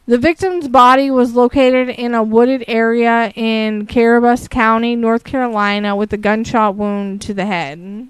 the 0.05 0.18
victim's 0.18 0.68
body 0.68 1.09
was 1.09 1.34
located 1.34 1.89
in 1.89 2.14
a 2.14 2.22
wooded 2.22 2.66
area 2.68 3.32
in 3.36 3.88
Cabarrus 3.88 4.47
County, 4.47 4.95
North 4.95 5.24
Carolina, 5.24 5.95
with 5.95 6.14
a 6.14 6.18
gunshot 6.18 6.76
wound 6.76 7.22
to 7.22 7.34
the 7.34 7.45
head. 7.45 8.09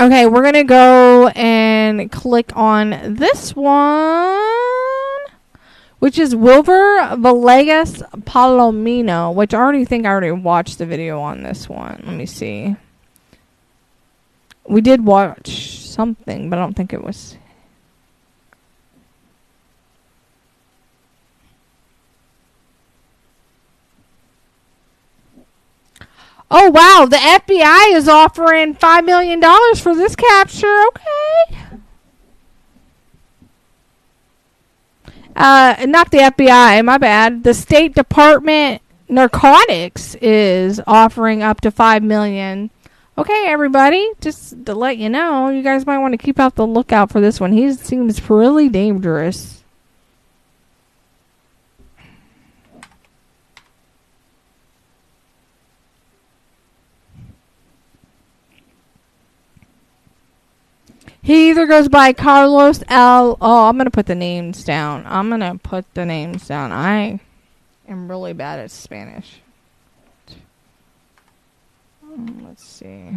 Okay, 0.00 0.24
we're 0.24 0.42
gonna 0.42 0.64
go 0.64 1.28
and 1.28 2.10
click 2.10 2.56
on 2.56 3.16
this 3.16 3.54
one, 3.54 4.38
which 5.98 6.18
is 6.18 6.34
Wilver 6.34 7.00
Villegas 7.16 8.00
Palomino, 8.22 9.34
which 9.34 9.52
I 9.52 9.58
already 9.58 9.84
think 9.84 10.06
I 10.06 10.08
already 10.08 10.30
watched 10.30 10.78
the 10.78 10.86
video 10.86 11.20
on 11.20 11.42
this 11.42 11.68
one. 11.68 12.02
Let 12.06 12.16
me 12.16 12.24
see. 12.24 12.76
We 14.66 14.80
did 14.80 15.04
watch 15.04 15.84
something, 15.84 16.48
but 16.48 16.58
I 16.58 16.62
don't 16.62 16.72
think 16.72 16.94
it 16.94 17.04
was. 17.04 17.36
Oh 26.50 26.70
wow, 26.70 27.06
the 27.08 27.16
FBI 27.16 27.94
is 27.94 28.08
offering 28.08 28.74
five 28.74 29.04
million 29.04 29.38
dollars 29.38 29.80
for 29.80 29.94
this 29.94 30.16
capture. 30.16 30.84
Okay. 30.88 31.56
Uh, 35.36 35.86
not 35.86 36.10
the 36.10 36.18
FBI. 36.18 36.84
My 36.84 36.98
bad. 36.98 37.44
The 37.44 37.54
State 37.54 37.94
Department 37.94 38.82
Narcotics 39.08 40.16
is 40.16 40.80
offering 40.86 41.42
up 41.42 41.60
to 41.60 41.70
five 41.70 42.02
million. 42.02 42.70
Okay, 43.16 43.46
everybody, 43.46 44.10
just 44.20 44.64
to 44.66 44.74
let 44.74 44.96
you 44.96 45.08
know, 45.08 45.50
you 45.50 45.62
guys 45.62 45.86
might 45.86 45.98
want 45.98 46.14
to 46.14 46.18
keep 46.18 46.40
out 46.40 46.56
the 46.56 46.66
lookout 46.66 47.10
for 47.12 47.20
this 47.20 47.38
one. 47.38 47.52
He 47.52 47.72
seems 47.74 48.28
really 48.30 48.68
dangerous. 48.68 49.59
He 61.22 61.50
either 61.50 61.66
goes 61.66 61.88
by 61.88 62.12
Carlos 62.12 62.82
L. 62.88 63.36
Oh, 63.40 63.68
I'm 63.68 63.76
gonna 63.76 63.90
put 63.90 64.06
the 64.06 64.14
names 64.14 64.64
down. 64.64 65.04
I'm 65.06 65.28
gonna 65.28 65.58
put 65.62 65.92
the 65.94 66.06
names 66.06 66.48
down. 66.48 66.72
I 66.72 67.20
am 67.88 68.08
really 68.08 68.32
bad 68.32 68.58
at 68.58 68.70
Spanish. 68.70 69.40
Um, 72.02 72.44
let's 72.46 72.64
see. 72.64 73.10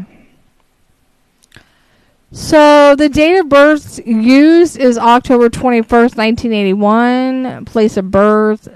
So 2.32 2.96
the 2.96 3.10
date 3.10 3.38
of 3.38 3.48
birth 3.48 4.06
used 4.06 4.78
is 4.78 4.98
October 4.98 5.50
21st, 5.50 6.18
1981. 6.18 7.66
Place 7.66 7.96
of 7.96 8.12
birth 8.12 8.68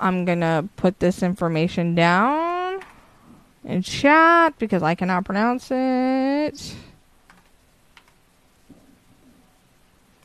I'm 0.00 0.24
gonna 0.24 0.68
put 0.76 1.00
this 1.00 1.22
information 1.22 1.94
down 1.94 2.80
in 3.64 3.82
chat 3.82 4.58
because 4.58 4.82
I 4.82 4.94
cannot 4.94 5.24
pronounce 5.24 5.70
it. 5.70 6.76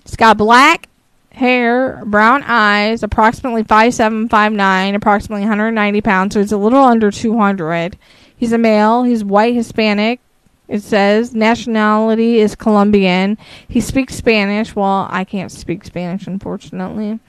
He's 0.10 0.16
got 0.16 0.38
black 0.38 0.90
hair, 1.32 2.02
brown 2.04 2.44
eyes, 2.44 3.04
approximately 3.04 3.64
5'7", 3.64 4.28
5'9", 4.28 4.96
approximately 4.96 5.42
190 5.42 6.02
pounds, 6.02 6.34
so 6.34 6.40
he's 6.40 6.52
a 6.52 6.58
little 6.58 6.84
under 6.84 7.12
200. 7.12 7.96
He's 8.36 8.52
a 8.52 8.58
male. 8.58 9.04
He's 9.04 9.24
white 9.24 9.54
Hispanic. 9.54 10.20
It 10.68 10.82
says 10.82 11.36
nationality 11.36 12.40
is 12.40 12.56
Colombian. 12.56 13.38
He 13.68 13.82
speaks 13.82 14.16
Spanish. 14.16 14.76
Well, 14.76 15.08
I 15.12 15.26
can't 15.26 15.52
speak 15.52 15.84
Spanish, 15.86 16.26
unfortunately. 16.26 17.20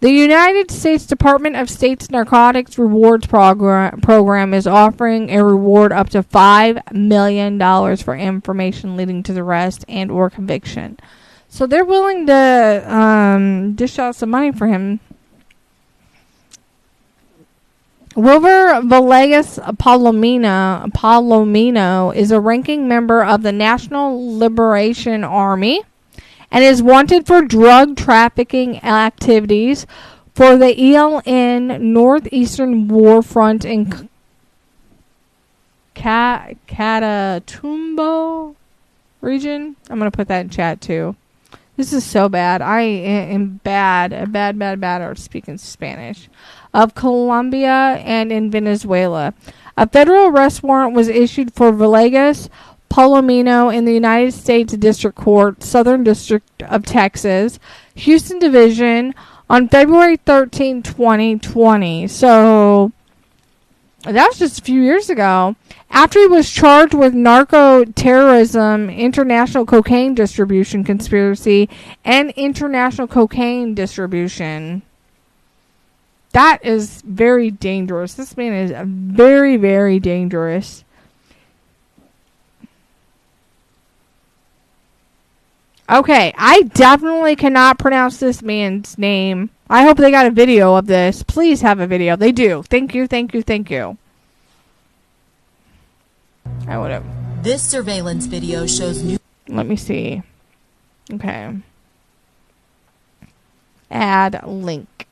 The 0.00 0.10
United 0.10 0.70
States 0.70 1.06
Department 1.06 1.56
of 1.56 1.70
State's 1.70 2.10
Narcotics 2.10 2.78
Rewards 2.78 3.26
program, 3.26 4.02
program 4.02 4.52
is 4.52 4.66
offering 4.66 5.30
a 5.30 5.42
reward 5.42 5.90
up 5.90 6.10
to 6.10 6.22
$5 6.22 6.92
million 6.92 7.58
for 7.96 8.14
information 8.14 8.94
leading 8.94 9.22
to 9.22 9.32
the 9.32 9.40
arrest 9.40 9.86
and 9.88 10.10
or 10.10 10.28
conviction. 10.28 10.98
So 11.48 11.66
they're 11.66 11.84
willing 11.84 12.26
to 12.26 12.84
um, 12.94 13.74
dish 13.74 13.98
out 13.98 14.14
some 14.16 14.30
money 14.30 14.52
for 14.52 14.66
him. 14.66 15.00
Wilver 18.14 18.80
Villegas 18.80 19.58
Palomino, 19.76 20.90
Palomino 20.92 22.14
is 22.14 22.30
a 22.30 22.40
ranking 22.40 22.88
member 22.88 23.22
of 23.22 23.42
the 23.42 23.52
National 23.52 24.38
Liberation 24.38 25.22
Army 25.22 25.82
and 26.50 26.64
is 26.64 26.82
wanted 26.82 27.26
for 27.26 27.42
drug 27.42 27.96
trafficking 27.96 28.82
activities 28.82 29.86
for 30.34 30.56
the 30.56 30.74
ELN 30.74 31.78
Northeastern 31.80 32.88
War 32.88 33.22
Front 33.22 33.66
in 33.66 34.08
Catatumbo 35.94 36.54
region. 39.20 39.76
I'm 39.90 39.98
going 39.98 40.10
to 40.10 40.16
put 40.16 40.28
that 40.28 40.40
in 40.40 40.48
chat 40.48 40.80
too. 40.80 41.16
This 41.76 41.92
is 41.92 42.04
so 42.04 42.28
bad. 42.28 42.62
I 42.62 42.80
am 42.80 43.60
bad, 43.62 44.32
bad, 44.32 44.58
bad, 44.58 44.80
bad 44.80 45.02
at 45.02 45.18
speaking 45.18 45.58
Spanish. 45.58 46.28
Of 46.72 46.94
Colombia 46.94 48.00
and 48.04 48.32
in 48.32 48.50
Venezuela. 48.50 49.34
A 49.76 49.86
federal 49.86 50.28
arrest 50.28 50.62
warrant 50.62 50.94
was 50.94 51.08
issued 51.08 51.54
for 51.54 51.72
Villegas 51.72 52.48
Palomino 52.90 53.74
in 53.74 53.84
the 53.84 53.92
United 53.92 54.32
States 54.32 54.74
District 54.74 55.16
Court, 55.16 55.62
Southern 55.62 56.02
District 56.04 56.62
of 56.62 56.84
Texas, 56.84 57.58
Houston 57.94 58.38
Division, 58.38 59.14
on 59.48 59.68
February 59.68 60.16
13, 60.16 60.82
2020. 60.82 62.08
So 62.08 62.92
that 64.12 64.28
was 64.28 64.38
just 64.38 64.60
a 64.60 64.62
few 64.62 64.80
years 64.80 65.10
ago. 65.10 65.56
After 65.90 66.20
he 66.20 66.26
was 66.26 66.50
charged 66.50 66.94
with 66.94 67.14
narco 67.14 67.84
terrorism, 67.84 68.90
international 68.90 69.66
cocaine 69.66 70.14
distribution 70.14 70.84
conspiracy, 70.84 71.68
and 72.04 72.30
international 72.30 73.08
cocaine 73.08 73.74
distribution. 73.74 74.82
That 76.32 76.64
is 76.64 77.02
very 77.02 77.50
dangerous. 77.50 78.14
This 78.14 78.36
man 78.36 78.52
is 78.52 78.72
very, 78.84 79.56
very 79.56 79.98
dangerous. 79.98 80.84
Okay, 85.88 86.34
I 86.36 86.62
definitely 86.62 87.36
cannot 87.36 87.78
pronounce 87.78 88.18
this 88.18 88.42
man's 88.42 88.98
name. 88.98 89.50
I 89.68 89.82
hope 89.82 89.96
they 89.96 90.10
got 90.10 90.26
a 90.26 90.30
video 90.30 90.76
of 90.76 90.86
this. 90.86 91.22
Please 91.22 91.60
have 91.62 91.80
a 91.80 91.86
video. 91.86 92.16
They 92.16 92.32
do. 92.32 92.62
Thank 92.62 92.94
you, 92.94 93.06
thank 93.06 93.34
you, 93.34 93.42
thank 93.42 93.70
you. 93.70 93.98
I 96.68 96.78
would 96.78 96.90
have. 96.90 97.04
This 97.42 97.62
surveillance 97.62 98.26
video 98.26 98.66
shows 98.66 99.02
new. 99.02 99.18
Let 99.48 99.66
me 99.66 99.76
see. 99.76 100.22
Okay. 101.12 101.56
Add 103.90 104.42
link. 104.46 105.06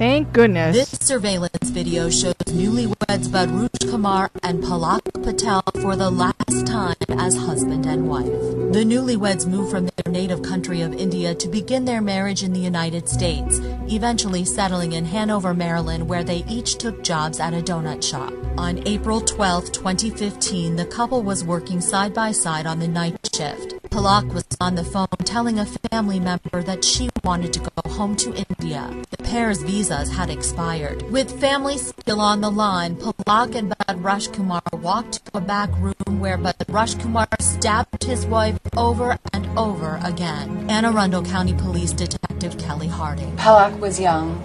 Thank 0.00 0.32
goodness. 0.32 0.74
This 0.74 1.06
surveillance 1.06 1.68
video 1.68 2.08
shows 2.08 2.32
newlyweds 2.46 3.28
Bhadreshkumar 3.28 4.30
and 4.42 4.64
Palak 4.64 5.02
Patel 5.22 5.62
for 5.82 5.94
the 5.94 6.08
last 6.08 6.66
time 6.66 6.96
as 7.10 7.36
husband 7.36 7.84
and 7.84 8.08
wife. 8.08 8.24
The 8.24 8.82
newlyweds 8.82 9.46
moved 9.46 9.70
from 9.70 9.90
their 9.90 10.10
native 10.10 10.40
country 10.40 10.80
of 10.80 10.94
India 10.94 11.34
to 11.34 11.48
begin 11.48 11.84
their 11.84 12.00
marriage 12.00 12.42
in 12.42 12.54
the 12.54 12.60
United 12.60 13.10
States, 13.10 13.58
eventually 13.92 14.46
settling 14.46 14.94
in 14.94 15.04
Hanover, 15.04 15.52
Maryland, 15.52 16.08
where 16.08 16.24
they 16.24 16.44
each 16.48 16.78
took 16.78 17.04
jobs 17.04 17.38
at 17.38 17.52
a 17.52 17.60
donut 17.60 18.02
shop. 18.02 18.32
On 18.56 18.82
April 18.88 19.20
12, 19.20 19.70
2015, 19.70 20.76
the 20.76 20.86
couple 20.86 21.22
was 21.22 21.44
working 21.44 21.82
side 21.82 22.14
by 22.14 22.32
side 22.32 22.64
on 22.64 22.78
the 22.78 22.88
night 22.88 23.18
shift. 23.34 23.74
Palak 23.90 24.32
was 24.32 24.46
on 24.60 24.76
the 24.76 24.84
phone 24.84 25.08
telling 25.24 25.58
a 25.58 25.66
family 25.66 26.20
member 26.20 26.62
that 26.62 26.84
she 26.84 27.10
wanted 27.24 27.52
to 27.52 27.60
go 27.60 27.90
home 27.90 28.14
to 28.16 28.32
India. 28.34 28.88
The 29.10 29.22
pair's 29.24 29.62
visas 29.90 30.14
had 30.16 30.30
expired. 30.30 31.02
With 31.10 31.40
family 31.40 31.76
still 31.78 32.20
on 32.20 32.40
the 32.40 32.50
line, 32.50 32.96
Palak 32.96 33.54
and 33.54 33.72
Bhadreshkumar 33.72 34.80
walked 34.80 35.24
to 35.26 35.38
a 35.38 35.40
back 35.40 35.70
room 35.78 36.20
where 36.20 36.38
Bhadreshkumar 36.38 37.26
stabbed 37.40 38.04
his 38.04 38.24
wife 38.26 38.58
over 38.76 39.18
and 39.32 39.46
over 39.58 39.98
again. 40.04 40.70
Anne 40.70 40.84
Arundel 40.84 41.24
County 41.24 41.54
Police 41.54 41.92
Detective 41.92 42.56
Kelly 42.58 42.86
Harding. 42.86 43.36
Palak 43.36 43.78
was 43.80 43.98
young. 43.98 44.40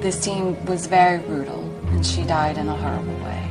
This 0.00 0.20
scene 0.20 0.64
was 0.66 0.86
very 0.86 1.18
brutal, 1.18 1.62
and 1.88 2.06
she 2.06 2.22
died 2.22 2.56
in 2.58 2.68
a 2.68 2.76
horrible 2.76 3.16
way. 3.24 3.50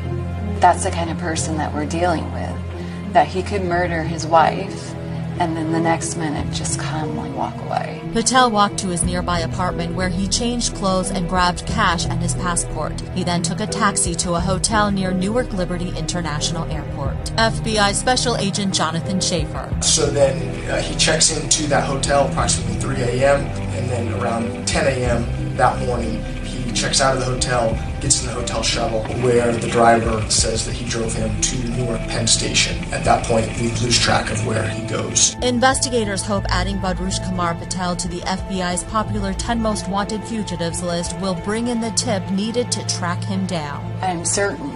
That's 0.59 0.83
the 0.83 0.91
kind 0.91 1.09
of 1.09 1.17
person 1.17 1.57
that 1.57 1.73
we're 1.73 1.85
dealing 1.85 2.31
with. 2.31 3.13
That 3.13 3.27
he 3.27 3.43
could 3.43 3.63
murder 3.63 4.03
his 4.03 4.25
wife 4.25 4.95
and 5.39 5.55
then 5.55 5.71
the 5.71 5.79
next 5.79 6.15
minute 6.15 6.51
just 6.53 6.79
calmly 6.79 7.29
walk 7.31 7.55
away. 7.65 8.01
Patel 8.13 8.51
walked 8.51 8.77
to 8.79 8.87
his 8.87 9.03
nearby 9.03 9.39
apartment 9.39 9.95
where 9.95 10.09
he 10.09 10.27
changed 10.27 10.75
clothes 10.75 11.09
and 11.11 11.27
grabbed 11.27 11.65
cash 11.65 12.05
and 12.05 12.21
his 12.21 12.35
passport. 12.35 12.99
He 13.15 13.23
then 13.23 13.41
took 13.41 13.59
a 13.59 13.67
taxi 13.67 14.13
to 14.15 14.33
a 14.33 14.39
hotel 14.39 14.91
near 14.91 15.11
Newark 15.11 15.51
Liberty 15.53 15.89
International 15.97 16.69
Airport. 16.71 17.15
FBI 17.37 17.93
Special 17.93 18.37
Agent 18.37 18.73
Jonathan 18.73 19.19
Schaefer. 19.19 19.75
So 19.81 20.05
then 20.07 20.69
uh, 20.69 20.81
he 20.81 20.95
checks 20.95 21.35
into 21.35 21.67
that 21.67 21.85
hotel 21.85 22.27
approximately 22.27 22.75
3 22.75 22.95
a.m. 23.01 23.41
and 23.41 23.89
then 23.89 24.13
around 24.21 24.67
10 24.67 24.87
a.m. 24.99 25.55
that 25.57 25.79
morning 25.85 26.23
he 26.42 26.42
checks 26.73 27.01
out 27.01 27.15
of 27.15 27.19
the 27.19 27.25
hotel, 27.25 27.73
gets 28.01 28.21
in 28.21 28.27
the 28.27 28.33
hotel 28.33 28.61
shuttle, 28.63 29.03
where 29.21 29.51
the 29.51 29.67
driver 29.69 30.21
says 30.29 30.65
that 30.65 30.73
he 30.73 30.87
drove 30.87 31.13
him 31.13 31.39
to 31.41 31.57
Newark 31.69 32.01
Penn 32.01 32.27
Station. 32.27 32.77
At 32.93 33.03
that 33.05 33.25
point, 33.25 33.47
we 33.59 33.69
lose 33.81 33.99
track 33.99 34.31
of 34.31 34.45
where 34.45 34.67
he 34.67 34.85
goes. 34.87 35.35
Investigators 35.41 36.23
hope 36.23 36.45
adding 36.49 36.77
Bhadreshkumar 36.77 37.57
Patel 37.59 37.95
to 37.95 38.07
the 38.07 38.19
FBI's 38.21 38.83
popular 38.85 39.33
10 39.33 39.61
most 39.61 39.87
wanted 39.89 40.23
fugitives 40.23 40.81
list 40.81 41.19
will 41.19 41.35
bring 41.35 41.67
in 41.67 41.81
the 41.81 41.91
tip 41.91 42.27
needed 42.31 42.71
to 42.71 42.85
track 42.87 43.23
him 43.23 43.45
down. 43.45 43.85
I'm 44.01 44.25
certain 44.25 44.71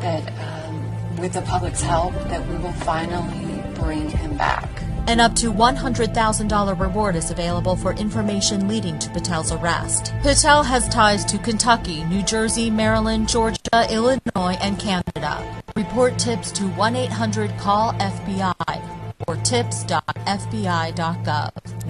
that 0.00 0.66
um, 0.66 1.16
with 1.16 1.32
the 1.32 1.42
public's 1.42 1.80
help 1.80 2.14
that 2.14 2.46
we 2.48 2.56
will 2.56 2.72
finally 2.72 3.62
bring 3.74 4.08
him 4.08 4.36
back. 4.36 4.83
An 5.06 5.20
up 5.20 5.34
to 5.36 5.52
$100,000 5.52 6.80
reward 6.80 7.14
is 7.14 7.30
available 7.30 7.76
for 7.76 7.92
information 7.92 8.66
leading 8.66 8.98
to 8.98 9.10
Patel's 9.10 9.52
arrest. 9.52 10.14
Patel 10.22 10.62
has 10.62 10.88
ties 10.88 11.26
to 11.26 11.36
Kentucky, 11.38 12.04
New 12.04 12.22
Jersey, 12.22 12.70
Maryland, 12.70 13.28
Georgia, 13.28 13.86
Illinois, 13.90 14.56
and 14.62 14.78
Canada. 14.78 15.62
Report 15.76 16.18
tips 16.18 16.50
to 16.52 16.64
1 16.68 16.96
800 16.96 17.50
CALL 17.58 17.92
FBI 17.94 18.90
or 19.28 19.36
tips.fbi.gov. 19.36 19.90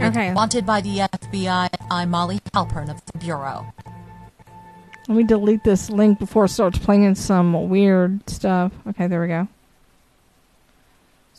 Okay. 0.02 0.34
Wanted 0.34 0.66
by 0.66 0.80
the 0.80 0.98
FBI, 0.98 1.68
I'm 1.90 2.10
Molly 2.10 2.40
Halpern 2.52 2.90
of 2.90 3.00
the 3.06 3.18
Bureau. 3.18 3.72
Let 5.06 5.16
me 5.16 5.22
delete 5.22 5.62
this 5.62 5.88
link 5.88 6.18
before 6.18 6.46
it 6.46 6.48
starts 6.48 6.78
playing 6.78 7.14
some 7.14 7.68
weird 7.68 8.28
stuff. 8.28 8.72
Okay, 8.88 9.06
there 9.06 9.20
we 9.20 9.28
go. 9.28 9.46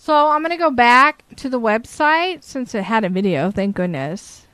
So 0.06 0.30
I'm 0.30 0.43
gonna 0.43 0.56
go 0.56 0.70
back 0.70 1.24
to 1.38 1.49
the 1.49 1.60
website 1.60 2.43
since 2.43 2.76
it 2.76 2.84
had 2.84 3.03
a 3.03 3.10
video. 3.10 3.49
Thank 3.49 3.76
goodness. 3.76 4.45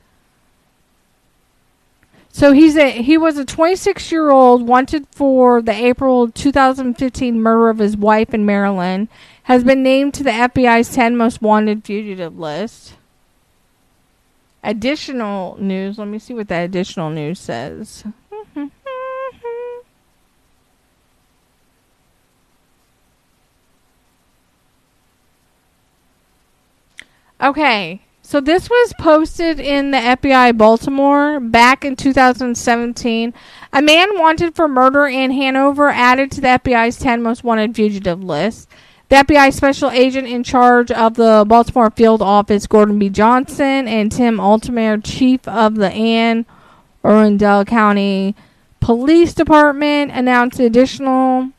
So 2.30 2.52
he's 2.52 2.74
a 2.74 2.90
he 2.90 3.18
was 3.18 3.36
a 3.36 3.44
26 3.44 4.10
year 4.10 4.30
old 4.30 4.66
wanted 4.66 5.06
for 5.10 5.60
the 5.60 5.74
April 5.74 6.30
2015 6.30 7.38
murder 7.38 7.68
of 7.68 7.80
his 7.80 7.98
wife 7.98 8.32
in 8.32 8.46
Maryland. 8.46 9.08
Has 9.42 9.62
been 9.62 9.82
named 9.82 10.14
to 10.14 10.22
the 10.22 10.30
FBI's 10.30 10.94
10 10.94 11.18
most 11.18 11.42
wanted 11.42 11.84
fugitive 11.84 12.38
list. 12.38 12.94
Additional 14.64 15.58
news. 15.60 15.98
Let 15.98 16.08
me 16.08 16.18
see 16.18 16.32
what 16.32 16.48
that 16.48 16.64
additional 16.64 17.10
news 17.10 17.38
says. 17.38 18.04
Okay, 27.42 28.00
so 28.22 28.40
this 28.40 28.70
was 28.70 28.92
posted 29.00 29.58
in 29.58 29.90
the 29.90 29.98
FBI 29.98 30.56
Baltimore 30.56 31.40
back 31.40 31.84
in 31.84 31.96
2017. 31.96 33.34
A 33.72 33.82
man 33.82 34.08
wanted 34.16 34.54
for 34.54 34.68
murder 34.68 35.08
in 35.08 35.32
Hanover 35.32 35.88
added 35.88 36.30
to 36.30 36.40
the 36.40 36.46
FBI's 36.46 37.00
10 37.00 37.20
most 37.20 37.42
wanted 37.42 37.74
fugitive 37.74 38.22
list. 38.22 38.68
The 39.08 39.16
FBI 39.16 39.52
special 39.52 39.90
agent 39.90 40.28
in 40.28 40.44
charge 40.44 40.92
of 40.92 41.14
the 41.14 41.44
Baltimore 41.48 41.90
field 41.90 42.22
office, 42.22 42.68
Gordon 42.68 43.00
B. 43.00 43.08
Johnson, 43.08 43.88
and 43.88 44.12
Tim 44.12 44.36
Altomare, 44.36 45.02
chief 45.02 45.46
of 45.48 45.74
the 45.74 45.90
Anne 45.90 46.46
Arundel 47.02 47.64
County 47.64 48.36
Police 48.78 49.34
Department, 49.34 50.12
announced 50.12 50.60
additional 50.60 51.50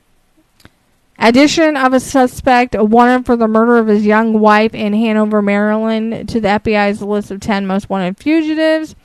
Addition 1.19 1.77
of 1.77 1.93
a 1.93 1.99
suspect 1.99 2.75
wanted 2.75 3.25
for 3.25 3.35
the 3.35 3.47
murder 3.47 3.77
of 3.77 3.87
his 3.87 4.05
young 4.05 4.39
wife 4.39 4.73
in 4.73 4.93
Hanover, 4.93 5.41
Maryland, 5.41 6.27
to 6.29 6.41
the 6.41 6.47
FBI's 6.47 7.01
list 7.01 7.31
of 7.31 7.39
10 7.39 7.67
most 7.67 7.89
wanted 7.89 8.17
fugitives. 8.17 8.95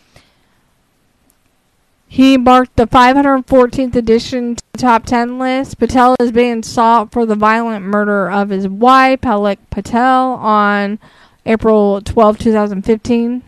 He 2.10 2.38
marked 2.38 2.76
the 2.76 2.86
514th 2.86 3.94
edition 3.94 4.56
to 4.56 4.64
the 4.72 4.78
top 4.78 5.04
10 5.04 5.38
list. 5.38 5.78
Patel 5.78 6.16
is 6.18 6.32
being 6.32 6.62
sought 6.62 7.12
for 7.12 7.26
the 7.26 7.34
violent 7.34 7.84
murder 7.84 8.30
of 8.30 8.48
his 8.48 8.66
wife, 8.66 9.20
Palak 9.20 9.58
Patel, 9.68 10.32
on 10.32 10.98
April 11.44 12.00
12, 12.00 12.38
2015. 12.38 13.42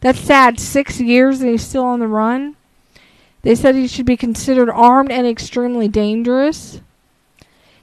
That's 0.00 0.20
sad. 0.20 0.60
Six 0.60 1.00
years 1.00 1.40
and 1.40 1.50
he's 1.50 1.66
still 1.66 1.84
on 1.84 1.98
the 1.98 2.06
run. 2.06 2.54
They 3.44 3.54
said 3.54 3.74
he 3.74 3.86
should 3.86 4.06
be 4.06 4.16
considered 4.16 4.70
armed 4.70 5.12
and 5.12 5.26
extremely 5.26 5.86
dangerous. 5.86 6.80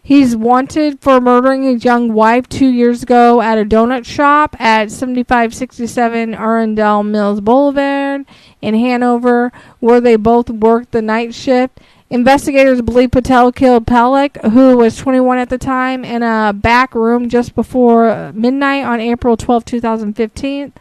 He's 0.03 0.35
wanted 0.35 0.99
for 0.99 1.21
murdering 1.21 1.61
his 1.61 1.85
young 1.85 2.13
wife 2.13 2.49
two 2.49 2.67
years 2.67 3.03
ago 3.03 3.41
at 3.41 3.59
a 3.59 3.63
donut 3.63 4.03
shop 4.03 4.59
at 4.59 4.89
7567 4.89 6.33
Arundel 6.33 7.03
Mills 7.03 7.41
Boulevard 7.41 8.25
in 8.59 8.73
Hanover, 8.73 9.51
where 9.79 10.01
they 10.01 10.15
both 10.15 10.49
worked 10.49 10.91
the 10.91 11.03
night 11.03 11.35
shift. 11.35 11.79
Investigators 12.09 12.81
believe 12.81 13.11
Patel 13.11 13.51
killed 13.51 13.85
Palak, 13.85 14.51
who 14.51 14.77
was 14.77 14.97
21 14.97 15.37
at 15.37 15.49
the 15.49 15.59
time, 15.59 16.03
in 16.03 16.23
a 16.23 16.51
back 16.53 16.95
room 16.95 17.29
just 17.29 17.53
before 17.53 18.31
midnight 18.33 18.83
on 18.83 18.99
April 18.99 19.37
12, 19.37 19.63
2015. 19.63 20.73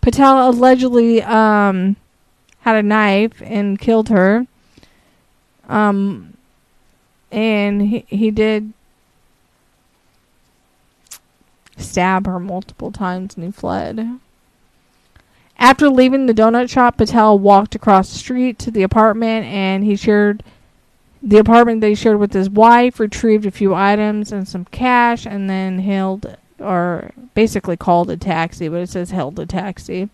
Patel 0.00 0.48
allegedly 0.48 1.20
um, 1.22 1.96
had 2.64 2.76
a 2.76 2.82
knife 2.82 3.42
and 3.44 3.78
killed 3.78 4.08
her. 4.08 4.46
Um, 5.68 6.34
and 7.30 7.82
he, 7.82 8.06
he 8.08 8.30
did 8.30 8.72
stab 11.76 12.26
her 12.26 12.40
multiple 12.40 12.90
times 12.90 13.36
and 13.36 13.44
he 13.44 13.50
fled. 13.50 14.18
After 15.58 15.90
leaving 15.90 16.24
the 16.24 16.32
donut 16.32 16.70
shop, 16.70 16.96
Patel 16.96 17.38
walked 17.38 17.74
across 17.74 18.10
the 18.10 18.18
street 18.18 18.58
to 18.60 18.70
the 18.70 18.82
apartment 18.82 19.44
and 19.44 19.84
he 19.84 19.94
shared 19.94 20.42
the 21.22 21.36
apartment 21.36 21.82
he 21.82 21.94
shared 21.94 22.18
with 22.18 22.32
his 22.32 22.48
wife, 22.48 22.98
retrieved 22.98 23.44
a 23.44 23.50
few 23.50 23.74
items 23.74 24.32
and 24.32 24.48
some 24.48 24.64
cash, 24.66 25.26
and 25.26 25.48
then 25.48 25.80
hailed 25.80 26.36
or 26.58 27.10
basically 27.34 27.76
called 27.76 28.10
a 28.10 28.16
taxi, 28.16 28.68
but 28.68 28.80
it 28.80 28.88
says 28.88 29.10
hailed 29.10 29.38
a 29.38 29.46
taxi. 29.46 30.08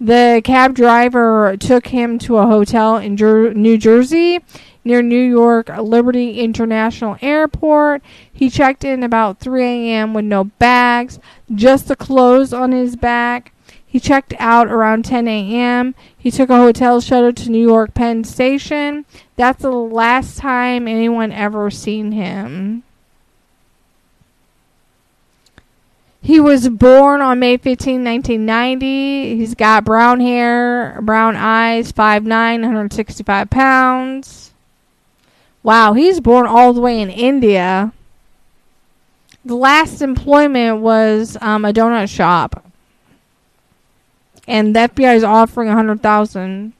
The 0.00 0.42
cab 0.44 0.74
driver 0.74 1.56
took 1.58 1.86
him 1.86 2.18
to 2.20 2.36
a 2.36 2.46
hotel 2.46 2.98
in 2.98 3.16
Jer- 3.16 3.54
New 3.54 3.78
Jersey 3.78 4.40
near 4.84 5.00
Newark 5.00 5.68
Liberty 5.68 6.40
International 6.40 7.16
Airport. 7.22 8.02
He 8.30 8.50
checked 8.50 8.84
in 8.84 9.02
about 9.02 9.40
3 9.40 9.62
a.m. 9.62 10.12
with 10.12 10.26
no 10.26 10.44
bags, 10.44 11.18
just 11.54 11.88
the 11.88 11.96
clothes 11.96 12.52
on 12.52 12.72
his 12.72 12.94
back. 12.94 13.52
He 13.86 13.98
checked 13.98 14.34
out 14.38 14.68
around 14.68 15.06
10 15.06 15.26
a.m. 15.26 15.94
He 16.16 16.30
took 16.30 16.50
a 16.50 16.58
hotel 16.58 17.00
shuttle 17.00 17.32
to 17.32 17.50
New 17.50 17.66
York 17.66 17.94
Penn 17.94 18.24
Station. 18.24 19.06
That's 19.36 19.62
the 19.62 19.70
last 19.70 20.36
time 20.36 20.86
anyone 20.86 21.32
ever 21.32 21.70
seen 21.70 22.12
him. 22.12 22.82
He 26.26 26.40
was 26.40 26.68
born 26.68 27.20
on 27.20 27.38
May 27.38 27.56
15, 27.56 28.02
1990. 28.02 29.36
He's 29.36 29.54
got 29.54 29.84
brown 29.84 30.18
hair, 30.18 30.98
brown 31.00 31.36
eyes, 31.36 31.92
5'9", 31.92 32.26
165 32.62 33.48
pounds. 33.48 34.52
Wow, 35.62 35.92
he's 35.92 36.18
born 36.18 36.48
all 36.48 36.72
the 36.72 36.80
way 36.80 37.00
in 37.00 37.10
India. 37.10 37.92
The 39.44 39.54
last 39.54 40.02
employment 40.02 40.80
was 40.80 41.38
um, 41.40 41.64
a 41.64 41.72
donut 41.72 42.08
shop, 42.08 42.72
and 44.48 44.74
the 44.74 44.80
FBI 44.80 45.14
is 45.14 45.22
offering 45.22 45.68
a 45.68 45.74
hundred 45.74 46.02
thousand. 46.02 46.72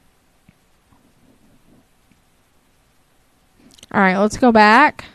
All 3.93 4.01
right, 4.01 4.17
let's 4.17 4.35
go 4.35 4.51
back. 4.51 5.05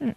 I 0.00 0.14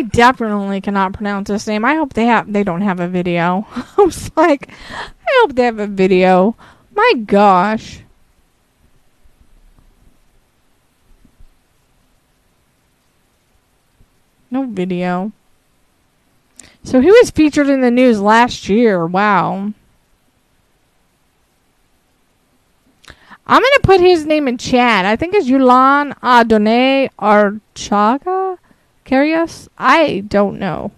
definitely 0.00 0.80
cannot 0.80 1.12
pronounce 1.12 1.48
this 1.48 1.66
name. 1.66 1.84
I 1.84 1.94
hope 1.94 2.14
they 2.14 2.26
have 2.26 2.52
they 2.52 2.64
don't 2.64 2.80
have 2.80 2.98
a 2.98 3.06
video. 3.06 3.66
I 3.74 4.02
was 4.02 4.30
like, 4.34 4.70
I 4.90 5.40
hope 5.42 5.54
they 5.54 5.64
have 5.64 5.78
a 5.78 5.86
video. 5.86 6.56
My 6.94 7.12
gosh. 7.24 8.00
No 14.50 14.64
video. 14.64 15.32
So 16.84 17.00
he 17.00 17.10
was 17.10 17.30
featured 17.30 17.68
in 17.68 17.80
the 17.80 17.90
news 17.90 18.20
last 18.20 18.68
year. 18.68 19.06
Wow. 19.06 19.72
I'm 23.46 23.62
gonna 23.62 23.80
put 23.82 24.00
his 24.00 24.26
name 24.26 24.46
in 24.46 24.58
chat. 24.58 25.06
I 25.06 25.16
think 25.16 25.34
it's 25.34 25.48
Yulan 25.48 26.14
Adonay 26.22 27.08
Archaga. 27.18 28.58
Curious? 29.04 29.68
I 29.78 30.24
don't 30.28 30.58
know. 30.58 30.92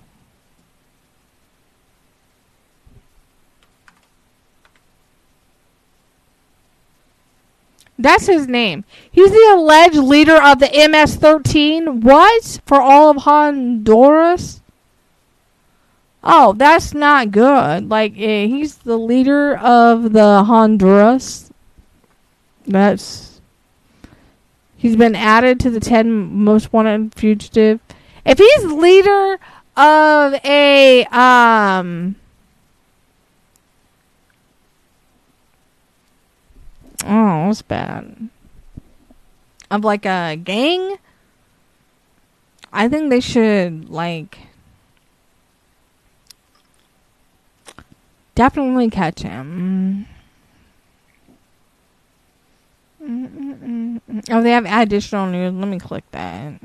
That's 7.98 8.26
his 8.26 8.46
name. 8.46 8.84
He's 9.10 9.30
the 9.30 9.52
alleged 9.54 9.96
leader 9.96 10.36
of 10.36 10.58
the 10.58 10.66
MS-13. 10.66 12.02
What? 12.02 12.60
For 12.66 12.80
all 12.80 13.10
of 13.10 13.16
Honduras? 13.18 14.60
Oh, 16.28 16.54
that's 16.54 16.92
not 16.92 17.30
good. 17.30 17.88
Like, 17.88 18.14
eh, 18.18 18.46
he's 18.46 18.78
the 18.78 18.98
leader 18.98 19.56
of 19.56 20.12
the 20.12 20.42
Honduras. 20.42 21.52
That's. 22.66 23.40
He's 24.76 24.96
been 24.96 25.14
added 25.14 25.60
to 25.60 25.70
the 25.70 25.78
10 25.78 26.34
most 26.42 26.72
wanted 26.72 27.14
fugitive. 27.14 27.78
If 28.24 28.38
he's 28.38 28.64
leader 28.64 29.38
of 29.76 30.34
a, 30.44 31.04
um. 31.12 32.16
Oh, 37.04 37.46
that's 37.46 37.62
bad. 37.62 38.28
Of 39.70 39.84
like 39.84 40.04
a 40.04 40.34
gang? 40.34 40.96
I 42.72 42.88
think 42.88 43.10
they 43.10 43.20
should, 43.20 43.88
like. 43.88 44.38
Definitely 48.36 48.90
catch 48.90 49.22
him. 49.22 50.06
Mm-mm-mm-mm. 53.02 54.00
Oh, 54.30 54.42
they 54.42 54.50
have 54.50 54.66
additional 54.66 55.26
news. 55.26 55.54
Let 55.54 55.68
me 55.68 55.78
click 55.78 56.04
that. 56.10 56.60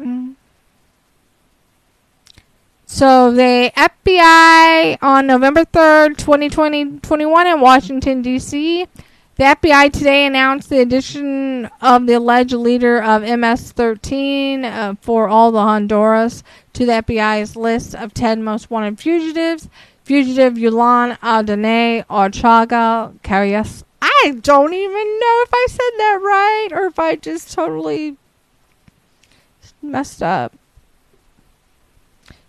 So, 2.85 3.31
the 3.31 3.71
FBI 3.77 4.97
on 5.01 5.27
November 5.27 5.63
3rd, 5.63 6.17
2020 6.17 6.99
21 6.99 7.47
in 7.47 7.61
Washington, 7.61 8.21
D.C. 8.21 8.85
The 9.37 9.43
FBI 9.43 9.93
today 9.93 10.25
announced 10.25 10.69
the 10.69 10.81
addition 10.81 11.69
of 11.81 12.05
the 12.05 12.13
alleged 12.15 12.53
leader 12.53 13.01
of 13.01 13.21
MS 13.21 13.71
13 13.71 14.65
uh, 14.65 14.95
for 14.99 15.29
all 15.29 15.51
the 15.51 15.61
Honduras 15.61 16.43
to 16.73 16.85
the 16.85 16.91
FBI's 16.91 17.55
list 17.55 17.95
of 17.95 18.13
10 18.13 18.43
most 18.43 18.69
wanted 18.69 18.99
fugitives. 18.99 19.69
Fugitive 20.11 20.55
Yulan 20.55 21.17
Adonay 21.19 22.03
Archaga 22.09 23.17
Carias. 23.23 23.85
I 24.01 24.35
don't 24.41 24.73
even 24.73 25.19
know 25.19 25.43
if 25.43 25.49
I 25.53 25.67
said 25.69 25.99
that 25.99 26.19
right 26.21 26.67
or 26.73 26.87
if 26.87 26.99
I 26.99 27.15
just 27.15 27.53
totally 27.53 28.17
messed 29.81 30.21
up. 30.21 30.53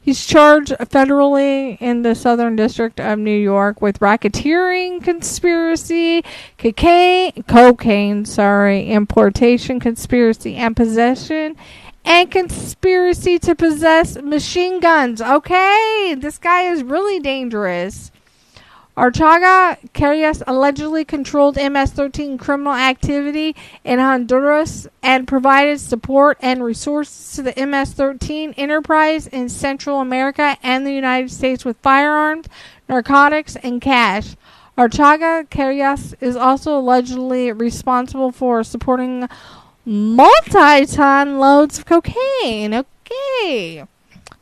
He's 0.01 0.27
charged 0.27 0.73
federally 0.73 1.81
in 1.81 2.03
the 2.03 2.17
Southern 2.17 2.57
District 2.57 2.99
of 2.99 3.21
New 3.21 3.31
York 3.31 3.81
with 3.81 4.01
racketeering, 4.01 5.05
conspiracy, 5.05 6.25
cocaine, 6.59 7.45
cocaine, 7.45 8.25
sorry, 8.25 8.89
importation, 8.89 9.79
conspiracy, 9.79 10.57
and 10.57 10.75
possession, 10.75 11.55
and 12.05 12.31
conspiracy 12.31 13.39
to 13.39 13.55
possess 13.55 14.17
machine 14.17 14.81
guns. 14.81 15.21
Okay, 15.21 16.17
this 16.19 16.39
guy 16.39 16.63
is 16.63 16.83
really 16.83 17.21
dangerous. 17.21 18.11
Archaga 18.95 19.79
Carias 19.95 20.43
allegedly 20.47 21.03
controlled 21.03 21.57
MS-13 21.57 22.39
criminal 22.39 22.75
activity 22.75 23.57
in 23.85 23.99
Honduras 23.99 24.87
and 25.03 25.27
provided 25.27 25.81
support 25.81 26.37
and 26.43 26.63
resources 26.63 27.35
to 27.37 27.43
the 27.43 27.55
MS-13 27.67 28.53
enterprise 28.59 29.27
in 29.29 29.49
Central 29.49 30.01
America 30.01 30.59
and 30.63 30.87
the 30.87 30.93
United 30.93 31.31
States 31.31 31.65
with 31.65 31.79
firearms, 31.79 32.49
narcotics, 32.87 33.57
and 33.57 33.81
cash. 33.81 34.37
Archaga 34.77 35.49
Carias 35.49 36.15
is 36.21 36.37
also 36.37 36.79
allegedly 36.79 37.51
responsible 37.51 38.31
for 38.31 38.63
supporting 38.63 39.27
multi-ton 39.85 41.39
loads 41.39 41.79
of 41.79 41.87
cocaine. 41.87 42.75
Okay. 42.75 43.85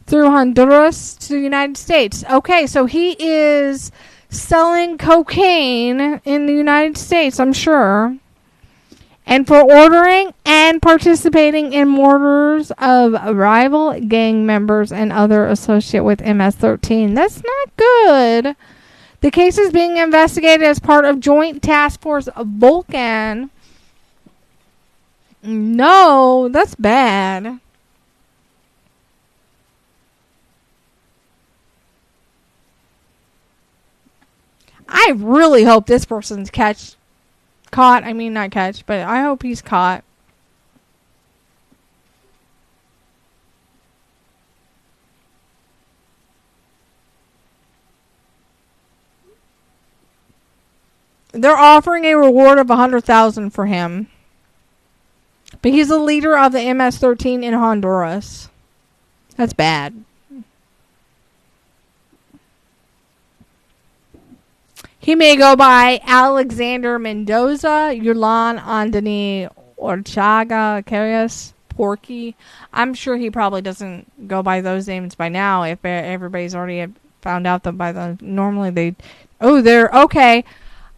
Through 0.07 0.31
Honduras 0.31 1.15
to 1.15 1.35
the 1.35 1.41
United 1.41 1.77
States. 1.77 2.25
Okay, 2.31 2.67
so 2.67 2.87
he 2.87 3.17
is 3.19 3.93
selling 4.29 4.99
cocaine 4.99 6.21
in 6.25 6.47
the 6.47 6.53
United 6.53 6.97
States, 6.97 7.39
I'm 7.41 7.53
sure. 7.53 8.17
And 9.27 9.47
for 9.47 9.61
ordering 9.61 10.35
and 10.45 10.83
participating 10.83 11.73
in 11.73 11.89
murders 11.89 12.73
of 12.79 13.13
rival 13.37 14.01
gang 14.01 14.45
members 14.45 14.91
and 14.91 15.13
other 15.13 15.47
associate 15.47 16.03
with 16.03 16.21
MS-13. 16.21 17.15
That's 17.15 17.43
not 17.45 17.77
good. 17.77 18.57
The 19.21 19.31
case 19.31 19.59
is 19.59 19.71
being 19.71 19.99
investigated 19.99 20.67
as 20.67 20.81
part 20.81 21.05
of 21.05 21.21
Joint 21.21 21.63
Task 21.63 22.01
Force 22.01 22.29
Vulcan. 22.37 23.51
No, 25.43 26.49
that's 26.51 26.75
bad. 26.75 27.61
I 34.89 35.13
really 35.17 35.65
hope 35.65 35.87
this 35.87 36.05
person's 36.05 36.51
catch 36.51 36.95
caught. 37.71 38.05
I 38.05 38.13
mean, 38.13 38.35
not 38.35 38.51
catch, 38.51 38.85
but 38.85 39.01
I 39.01 39.23
hope 39.23 39.43
he's 39.43 39.63
caught. 39.63 40.05
They're 51.33 51.57
offering 51.57 52.05
a 52.05 52.15
reward 52.17 52.59
of 52.59 52.71
a 52.71 52.77
hundred 52.77 53.05
thousand 53.05 53.51
for 53.51 53.67
him. 53.67 54.09
But 55.63 55.73
he's 55.73 55.89
the 55.89 55.99
leader 55.99 56.37
of 56.37 56.53
the 56.53 56.73
MS-13 56.73 57.43
in 57.43 57.53
Honduras. 57.53 58.49
That's 59.37 59.53
bad. 59.53 60.05
He 64.99 65.15
may 65.15 65.37
go 65.37 65.57
by 65.57 66.01
Alexander 66.05 66.99
Mendoza, 66.99 67.93
Yulan 67.95 68.61
Andony 68.61 69.51
Archaga 69.79 70.85
Carias, 70.85 71.53
Porky. 71.71 72.37
I'm 72.73 72.93
sure 72.93 73.17
he 73.17 73.31
probably 73.31 73.63
doesn't 73.63 74.29
go 74.29 74.43
by 74.43 74.61
those 74.61 74.87
names 74.87 75.15
by 75.15 75.31
now 75.31 75.63
if 75.63 75.83
everybody's 75.85 76.55
already 76.55 76.93
found 77.23 77.47
out 77.47 77.63
that 77.63 77.73
by 77.73 77.93
the 77.93 78.19
normally 78.21 78.71
they 78.71 78.95
Oh, 79.41 79.63
they're 79.63 79.89
okay. 79.89 80.45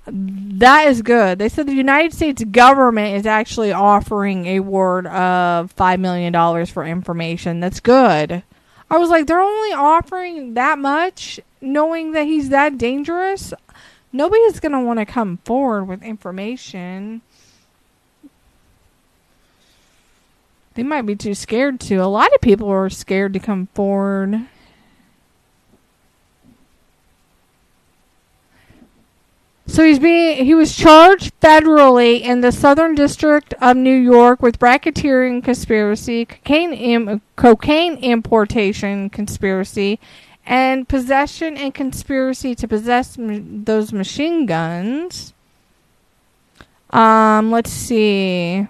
That 0.06 0.88
is 0.88 1.02
good. 1.02 1.38
They 1.38 1.48
said 1.48 1.66
the 1.66 1.74
United 1.74 2.12
States 2.12 2.42
government 2.44 3.16
is 3.16 3.26
actually 3.26 3.72
offering 3.72 4.46
a 4.46 4.60
word 4.60 5.06
of 5.06 5.74
$5 5.76 6.00
million 6.00 6.66
for 6.66 6.84
information. 6.84 7.60
That's 7.60 7.80
good. 7.80 8.42
I 8.90 8.98
was 8.98 9.10
like, 9.10 9.26
they're 9.26 9.40
only 9.40 9.72
offering 9.72 10.54
that 10.54 10.78
much, 10.78 11.40
knowing 11.60 12.12
that 12.12 12.24
he's 12.24 12.48
that 12.48 12.78
dangerous? 12.78 13.54
Nobody's 14.12 14.60
going 14.60 14.72
to 14.72 14.80
want 14.80 14.98
to 14.98 15.06
come 15.06 15.38
forward 15.44 15.84
with 15.84 16.02
information. 16.02 17.22
They 20.74 20.82
might 20.82 21.02
be 21.02 21.16
too 21.16 21.34
scared 21.34 21.80
to. 21.80 21.96
A 21.96 22.06
lot 22.06 22.34
of 22.34 22.40
people 22.40 22.68
are 22.68 22.90
scared 22.90 23.32
to 23.34 23.38
come 23.38 23.68
forward. 23.74 24.46
So 29.72 29.82
he's 29.86 29.98
being 29.98 30.44
he 30.44 30.54
was 30.54 30.76
charged 30.76 31.32
federally 31.40 32.20
in 32.20 32.42
the 32.42 32.52
Southern 32.52 32.94
District 32.94 33.54
of 33.54 33.74
New 33.74 33.96
York 33.96 34.42
with 34.42 34.58
racketeering 34.58 35.42
conspiracy, 35.42 36.26
cocaine 36.26 36.74
Im, 36.74 37.22
cocaine 37.36 37.94
importation 37.94 39.08
conspiracy, 39.08 39.98
and 40.44 40.86
possession 40.86 41.56
and 41.56 41.72
conspiracy 41.72 42.54
to 42.54 42.68
possess 42.68 43.16
those 43.18 43.94
machine 43.94 44.44
guns. 44.44 45.32
Um, 46.90 47.50
let's 47.50 47.70
see. 47.70 48.68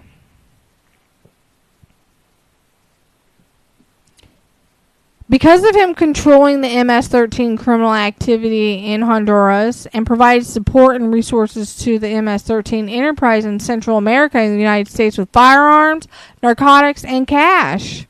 Because 5.29 5.63
of 5.63 5.73
him 5.73 5.95
controlling 5.95 6.61
the 6.61 6.83
MS 6.83 7.07
13 7.07 7.57
criminal 7.57 7.93
activity 7.93 8.85
in 8.85 9.01
Honduras 9.01 9.85
and 9.87 10.05
provided 10.05 10.45
support 10.45 10.97
and 10.97 11.13
resources 11.13 11.77
to 11.77 11.97
the 11.97 12.21
MS 12.21 12.43
13 12.43 12.89
enterprise 12.89 13.45
in 13.45 13.59
Central 13.59 13.97
America 13.97 14.37
and 14.37 14.53
the 14.53 14.59
United 14.59 14.91
States 14.91 15.17
with 15.17 15.29
firearms, 15.31 16.07
narcotics, 16.41 17.05
and 17.05 17.25
cash. 17.25 18.05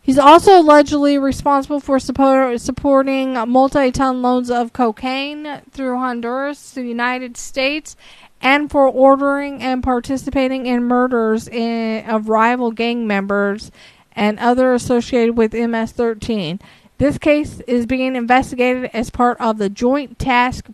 He's 0.00 0.18
also 0.18 0.60
allegedly 0.60 1.18
responsible 1.18 1.80
for 1.80 1.98
support, 1.98 2.60
supporting 2.60 3.34
multi 3.48 3.90
ton 3.90 4.22
loads 4.22 4.50
of 4.50 4.72
cocaine 4.72 5.60
through 5.70 5.96
Honduras 5.96 6.72
to 6.74 6.82
the 6.82 6.88
United 6.88 7.36
States 7.36 7.96
and 8.40 8.70
for 8.70 8.88
ordering 8.88 9.62
and 9.62 9.82
participating 9.82 10.66
in 10.66 10.84
murders 10.84 11.46
in, 11.46 12.04
of 12.08 12.28
rival 12.28 12.72
gang 12.72 13.06
members 13.06 13.70
and 14.14 14.38
other 14.38 14.74
associated 14.74 15.36
with 15.36 15.52
MS 15.52 15.92
13. 15.92 16.60
This 16.98 17.18
case 17.18 17.60
is 17.66 17.86
being 17.86 18.14
investigated 18.14 18.90
as 18.92 19.10
part 19.10 19.40
of 19.40 19.58
the 19.58 19.68
Joint 19.68 20.18
Task 20.18 20.68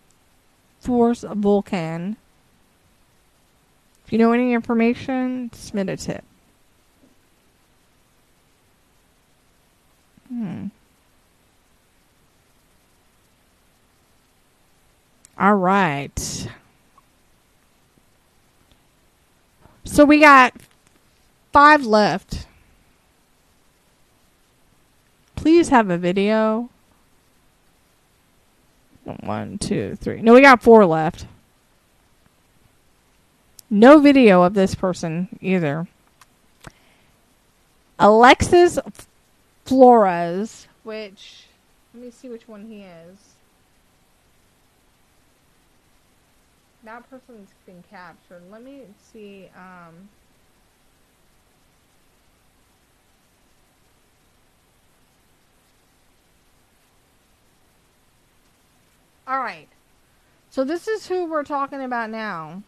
Force 0.79 1.25
Vulcan. 1.27 2.17
If 4.05 4.13
you 4.13 4.19
know 4.19 4.31
any 4.31 4.53
information, 4.53 5.51
submit 5.53 5.89
a 5.89 5.97
tip. 5.97 6.23
Hmm. 10.27 10.67
All 15.37 15.55
right. 15.55 16.47
So 19.85 20.05
we 20.05 20.19
got 20.19 20.53
five 21.51 21.85
left. 21.85 22.45
Please 25.39 25.69
have 25.69 25.89
a 25.89 25.97
video. 25.97 26.69
One, 29.05 29.57
two, 29.57 29.95
three. 29.95 30.21
No, 30.21 30.33
we 30.33 30.41
got 30.41 30.61
four 30.61 30.85
left. 30.85 31.27
No 33.69 33.99
video 33.99 34.43
of 34.43 34.53
this 34.53 34.75
person 34.75 35.29
either. 35.39 35.87
Alexis 37.97 38.79
Flores, 39.63 40.67
which 40.83 41.45
let 41.93 42.03
me 42.03 42.11
see 42.11 42.27
which 42.27 42.49
one 42.49 42.65
he 42.65 42.81
is. 42.81 43.17
That 46.83 47.09
person's 47.09 47.51
been 47.65 47.81
captured. 47.89 48.41
Let 48.51 48.61
me 48.61 48.81
see. 49.13 49.49
Um, 49.55 50.09
all 59.29 59.39
right. 59.39 59.67
So 60.49 60.63
this 60.63 60.87
is 60.87 61.07
who 61.07 61.25
we're 61.25 61.43
talking 61.43 61.83
about 61.83 62.09
now. 62.09 62.63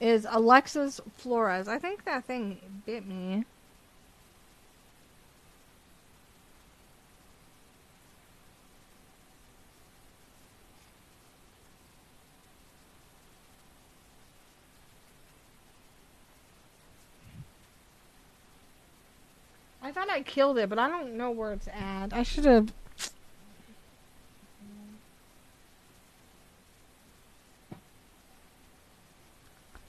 Is 0.00 0.26
Alexis 0.30 0.98
Flores. 1.18 1.68
I 1.68 1.78
think 1.78 2.06
that 2.06 2.24
thing 2.24 2.58
bit 2.86 3.06
me. 3.06 3.44
I 19.82 19.92
thought 19.92 20.08
I 20.08 20.22
killed 20.22 20.56
it, 20.56 20.70
but 20.70 20.78
I 20.78 20.88
don't 20.88 21.18
know 21.18 21.30
where 21.30 21.52
it's 21.52 21.68
at. 21.68 22.12
I 22.12 22.22
should 22.22 22.46
have. 22.46 22.72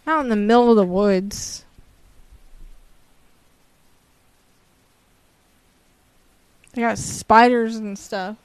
Out 0.08 0.22
in 0.22 0.30
the 0.30 0.36
middle 0.36 0.72
of 0.72 0.76
the 0.76 0.86
woods. 0.86 1.64
They 6.74 6.82
got 6.82 6.98
spiders 6.98 7.76
and 7.76 7.98
stuff. 8.00 8.38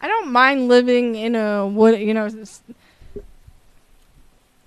I 0.00 0.06
don't 0.06 0.30
mind 0.30 0.68
living 0.68 1.14
in 1.14 1.34
a 1.34 1.66
wood, 1.66 1.98
you 1.98 2.12
know, 2.12 2.28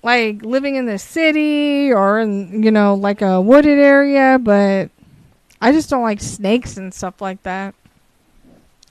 like 0.02 0.42
living 0.42 0.76
in 0.76 0.88
the 0.88 0.98
city 0.98 1.94
or 1.94 2.20
in, 2.20 2.64
you 2.64 2.72
know, 2.72 2.96
like 2.96 3.22
a 3.22 3.40
wooded 3.40 3.78
area, 3.78 4.40
but 4.42 4.90
I 5.62 5.72
just 5.72 5.92
don't 5.92 6.02
like 6.02 6.22
snakes 6.22 6.78
and 6.78 6.92
stuff 6.92 7.22
like 7.22 7.44
that. 7.44 7.76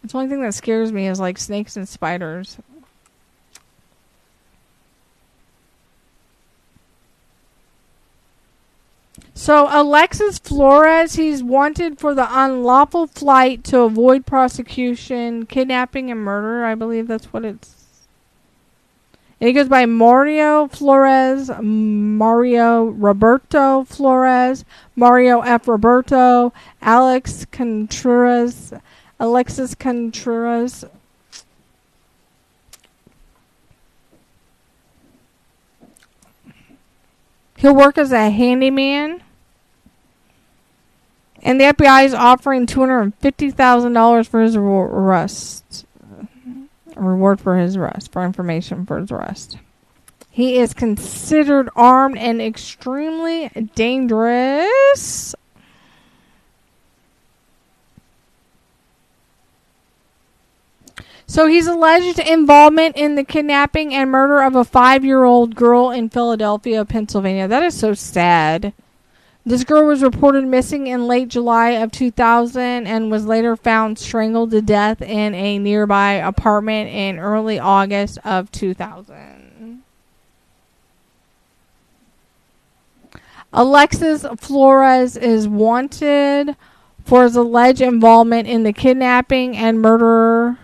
The 0.07 0.19
only 0.19 0.29
thing 0.29 0.43
that 0.43 0.55
scares 0.55 0.93
me 0.93 1.09
is 1.09 1.19
like 1.19 1.37
snakes 1.37 1.77
and 1.77 1.89
spiders. 1.89 2.59
So 9.35 9.69
Alexis 9.71 10.39
Flores, 10.39 11.15
he's 11.15 11.43
wanted 11.43 11.99
for 11.99 12.15
the 12.15 12.27
unlawful 12.31 13.07
flight 13.07 13.65
to 13.65 13.81
avoid 13.81 14.27
prosecution, 14.27 15.45
kidnapping, 15.45 16.11
and 16.11 16.21
murder. 16.21 16.65
I 16.65 16.75
believe 16.75 17.07
that's 17.07 17.33
what 17.33 17.45
it's. 17.45 17.75
And 19.41 19.49
he 19.49 19.53
goes 19.53 19.69
by 19.69 19.85
Mario 19.85 20.69
Flores, 20.69 21.51
Mario 21.61 22.85
Roberto 22.85 23.85
Flores, 23.85 24.65
Mario 24.95 25.41
F. 25.41 25.69
Roberto, 25.69 26.55
Alex 26.81 27.45
Contreras, 27.53 28.73
Alexis 29.19 29.75
Contreras. 29.75 30.85
He'll 37.57 37.75
work 37.75 37.97
as 37.99 38.13
a 38.13 38.31
handyman. 38.31 39.23
And 41.43 41.61
the 41.61 41.67
FBI 41.67 42.05
is 42.05 42.15
offering 42.15 42.67
$250,000 42.67 44.27
for 44.27 44.43
his 44.43 44.57
arrest. 44.57 45.87
A 46.97 47.01
reward 47.01 47.41
for 47.41 47.59
his 47.59 47.77
arrest, 47.77 48.11
for 48.11 48.25
information 48.25 48.85
for 48.85 48.99
his 48.99 49.11
arrest. 49.13 49.59
He 50.31 50.59
is 50.59 50.75
considered 50.75 51.71
armed 51.77 52.19
and 52.19 52.43
extremely 52.43 53.51
dangerous. 53.75 55.35
So 61.27 61.49
he's 61.49 61.67
alleged 61.67 62.21
involvement 62.21 62.97
in 62.97 63.17
the 63.17 63.25
kidnapping 63.25 63.93
and 63.93 64.11
murder 64.11 64.43
of 64.43 64.55
a 64.55 64.65
five 64.65 65.05
year 65.05 65.25
old 65.25 65.57
girl 65.57 65.91
in 65.91 66.09
Philadelphia, 66.09 66.85
Pennsylvania. 66.85 67.49
That 67.49 67.65
is 67.65 67.77
so 67.77 67.95
sad. 67.95 68.73
This 69.45 69.65
girl 69.65 69.87
was 69.87 70.03
reported 70.03 70.45
missing 70.45 70.87
in 70.87 71.07
late 71.07 71.29
July 71.29 71.71
of 71.71 71.93
2000 71.93 72.87
and 72.87 73.11
was 73.11 73.27
later 73.27 73.57
found 73.57 73.99
strangled 73.99 74.51
to 74.53 74.63
death 74.63 75.01
in 75.03 75.35
a 75.35 75.59
nearby 75.59 76.15
apartment 76.15 76.91
in 76.91 77.19
early 77.19 77.59
August 77.59 78.19
of 78.25 78.51
2000. 78.51 79.83
Alexis 83.53 84.27
Flores 84.37 85.17
is 85.17 85.47
wanted 85.47 86.57
for 87.05 87.23
his 87.23 87.37
alleged 87.37 87.81
involvement 87.81 88.49
in 88.49 88.65
the 88.65 88.73
kidnapping 88.73 89.57
and 89.57 89.81
murder 89.81 90.59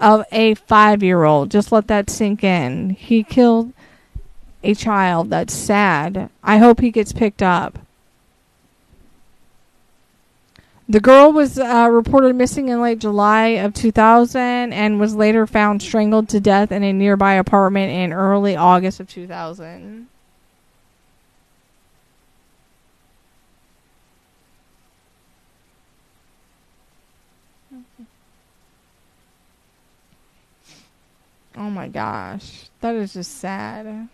of 0.00 0.24
a 0.32 0.54
five 0.54 1.02
year 1.02 1.24
old. 1.24 1.50
Just 1.50 1.72
let 1.72 1.88
that 1.88 2.10
sink 2.10 2.44
in. 2.44 2.90
He 2.90 3.22
killed 3.22 3.72
a 4.62 4.74
child. 4.74 5.30
That's 5.30 5.54
sad. 5.54 6.30
I 6.42 6.58
hope 6.58 6.80
he 6.80 6.90
gets 6.90 7.12
picked 7.12 7.42
up. 7.42 7.78
The 10.90 11.00
girl 11.00 11.32
was 11.32 11.58
uh, 11.58 11.88
reported 11.90 12.34
missing 12.34 12.70
in 12.70 12.80
late 12.80 12.98
July 12.98 13.48
of 13.48 13.74
2000 13.74 14.40
and 14.72 14.98
was 14.98 15.14
later 15.14 15.46
found 15.46 15.82
strangled 15.82 16.30
to 16.30 16.40
death 16.40 16.72
in 16.72 16.82
a 16.82 16.94
nearby 16.94 17.34
apartment 17.34 17.92
in 17.92 18.14
early 18.14 18.56
August 18.56 18.98
of 18.98 19.06
2000. 19.06 20.08
Oh 31.58 31.68
my 31.68 31.88
gosh. 31.88 32.70
That 32.80 32.94
is 32.94 33.14
just 33.14 33.38
sad. 33.38 34.08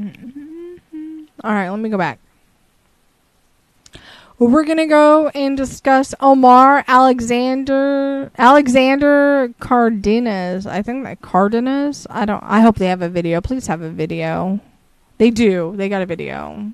Mm-hmm. 0.00 1.24
All 1.44 1.52
right, 1.52 1.68
let 1.68 1.78
me 1.78 1.90
go 1.90 1.98
back. 1.98 2.18
We're 4.38 4.64
gonna 4.64 4.86
go 4.86 5.28
and 5.28 5.54
discuss 5.54 6.14
Omar 6.18 6.82
Alexander 6.88 8.32
Alexander 8.38 9.52
Cardenas. 9.60 10.66
I 10.66 10.80
think 10.80 11.04
that 11.04 11.20
Cardenas. 11.20 12.06
I 12.08 12.24
don't. 12.24 12.42
I 12.42 12.60
hope 12.60 12.76
they 12.76 12.86
have 12.86 13.02
a 13.02 13.10
video. 13.10 13.42
Please 13.42 13.66
have 13.66 13.82
a 13.82 13.90
video. 13.90 14.60
They 15.18 15.30
do. 15.30 15.74
They 15.76 15.90
got 15.90 16.02
a 16.02 16.06
video. 16.06 16.72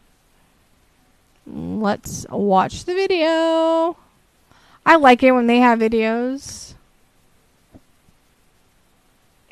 Let's 1.46 2.26
watch 2.30 2.84
the 2.84 2.94
video. 2.94 3.96
I 4.84 4.96
like 4.96 5.22
it 5.22 5.32
when 5.32 5.46
they 5.46 5.58
have 5.58 5.78
videos 5.78 6.74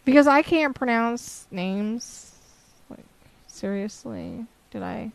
because 0.04 0.26
I 0.26 0.40
can't 0.42 0.74
pronounce 0.74 1.46
names. 1.50 2.34
Like 2.88 3.04
seriously, 3.46 4.46
did 4.70 4.82
I? 4.82 5.12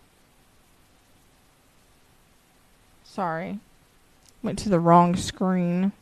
Sorry. 3.04 3.60
Went 4.44 4.60
to 4.60 4.70
the 4.70 4.80
wrong 4.80 5.16
screen. 5.16 5.94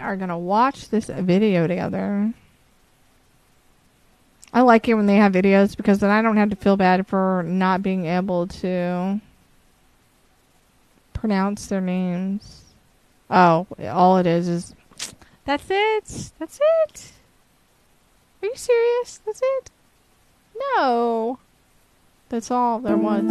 Are 0.00 0.16
going 0.16 0.28
to 0.30 0.38
watch 0.38 0.88
this 0.88 1.06
video 1.06 1.66
together. 1.66 2.32
I 4.52 4.62
like 4.62 4.88
it 4.88 4.94
when 4.94 5.06
they 5.06 5.16
have 5.16 5.32
videos 5.32 5.76
because 5.76 6.00
then 6.00 6.10
I 6.10 6.22
don't 6.22 6.36
have 6.36 6.50
to 6.50 6.56
feel 6.56 6.76
bad 6.76 7.06
for 7.06 7.44
not 7.46 7.82
being 7.82 8.06
able 8.06 8.48
to 8.48 9.20
pronounce 11.12 11.66
their 11.66 11.80
names. 11.80 12.64
Oh, 13.30 13.66
all 13.80 14.18
it 14.18 14.26
is 14.26 14.48
is 14.48 14.74
that's 15.44 15.66
it. 15.70 16.32
That's 16.38 16.60
it. 16.60 17.12
Are 18.42 18.46
you 18.46 18.56
serious? 18.56 19.20
That's 19.24 19.40
it? 19.42 19.70
No. 20.76 21.38
That's 22.28 22.50
all 22.50 22.78
there 22.78 22.96
was. 22.96 23.24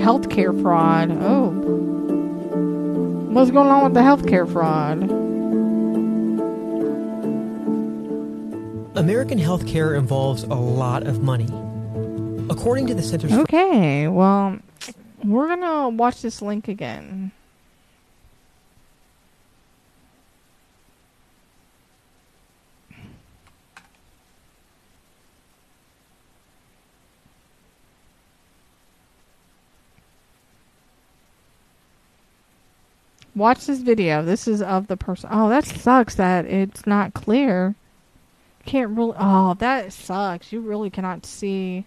Healthcare 0.00 0.60
fraud. 0.62 1.10
Oh. 1.10 1.79
What's 3.30 3.52
going 3.52 3.68
on 3.68 3.84
with 3.84 3.94
the 3.94 4.00
healthcare 4.00 4.50
fraud? 4.50 5.02
American 8.98 9.38
healthcare 9.38 9.96
involves 9.96 10.42
a 10.42 10.54
lot 10.54 11.06
of 11.06 11.22
money. 11.22 11.46
According 12.50 12.88
to 12.88 12.94
the 12.94 13.04
Centers 13.04 13.32
Okay, 13.32 14.08
well, 14.08 14.58
we're 15.22 15.46
gonna 15.46 15.90
watch 15.90 16.22
this 16.22 16.42
link 16.42 16.66
again. 16.66 17.30
Watch 33.40 33.64
this 33.64 33.78
video. 33.78 34.22
This 34.22 34.46
is 34.46 34.60
of 34.60 34.88
the 34.88 34.98
person. 34.98 35.30
Oh, 35.32 35.48
that 35.48 35.64
sucks 35.64 36.14
that 36.16 36.44
it's 36.44 36.86
not 36.86 37.14
clear. 37.14 37.74
Can't 38.66 38.90
really. 38.90 39.14
Oh, 39.18 39.54
that 39.54 39.94
sucks. 39.94 40.52
You 40.52 40.60
really 40.60 40.90
cannot 40.90 41.24
see. 41.24 41.86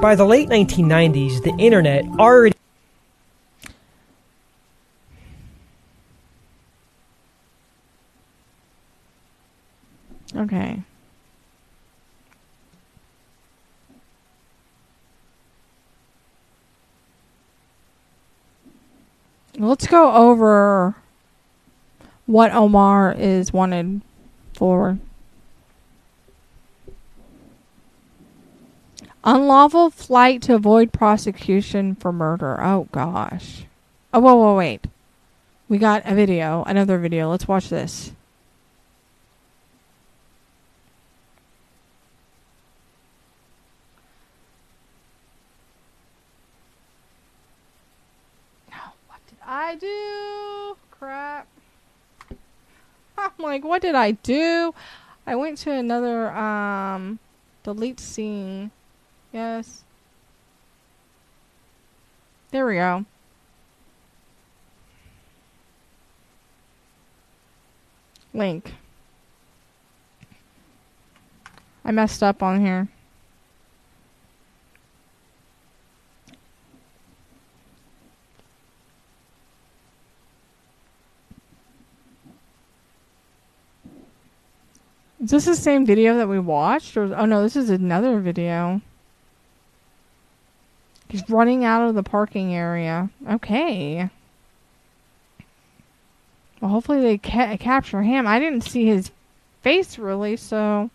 By 0.00 0.16
the 0.16 0.24
late 0.26 0.48
1990s, 0.48 1.44
the 1.44 1.54
internet 1.60 2.04
already 2.18 2.56
Okay. 10.34 10.82
Let's 19.56 19.86
go 19.86 20.12
over 20.12 20.96
what 22.26 22.52
Omar 22.52 23.14
is 23.16 23.52
wanted 23.52 24.00
for. 24.54 24.98
Unlawful 29.22 29.90
flight 29.90 30.42
to 30.42 30.54
avoid 30.54 30.92
prosecution 30.92 31.94
for 31.94 32.12
murder. 32.12 32.60
Oh 32.60 32.88
gosh. 32.92 33.64
Oh, 34.12 34.20
whoa, 34.20 34.34
whoa, 34.34 34.56
wait. 34.56 34.86
We 35.68 35.78
got 35.78 36.02
a 36.04 36.14
video, 36.14 36.62
another 36.66 36.98
video. 36.98 37.30
Let's 37.30 37.48
watch 37.48 37.68
this. 37.68 38.12
I 49.56 49.76
do? 49.76 50.76
Crap. 50.90 51.46
I'm 53.16 53.30
like, 53.38 53.62
what 53.62 53.82
did 53.82 53.94
I 53.94 54.10
do? 54.10 54.74
I 55.28 55.36
went 55.36 55.58
to 55.58 55.70
another, 55.70 56.32
um, 56.32 57.20
delete 57.62 58.00
scene. 58.00 58.72
Yes. 59.32 59.84
There 62.50 62.66
we 62.66 62.74
go. 62.74 63.04
Link. 68.32 68.74
I 71.84 71.92
messed 71.92 72.24
up 72.24 72.42
on 72.42 72.60
here. 72.60 72.88
Is 85.24 85.30
this 85.30 85.44
the 85.46 85.56
same 85.56 85.86
video 85.86 86.18
that 86.18 86.28
we 86.28 86.38
watched? 86.38 86.98
Or 86.98 87.14
oh 87.14 87.24
no, 87.24 87.42
this 87.42 87.56
is 87.56 87.70
another 87.70 88.20
video. 88.20 88.82
He's 91.08 91.26
running 91.30 91.64
out 91.64 91.88
of 91.88 91.94
the 91.94 92.02
parking 92.02 92.54
area. 92.54 93.08
Okay. 93.26 94.10
Well, 96.60 96.70
hopefully 96.70 97.00
they 97.00 97.16
ca- 97.16 97.56
capture 97.56 98.02
him. 98.02 98.26
I 98.26 98.38
didn't 98.38 98.64
see 98.64 98.84
his 98.84 99.12
face 99.62 99.98
really, 99.98 100.36
so. 100.36 100.90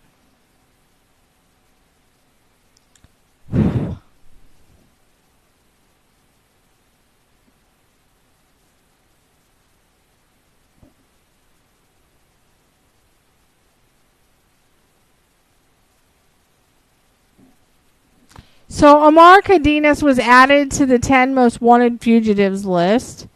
So 18.79 19.03
Omar 19.03 19.41
Cardenas 19.41 20.01
was 20.01 20.19
added 20.19 20.71
to 20.71 20.85
the 20.85 20.99
10 20.99 21.33
most 21.33 21.59
wanted 21.59 21.99
fugitives 21.99 22.65
list. 22.65 23.27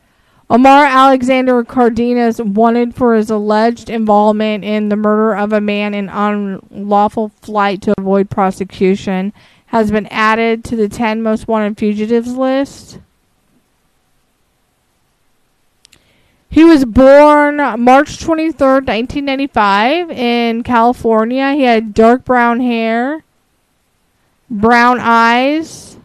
Omar 0.49 0.85
Alexander 0.85 1.65
Cardenas, 1.65 2.41
wanted 2.41 2.95
for 2.95 3.13
his 3.13 3.29
alleged 3.29 3.89
involvement 3.89 4.63
in 4.63 4.87
the 4.87 4.95
murder 4.95 5.35
of 5.35 5.51
a 5.51 5.59
man 5.59 5.93
in 5.93 6.07
unlawful 6.07 7.27
flight 7.41 7.81
to 7.81 7.93
avoid 7.97 8.29
prosecution, 8.29 9.33
has 9.65 9.91
been 9.91 10.07
added 10.07 10.63
to 10.63 10.77
the 10.77 10.87
10 10.87 11.21
most 11.21 11.45
wanted 11.45 11.77
fugitives 11.77 12.35
list. 12.35 12.99
He 16.49 16.63
was 16.63 16.85
born 16.85 17.57
March 17.57 18.17
23rd, 18.17 18.87
1995, 18.87 20.09
in 20.09 20.63
California. 20.63 21.51
He 21.51 21.63
had 21.63 21.93
dark 21.93 22.23
brown 22.23 22.61
hair 22.61 23.25
brown 24.53 24.99
eyes. 25.01 25.97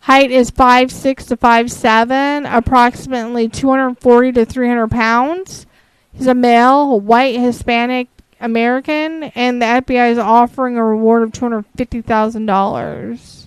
Height 0.00 0.30
is 0.30 0.50
five 0.50 0.90
six 0.90 1.26
to 1.26 1.36
five 1.36 1.70
seven, 1.70 2.46
approximately 2.46 3.48
240 3.48 4.32
to 4.32 4.46
300 4.46 4.90
pounds. 4.90 5.66
He's 6.14 6.26
a 6.26 6.34
male, 6.34 6.98
white 6.98 7.38
Hispanic 7.38 8.08
American, 8.40 9.24
and 9.24 9.60
the 9.60 9.66
FBI 9.66 10.12
is 10.12 10.18
offering 10.18 10.76
a 10.76 10.84
reward 10.84 11.22
of 11.22 11.32
$250,000. 11.32 13.46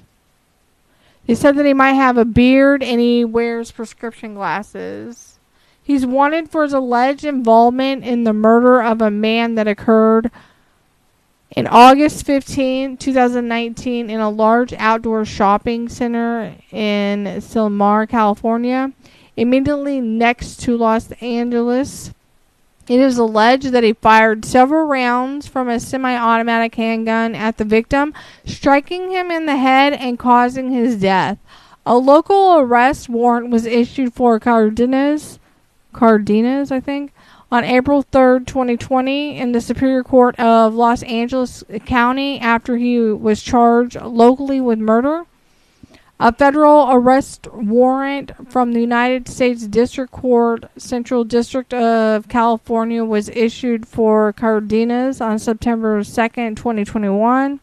They 1.26 1.36
said 1.36 1.56
that 1.56 1.66
he 1.66 1.74
might 1.74 1.94
have 1.94 2.18
a 2.18 2.26
beard 2.26 2.84
and 2.84 3.02
he 3.02 3.26
wears 3.26 3.72
prescription 3.72 4.36
glasses. 4.36 5.40
He's 5.82 6.06
wanted 6.06 6.50
for 6.50 6.64
his 6.64 6.74
alleged 6.74 7.26
involvement 7.26 8.04
in 8.04 8.24
the 8.24 8.34
murder 8.34 8.82
of 8.82 9.02
a 9.02 9.10
man 9.10 9.56
that 9.56 9.68
occurred 9.68 10.30
in 11.52 11.68
August 11.68 12.26
15, 12.26 12.98
2019, 12.98 14.10
in 14.10 14.20
a 14.20 14.30
large 14.30 14.74
outdoor 14.74 15.26
shopping 15.26 15.90
center 15.90 16.56
in 16.72 17.26
Sylmar, 17.42 18.08
California, 18.08 18.94
immediately 19.36 20.00
next 20.00 20.62
to 20.62 20.78
Los 20.78 21.12
Angeles, 21.14 22.14
it 22.88 23.00
is 23.00 23.18
alleged 23.18 23.68
that 23.68 23.84
he 23.84 23.94
fired 23.94 24.46
several 24.46 24.88
rounds 24.88 25.46
from 25.46 25.68
a 25.68 25.80
semi 25.80 26.16
automatic 26.16 26.76
handgun 26.76 27.36
at 27.36 27.58
the 27.58 27.66
victim, 27.66 28.14
striking 28.46 29.12
him 29.12 29.30
in 29.30 29.46
the 29.46 29.58
head 29.58 29.94
and 29.94 30.18
causing 30.18 30.72
his 30.72 30.96
death. 30.98 31.38
A 31.86 31.98
local 31.98 32.58
arrest 32.58 33.10
warrant 33.10 33.50
was 33.50 33.66
issued 33.66 34.14
for 34.14 34.40
Cardenas, 34.40 35.40
Cardenas, 35.94 36.72
I 36.72 36.80
think, 36.80 37.12
on 37.52 37.66
April 37.66 38.04
3rd, 38.04 38.48
2020, 38.48 39.38
in 39.38 39.52
the 39.52 39.60
Superior 39.60 40.04
Court 40.04 40.40
of 40.40 40.74
Los 40.74 41.04
Angeles 41.04 41.64
County 41.86 42.40
after 42.40 42.78
he 42.78 43.00
was 43.00 43.44
charged 43.44 44.00
locally 44.02 44.62
with 44.62 44.80
murder. 44.80 45.26
A 46.18 46.32
federal 46.32 46.88
arrest 46.92 47.48
warrant 47.52 48.32
from 48.52 48.74
the 48.74 48.80
United 48.80 49.28
States 49.28 49.66
District 49.66 50.12
Court, 50.12 50.66
Central 50.78 51.24
District 51.24 51.74
of 51.74 52.30
California, 52.30 53.04
was 53.04 53.28
issued 53.30 53.88
for 53.88 54.32
Cardenas 54.32 55.20
on 55.20 55.40
September 55.40 56.02
2nd, 56.02 56.56
2021, 56.56 57.60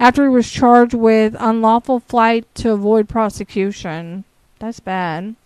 after 0.00 0.22
he 0.24 0.30
was 0.30 0.50
charged 0.50 0.94
with 0.94 1.36
unlawful 1.38 2.00
flight 2.00 2.46
to 2.54 2.72
avoid 2.72 3.06
prosecution. 3.06 4.24
That's 4.58 4.80
bad. 4.80 5.36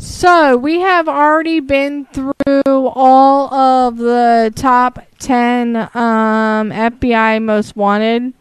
So 0.00 0.56
we 0.56 0.80
have 0.80 1.08
already 1.08 1.60
been 1.60 2.06
through 2.06 2.32
all 2.64 3.52
of 3.52 3.98
the 3.98 4.50
top 4.56 4.98
10 5.18 5.76
um, 5.76 5.90
FBI 5.92 7.42
most 7.42 7.76
wanted. 7.76 8.32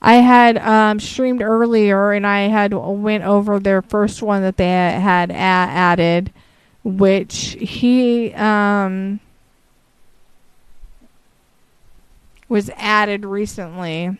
I 0.00 0.14
had 0.14 0.58
um, 0.58 1.00
streamed 1.00 1.42
earlier 1.42 2.12
and 2.12 2.24
I 2.24 2.42
had 2.42 2.72
went 2.72 3.24
over 3.24 3.58
their 3.58 3.82
first 3.82 4.22
one 4.22 4.42
that 4.42 4.58
they 4.58 4.68
had 4.68 5.32
added, 5.32 6.32
which 6.84 7.56
he 7.60 8.32
um, 8.34 9.18
was 12.48 12.70
added 12.76 13.24
recently. 13.24 14.16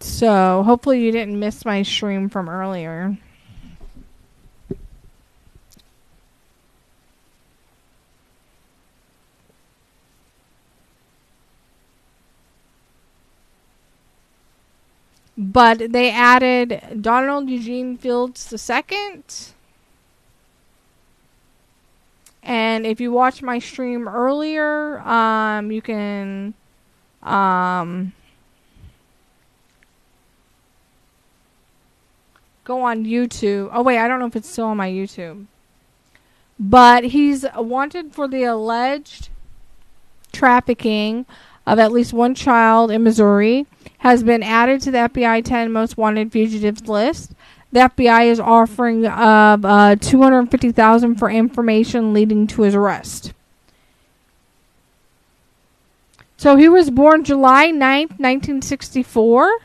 So 0.00 0.62
hopefully 0.62 1.02
you 1.02 1.12
didn't 1.12 1.38
miss 1.38 1.66
my 1.66 1.82
stream 1.82 2.30
from 2.30 2.48
earlier. 2.48 3.18
But 15.38 15.92
they 15.92 16.10
added 16.10 17.02
Donald 17.02 17.50
Eugene 17.50 17.98
Fields 17.98 18.52
II. 18.52 19.22
And 22.42 22.86
if 22.86 23.00
you 23.00 23.10
watch 23.10 23.42
my 23.42 23.58
stream 23.58 24.08
earlier, 24.08 25.00
um, 25.00 25.70
you 25.72 25.82
can 25.82 26.54
um, 27.22 28.12
go 32.64 32.82
on 32.82 33.04
YouTube. 33.04 33.68
Oh 33.72 33.82
wait, 33.82 33.98
I 33.98 34.06
don't 34.08 34.20
know 34.20 34.26
if 34.26 34.36
it's 34.36 34.48
still 34.48 34.66
on 34.66 34.76
my 34.76 34.88
YouTube. 34.88 35.46
But 36.58 37.04
he's 37.04 37.44
wanted 37.56 38.14
for 38.14 38.28
the 38.28 38.44
alleged 38.44 39.28
trafficking 40.32 41.26
of 41.66 41.78
at 41.78 41.92
least 41.92 42.12
one 42.12 42.34
child 42.34 42.90
in 42.90 43.02
Missouri 43.02 43.66
has 43.98 44.22
been 44.22 44.42
added 44.42 44.80
to 44.82 44.90
the 44.90 44.98
FBI 44.98 45.44
10 45.44 45.72
most 45.72 45.96
wanted 45.96 46.32
fugitives 46.32 46.88
list. 46.88 47.32
The 47.72 47.80
FBI 47.80 48.26
is 48.26 48.40
offering 48.40 49.06
of 49.06 49.64
uh, 49.64 49.96
250,000 49.96 51.16
for 51.16 51.28
information 51.28 52.12
leading 52.12 52.46
to 52.48 52.62
his 52.62 52.74
arrest. 52.74 53.32
So 56.36 56.56
he 56.56 56.68
was 56.68 56.90
born 56.90 57.24
July 57.24 57.72
9th, 57.72 58.18
1964. 58.18 59.58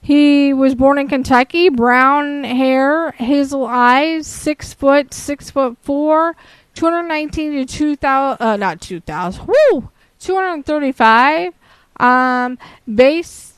He 0.00 0.52
was 0.52 0.74
born 0.74 0.98
in 0.98 1.06
Kentucky, 1.06 1.68
brown 1.68 2.42
hair, 2.42 3.12
hazel 3.12 3.64
eyes, 3.66 4.26
six 4.26 4.74
foot, 4.74 5.14
six 5.14 5.48
foot 5.48 5.78
four, 5.80 6.34
219 6.74 7.52
to 7.52 7.64
2000, 7.64 8.44
uh, 8.44 8.56
not 8.56 8.80
2000, 8.80 9.46
whoo, 9.46 9.90
235. 10.18 11.54
Um, 11.98 12.58
base, 12.92 13.51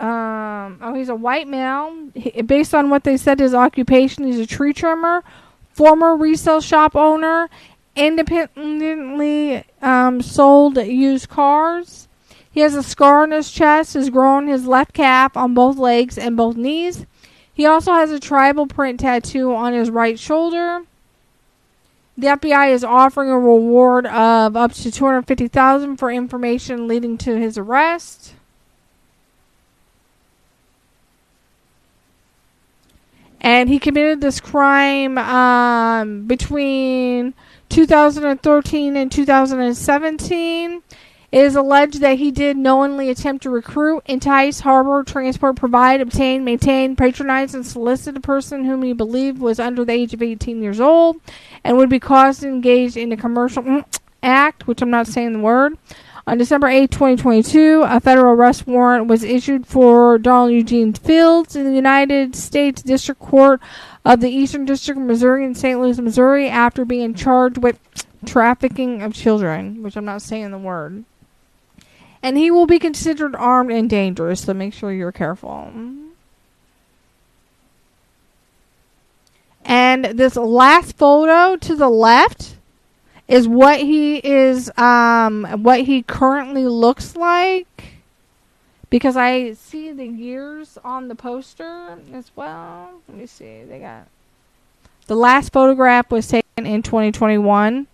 um, 0.00 0.78
oh, 0.82 0.94
he's 0.94 1.08
a 1.08 1.14
white 1.14 1.48
male. 1.48 2.10
He, 2.14 2.42
based 2.42 2.74
on 2.74 2.90
what 2.90 3.04
they 3.04 3.16
said 3.16 3.38
his 3.38 3.54
occupation, 3.54 4.24
he's 4.24 4.40
a 4.40 4.46
tree 4.46 4.72
trimmer, 4.72 5.22
former 5.72 6.16
resale 6.16 6.60
shop 6.60 6.96
owner, 6.96 7.48
independently 7.96 9.64
um, 9.80 10.20
sold 10.20 10.76
used 10.78 11.28
cars. 11.28 12.08
He 12.50 12.60
has 12.60 12.74
a 12.74 12.82
scar 12.82 13.22
on 13.22 13.32
his 13.32 13.50
chest, 13.50 13.94
has 13.94 14.10
grown 14.10 14.46
his 14.46 14.66
left 14.66 14.92
calf 14.92 15.36
on 15.36 15.54
both 15.54 15.76
legs 15.76 16.18
and 16.18 16.36
both 16.36 16.56
knees. 16.56 17.06
He 17.52 17.66
also 17.66 17.92
has 17.92 18.10
a 18.10 18.20
tribal 18.20 18.66
print 18.66 19.00
tattoo 19.00 19.54
on 19.54 19.72
his 19.72 19.90
right 19.90 20.18
shoulder. 20.18 20.82
The 22.16 22.28
FBI 22.28 22.70
is 22.72 22.84
offering 22.84 23.28
a 23.28 23.38
reward 23.38 24.06
of 24.06 24.56
up 24.56 24.72
to 24.72 24.90
250,000 24.90 25.96
for 25.96 26.12
information 26.12 26.86
leading 26.86 27.18
to 27.18 27.36
his 27.36 27.58
arrest. 27.58 28.34
And 33.44 33.68
he 33.68 33.78
committed 33.78 34.22
this 34.22 34.40
crime 34.40 35.18
um, 35.18 36.26
between 36.26 37.34
2013 37.68 38.96
and 38.96 39.12
2017. 39.12 40.82
It 41.30 41.44
is 41.44 41.54
alleged 41.54 42.00
that 42.00 42.16
he 42.16 42.30
did 42.30 42.56
knowingly 42.56 43.10
attempt 43.10 43.42
to 43.42 43.50
recruit, 43.50 44.02
entice, 44.06 44.60
harbor, 44.60 45.04
transport, 45.04 45.56
provide, 45.56 46.00
obtain, 46.00 46.42
maintain, 46.42 46.96
patronize, 46.96 47.54
and 47.54 47.66
solicit 47.66 48.16
a 48.16 48.20
person 48.20 48.64
whom 48.64 48.82
he 48.82 48.94
believed 48.94 49.40
was 49.40 49.60
under 49.60 49.84
the 49.84 49.92
age 49.92 50.14
of 50.14 50.22
18 50.22 50.62
years 50.62 50.80
old 50.80 51.20
and 51.62 51.76
would 51.76 51.90
be 51.90 52.00
caused 52.00 52.40
to 52.40 52.48
engage 52.48 52.96
in 52.96 53.12
a 53.12 53.16
commercial 53.16 53.62
mm, 53.62 53.84
act, 54.22 54.66
which 54.66 54.80
I'm 54.80 54.90
not 54.90 55.06
saying 55.06 55.34
the 55.34 55.38
word. 55.40 55.76
On 56.26 56.38
December 56.38 56.68
8, 56.68 56.90
2022, 56.90 57.82
a 57.86 58.00
federal 58.00 58.32
arrest 58.32 58.66
warrant 58.66 59.08
was 59.08 59.22
issued 59.22 59.66
for 59.66 60.16
Donald 60.16 60.52
Eugene 60.52 60.94
Fields 60.94 61.54
in 61.54 61.66
the 61.66 61.74
United 61.74 62.34
States 62.34 62.80
District 62.80 63.20
Court 63.20 63.60
of 64.06 64.20
the 64.20 64.30
Eastern 64.30 64.64
District 64.64 64.98
of 64.98 65.06
Missouri 65.06 65.44
in 65.44 65.54
St. 65.54 65.78
Louis, 65.78 65.98
Missouri, 65.98 66.48
after 66.48 66.86
being 66.86 67.12
charged 67.12 67.58
with 67.58 67.78
trafficking 68.24 69.02
of 69.02 69.12
children, 69.12 69.82
which 69.82 69.96
I'm 69.96 70.06
not 70.06 70.22
saying 70.22 70.50
the 70.50 70.58
word. 70.58 71.04
And 72.22 72.38
he 72.38 72.50
will 72.50 72.66
be 72.66 72.78
considered 72.78 73.36
armed 73.36 73.70
and 73.70 73.90
dangerous, 73.90 74.44
so 74.44 74.54
make 74.54 74.72
sure 74.72 74.90
you're 74.90 75.12
careful. 75.12 75.72
And 79.66 80.04
this 80.04 80.36
last 80.36 80.96
photo 80.96 81.56
to 81.56 81.74
the 81.76 81.90
left 81.90 82.53
is 83.26 83.48
what 83.48 83.80
he 83.80 84.16
is 84.18 84.70
um 84.78 85.44
what 85.62 85.80
he 85.82 86.02
currently 86.02 86.66
looks 86.66 87.16
like 87.16 87.94
because 88.90 89.16
I 89.16 89.54
see 89.54 89.90
the 89.92 90.06
years 90.06 90.78
on 90.84 91.08
the 91.08 91.14
poster 91.14 91.98
as 92.12 92.30
well. 92.36 93.00
Let 93.08 93.18
me 93.18 93.26
see. 93.26 93.64
They 93.64 93.80
got 93.80 94.06
the 95.06 95.16
last 95.16 95.52
photograph 95.52 96.10
was 96.10 96.28
taken 96.28 96.66
in 96.66 96.82
2021. 96.82 97.86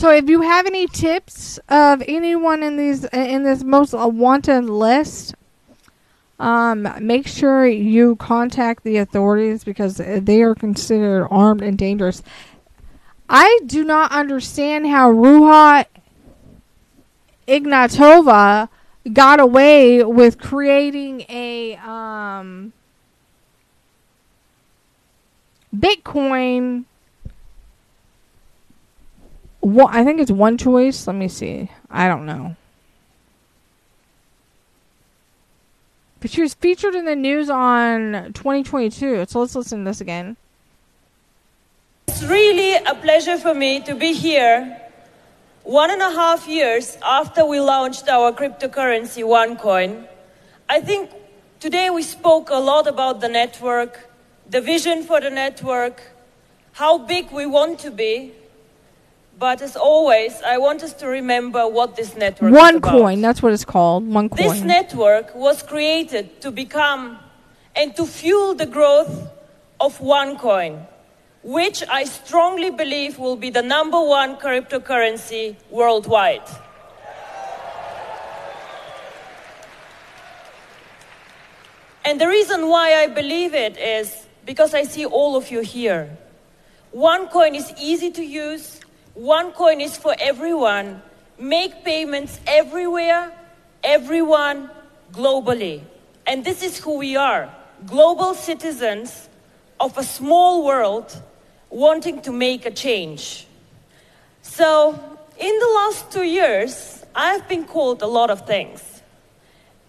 So, 0.00 0.10
if 0.10 0.30
you 0.30 0.40
have 0.40 0.64
any 0.64 0.86
tips 0.86 1.58
of 1.68 2.02
anyone 2.08 2.62
in 2.62 2.78
these 2.78 3.04
in 3.04 3.42
this 3.42 3.62
most 3.62 3.92
wanted 3.92 4.64
list, 4.64 5.34
um, 6.38 6.88
make 7.02 7.26
sure 7.26 7.66
you 7.66 8.16
contact 8.16 8.82
the 8.82 8.96
authorities 8.96 9.62
because 9.62 9.96
they 9.98 10.40
are 10.40 10.54
considered 10.54 11.26
armed 11.30 11.60
and 11.60 11.76
dangerous. 11.76 12.22
I 13.28 13.60
do 13.66 13.84
not 13.84 14.10
understand 14.10 14.86
how 14.86 15.12
Ruja 15.12 15.84
Ignatova 17.46 18.70
got 19.12 19.38
away 19.38 20.02
with 20.02 20.38
creating 20.38 21.26
a 21.28 21.76
um, 21.76 22.72
Bitcoin 25.76 26.86
one, 29.60 29.94
I 29.94 30.04
think 30.04 30.20
it's 30.20 30.30
one 30.30 30.58
choice. 30.58 31.06
Let 31.06 31.16
me 31.16 31.28
see. 31.28 31.70
I 31.90 32.08
don't 32.08 32.26
know. 32.26 32.56
But 36.20 36.30
she 36.30 36.42
was 36.42 36.52
featured 36.52 36.94
in 36.94 37.06
the 37.06 37.16
news 37.16 37.48
on 37.48 38.32
2022. 38.34 39.24
So 39.28 39.40
let's 39.40 39.54
listen 39.54 39.80
to 39.80 39.84
this 39.84 40.00
again. 40.00 40.36
It's 42.08 42.22
really 42.22 42.74
a 42.74 42.94
pleasure 42.94 43.38
for 43.38 43.54
me 43.54 43.80
to 43.82 43.94
be 43.94 44.12
here 44.12 44.76
one 45.62 45.90
and 45.90 46.02
a 46.02 46.10
half 46.10 46.48
years 46.48 46.98
after 47.02 47.44
we 47.44 47.60
launched 47.60 48.08
our 48.08 48.32
cryptocurrency 48.32 49.22
OneCoin. 49.22 50.06
I 50.68 50.80
think 50.80 51.10
today 51.58 51.90
we 51.90 52.02
spoke 52.02 52.50
a 52.50 52.56
lot 52.56 52.86
about 52.86 53.20
the 53.20 53.28
network, 53.28 54.10
the 54.48 54.60
vision 54.60 55.04
for 55.04 55.20
the 55.20 55.30
network, 55.30 56.02
how 56.72 56.98
big 56.98 57.30
we 57.30 57.46
want 57.46 57.78
to 57.80 57.90
be, 57.90 58.32
but 59.40 59.62
as 59.62 59.74
always, 59.74 60.40
I 60.42 60.58
want 60.58 60.82
us 60.82 60.92
to 61.00 61.06
remember 61.08 61.66
what 61.66 61.96
this 61.96 62.14
network 62.14 62.52
One 62.52 62.78
coin, 62.82 63.22
that's 63.22 63.42
what 63.42 63.54
it's 63.54 63.64
called. 63.64 64.06
One 64.06 64.28
coin. 64.28 64.36
This 64.36 64.60
network 64.60 65.34
was 65.34 65.62
created 65.62 66.42
to 66.42 66.50
become 66.50 67.18
and 67.74 67.96
to 67.96 68.04
fuel 68.04 68.54
the 68.54 68.66
growth 68.66 69.30
of 69.80 69.98
OneCoin, 69.98 70.86
which 71.42 71.82
I 71.88 72.04
strongly 72.04 72.70
believe 72.70 73.18
will 73.18 73.36
be 73.36 73.48
the 73.48 73.62
number 73.62 73.98
one 73.98 74.36
cryptocurrency 74.36 75.56
worldwide. 75.70 76.42
And 82.04 82.20
the 82.20 82.28
reason 82.28 82.68
why 82.68 82.94
I 82.94 83.06
believe 83.06 83.54
it 83.54 83.78
is 83.78 84.26
because 84.44 84.74
I 84.74 84.82
see 84.82 85.06
all 85.06 85.34
of 85.34 85.50
you 85.50 85.60
here. 85.60 86.10
OneCoin 86.94 87.54
is 87.54 87.72
easy 87.80 88.10
to 88.10 88.22
use, 88.22 88.80
OneCoin 89.20 89.82
is 89.82 89.98
for 89.98 90.16
everyone. 90.18 91.02
Make 91.38 91.84
payments 91.84 92.40
everywhere, 92.46 93.30
everyone, 93.84 94.70
globally. 95.12 95.82
And 96.26 96.42
this 96.42 96.62
is 96.62 96.78
who 96.78 96.96
we 96.96 97.16
are 97.16 97.54
global 97.86 98.34
citizens 98.34 99.28
of 99.78 99.96
a 99.98 100.02
small 100.02 100.64
world 100.64 101.22
wanting 101.68 102.22
to 102.22 102.32
make 102.32 102.64
a 102.64 102.70
change. 102.70 103.46
So, 104.40 104.98
in 105.38 105.58
the 105.58 105.70
last 105.74 106.10
two 106.10 106.24
years, 106.24 107.04
I've 107.14 107.46
been 107.46 107.64
called 107.64 108.00
a 108.00 108.06
lot 108.06 108.30
of 108.30 108.46
things. 108.46 109.02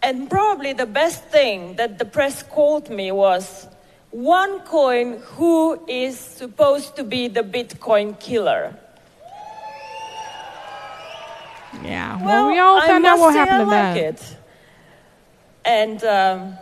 And 0.02 0.30
probably 0.30 0.74
the 0.74 0.86
best 0.86 1.24
thing 1.26 1.76
that 1.76 2.00
the 2.00 2.06
press 2.06 2.44
called 2.44 2.90
me 2.90 3.12
was 3.14 3.68
OneCoin, 4.14 5.22
who 5.22 5.82
is 5.88 6.20
supposed 6.20 6.98
to 6.98 7.04
be 7.06 7.30
the 7.30 7.44
Bitcoin 7.44 8.20
killer. 8.20 8.76
Yeah. 11.84 12.24
Well, 12.24 12.50
we 12.50 12.60
all 12.60 12.82
found 12.82 13.06
out 13.06 13.20
what 13.20 13.34
happened 13.34 13.60
to 13.60 13.66
like 13.66 13.94
that. 13.94 13.98
It. 13.98 14.38
And 15.64 16.04
um, 16.04 16.58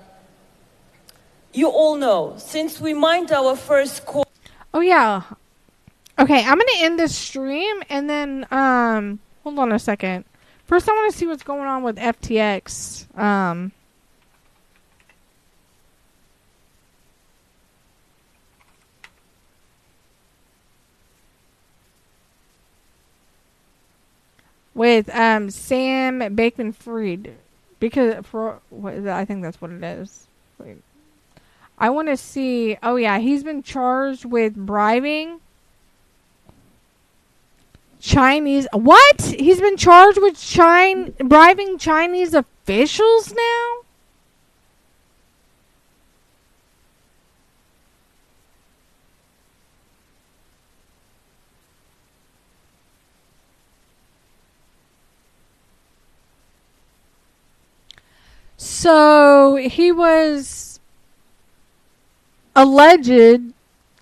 you 1.53 1.69
all 1.69 1.95
know, 1.95 2.35
since 2.37 2.79
we 2.79 2.93
mined 2.93 3.31
our 3.31 3.55
first 3.55 4.05
coin. 4.05 4.25
Oh 4.73 4.81
yeah. 4.81 5.23
Okay, 6.17 6.43
I'm 6.43 6.57
gonna 6.57 6.71
end 6.77 6.99
this 6.99 7.15
stream 7.15 7.81
and 7.89 8.09
then 8.09 8.45
um 8.51 9.19
hold 9.43 9.59
on 9.59 9.71
a 9.71 9.79
second. 9.79 10.25
First, 10.65 10.87
I 10.87 10.93
want 10.93 11.11
to 11.11 11.17
see 11.17 11.25
what's 11.25 11.43
going 11.43 11.65
on 11.65 11.81
with 11.81 11.97
FTX. 11.97 13.17
Um, 13.17 13.71
with 24.79 25.13
um, 25.13 25.49
Sam 25.49 26.21
Bankman 26.21 26.73
Fried 26.73 27.33
because 27.81 28.25
for? 28.25 28.61
I 28.71 29.25
think 29.25 29.43
that's 29.43 29.59
what 29.59 29.71
it 29.71 29.83
is. 29.83 30.25
Wait. 30.57 30.77
I 31.77 31.89
want 31.89 32.07
to 32.07 32.15
see. 32.15 32.77
Oh 32.81 32.95
yeah, 32.95 33.19
he's 33.19 33.43
been 33.43 33.61
charged 33.61 34.23
with 34.23 34.55
bribing 34.55 35.41
Chinese. 37.99 38.67
What? 38.71 39.21
He's 39.21 39.59
been 39.59 39.75
charged 39.75 40.21
with 40.21 40.39
China 40.39 41.11
bribing 41.25 41.77
Chinese 41.77 42.33
officials 42.33 43.33
now. 43.33 43.78
So 58.89 59.55
he 59.55 59.91
was 59.91 60.79
alleged. 62.55 63.53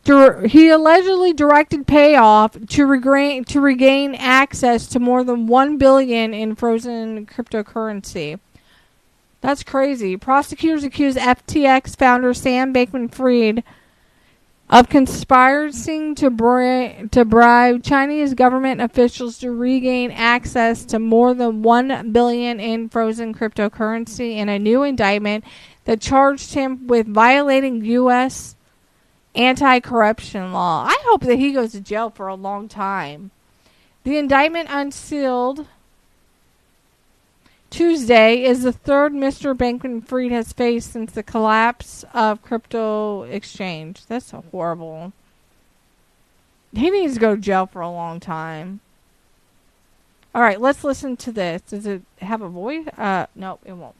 He 0.05 0.69
allegedly 0.69 1.33
directed 1.33 1.85
payoff 1.85 2.55
to 2.67 2.85
regain 2.85 3.43
to 3.43 3.59
regain 3.59 4.15
access 4.15 4.87
to 4.87 5.01
more 5.01 5.25
than 5.25 5.45
one 5.45 5.77
billion 5.77 6.33
in 6.33 6.55
frozen 6.55 7.25
cryptocurrency. 7.25 8.39
That's 9.41 9.61
crazy. 9.61 10.15
Prosecutors 10.15 10.85
accuse 10.85 11.17
FTX 11.17 11.97
founder 11.97 12.33
Sam 12.33 12.73
Bankman-Fried 12.73 13.65
of 14.69 14.89
conspiring 14.89 16.13
to, 16.15 16.29
bri- 16.29 17.07
to 17.11 17.23
bribe 17.23 17.83
Chinese 17.83 18.33
government 18.33 18.81
officials 18.81 19.37
to 19.37 19.51
regain 19.51 20.11
access 20.11 20.83
to 20.85 20.99
more 20.99 21.33
than 21.33 21.61
1 21.61 22.11
billion 22.11 22.59
in 22.59 22.89
frozen 22.89 23.33
cryptocurrency 23.33 24.35
in 24.35 24.49
a 24.49 24.59
new 24.59 24.83
indictment 24.83 25.43
that 25.85 26.01
charged 26.01 26.53
him 26.53 26.85
with 26.87 27.07
violating 27.07 27.85
US 27.85 28.55
anti-corruption 29.35 30.51
law. 30.51 30.85
I 30.85 30.97
hope 31.05 31.21
that 31.21 31.39
he 31.39 31.53
goes 31.53 31.71
to 31.71 31.79
jail 31.79 32.09
for 32.09 32.27
a 32.27 32.35
long 32.35 32.67
time. 32.67 33.31
The 34.03 34.17
indictment 34.17 34.67
unsealed 34.69 35.67
Tuesday 37.69 38.43
is 38.43 38.63
the 38.63 38.71
third 38.71 39.13
Mr. 39.13 39.55
Bankman-Fried 39.55 40.31
has 40.31 40.53
faced 40.53 40.91
since 40.91 41.11
the 41.11 41.23
collapse 41.23 42.05
of 42.13 42.41
crypto 42.41 43.23
exchange. 43.23 44.05
That's 44.05 44.31
horrible. 44.31 45.13
He 46.73 46.89
needs 46.89 47.15
to 47.15 47.19
go 47.19 47.35
to 47.35 47.41
jail 47.41 47.65
for 47.65 47.81
a 47.81 47.89
long 47.89 48.19
time. 48.19 48.79
All 50.33 50.41
right, 50.41 50.61
let's 50.61 50.83
listen 50.83 51.17
to 51.17 51.31
this. 51.31 51.61
Does 51.63 51.87
it 51.87 52.03
have 52.21 52.41
a 52.41 52.49
voice? 52.49 52.87
Uh, 52.97 53.25
no, 53.35 53.59
it 53.65 53.73
won't. 53.73 53.95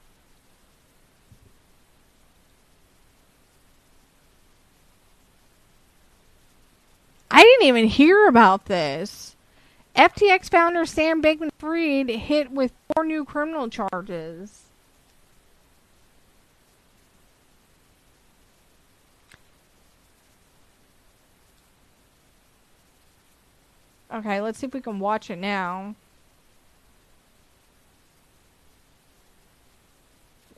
I 7.30 7.41
didn't 7.44 7.68
even 7.68 7.88
hear 7.88 8.27
about 8.27 8.65
this. 8.65 9.35
FTX 9.98 10.52
founder 10.52 10.86
Sam 10.86 11.24
Bankman 11.24 11.49
Fried 11.57 12.07
hit 12.07 12.52
with 12.52 12.72
four 12.94 13.03
new 13.03 13.26
criminal 13.26 13.68
charges. 13.68 14.65
Okay, 24.14 24.40
let's 24.40 24.60
see 24.60 24.68
if 24.68 24.74
we 24.74 24.82
can 24.82 24.99
watch 24.99 25.32
it 25.32 25.38
now. 25.38 25.95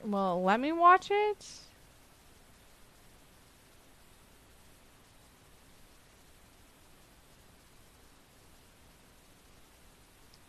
Well, 0.04 0.44
let 0.44 0.60
me 0.60 0.74
watch 0.74 1.08
it. 1.10 1.46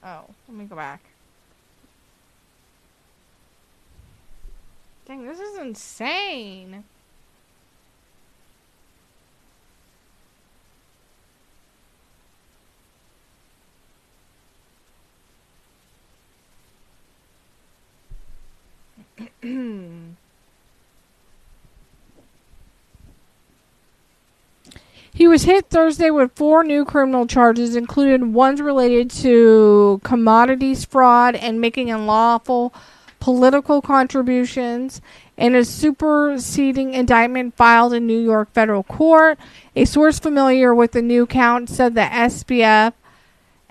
Oh, 0.02 0.24
let 0.48 0.56
me 0.56 0.64
go 0.64 0.76
back. 0.76 1.00
Dang, 5.06 5.26
this 5.26 5.38
is 5.40 5.58
insane. 5.58 6.84
Hmm. 19.42 20.19
He 25.12 25.26
was 25.28 25.44
hit 25.44 25.68
Thursday 25.68 26.10
with 26.10 26.32
four 26.34 26.62
new 26.64 26.84
criminal 26.84 27.26
charges, 27.26 27.76
including 27.76 28.32
ones 28.32 28.60
related 28.60 29.10
to 29.22 30.00
commodities 30.04 30.84
fraud 30.84 31.34
and 31.34 31.60
making 31.60 31.90
unlawful 31.90 32.72
political 33.18 33.82
contributions, 33.82 35.02
and 35.36 35.54
a 35.54 35.64
superseding 35.64 36.94
indictment 36.94 37.54
filed 37.54 37.92
in 37.92 38.06
New 38.06 38.18
York 38.18 38.52
federal 38.52 38.82
court. 38.82 39.38
A 39.76 39.84
source 39.84 40.18
familiar 40.18 40.74
with 40.74 40.92
the 40.92 41.02
new 41.02 41.26
count 41.26 41.68
said 41.68 41.94
the 41.94 42.00
SBF, 42.00 42.92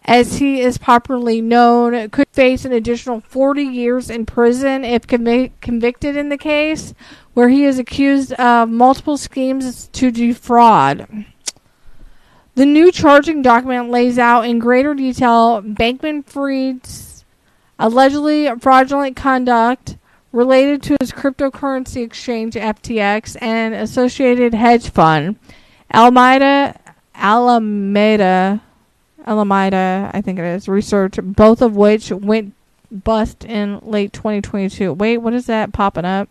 as 0.09 0.39
he 0.39 0.59
is 0.59 0.79
popularly 0.79 1.39
known, 1.39 2.09
could 2.09 2.27
face 2.31 2.65
an 2.65 2.73
additional 2.73 3.21
40 3.21 3.61
years 3.61 4.09
in 4.09 4.25
prison 4.25 4.83
if 4.83 5.05
convic- 5.05 5.51
convicted 5.61 6.17
in 6.17 6.29
the 6.29 6.37
case, 6.37 6.95
where 7.35 7.49
he 7.49 7.63
is 7.63 7.77
accused 7.77 8.33
of 8.33 8.69
multiple 8.69 9.17
schemes 9.17 9.87
to 9.89 10.09
defraud. 10.09 11.25
The 12.55 12.65
new 12.65 12.91
charging 12.91 13.43
document 13.43 13.91
lays 13.91 14.17
out 14.17 14.45
in 14.45 14.57
greater 14.57 14.95
detail 14.95 15.61
Bankman 15.61 16.25
Fried's 16.25 17.23
allegedly 17.77 18.49
fraudulent 18.59 19.15
conduct 19.15 19.95
related 20.31 20.81
to 20.81 20.97
his 20.99 21.11
cryptocurrency 21.11 22.03
exchange 22.03 22.55
FTX 22.55 23.37
and 23.43 23.75
associated 23.75 24.55
hedge 24.55 24.89
fund, 24.89 25.37
Alameda, 25.93 26.79
Alameda, 27.13 28.63
Alameda, 29.25 30.11
I 30.13 30.21
think 30.21 30.39
it 30.39 30.45
is, 30.45 30.67
research, 30.67 31.19
both 31.21 31.61
of 31.61 31.75
which 31.75 32.11
went 32.11 32.53
bust 32.91 33.45
in 33.45 33.79
late 33.79 34.13
2022. 34.13 34.93
Wait, 34.93 35.17
what 35.17 35.33
is 35.33 35.45
that 35.45 35.73
popping 35.73 36.05
up? 36.05 36.29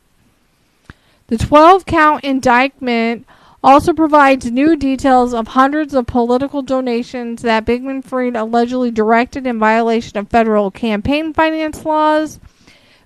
The 1.29 1.39
12 1.39 1.87
count 1.87 2.25
indictment 2.25 3.27
also 3.63 3.93
provides 3.93 4.51
new 4.51 4.77
details 4.77 5.35
of 5.35 5.49
hundreds 5.49 5.95
of 5.95 6.07
political 6.07 6.63
donations 6.63 7.43
that 7.43 7.67
Bankman 7.67 8.05
Fried 8.05 8.37
allegedly 8.37 8.91
directed 8.91 9.47
in 9.47 9.59
violation 9.59 10.17
of 10.17 10.29
federal 10.29 10.71
campaign 10.71 11.33
finance 11.33 11.85
laws. 11.85 12.39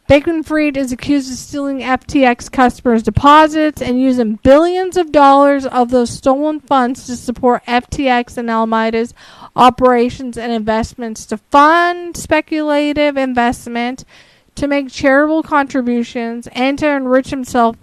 Bankman 0.08 0.44
Fried 0.44 0.76
is 0.76 0.92
accused 0.92 1.32
of 1.32 1.38
stealing 1.38 1.78
FTX 1.78 2.52
customers' 2.52 3.02
deposits 3.02 3.80
and 3.80 4.00
using 4.00 4.36
billions 4.42 4.96
of 4.96 5.10
dollars 5.10 5.64
of 5.64 5.90
those 5.90 6.10
stolen 6.10 6.60
funds 6.60 7.06
to 7.06 7.16
support 7.16 7.64
FTX 7.66 8.36
and 8.36 8.50
Alameda's 8.50 9.14
operations 9.54 10.38
and 10.38 10.52
investments 10.52 11.26
to 11.26 11.36
fund 11.36 12.16
speculative 12.16 13.16
investment, 13.16 14.04
to 14.54 14.66
make 14.66 14.90
charitable 14.90 15.42
contributions, 15.42 16.48
and 16.52 16.78
to 16.78 16.88
enrich 16.88 17.30
himself, 17.30 17.76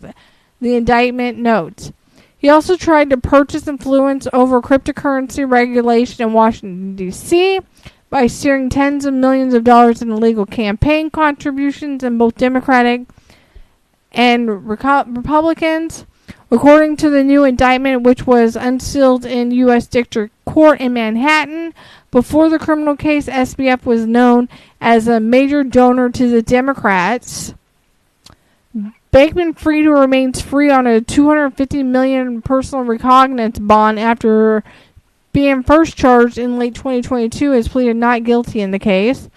the 0.61 0.75
indictment 0.75 1.37
notes. 1.37 1.91
He 2.37 2.49
also 2.49 2.77
tried 2.77 3.09
to 3.09 3.17
purchase 3.17 3.67
influence 3.67 4.27
over 4.31 4.61
cryptocurrency 4.61 5.49
regulation 5.49 6.25
in 6.25 6.33
Washington, 6.33 6.95
D.C. 6.95 7.59
by 8.09 8.27
steering 8.27 8.69
tens 8.69 9.05
of 9.05 9.13
millions 9.13 9.53
of 9.53 9.65
dollars 9.65 10.01
in 10.01 10.09
illegal 10.09 10.45
campaign 10.45 11.09
contributions 11.09 12.03
in 12.03 12.17
both 12.17 12.35
Democratic 12.35 13.01
and 14.13 14.67
Republicans. 14.69 16.05
According 16.51 16.97
to 16.97 17.09
the 17.09 17.23
new 17.23 17.43
indictment, 17.43 18.01
which 18.01 18.25
was 18.25 18.55
unsealed 18.55 19.23
in 19.23 19.51
U.S. 19.51 19.85
District 19.85 20.33
Court 20.45 20.81
in 20.81 20.93
Manhattan, 20.93 21.75
before 22.09 22.49
the 22.49 22.57
criminal 22.57 22.95
case, 22.95 23.27
SBF 23.27 23.85
was 23.85 24.07
known 24.07 24.49
as 24.81 25.07
a 25.07 25.19
major 25.19 25.63
donor 25.63 26.09
to 26.09 26.27
the 26.27 26.41
Democrats. 26.41 27.53
Bankman 29.11 29.57
Fried 29.57 29.85
remains 29.85 30.41
free 30.41 30.69
on 30.71 30.87
a 30.87 31.01
250 31.01 31.83
million 31.83 32.41
personal 32.41 32.83
recognizance 32.83 33.59
bond 33.59 33.99
after 33.99 34.63
being 35.31 35.63
first 35.63 35.95
charged 35.95 36.37
in 36.37 36.57
late 36.57 36.75
2022 36.75 37.51
has 37.51 37.67
pleaded 37.67 37.95
not 37.95 38.23
guilty 38.23 38.61
in 38.61 38.71
the 38.71 38.79
case. 38.79 39.29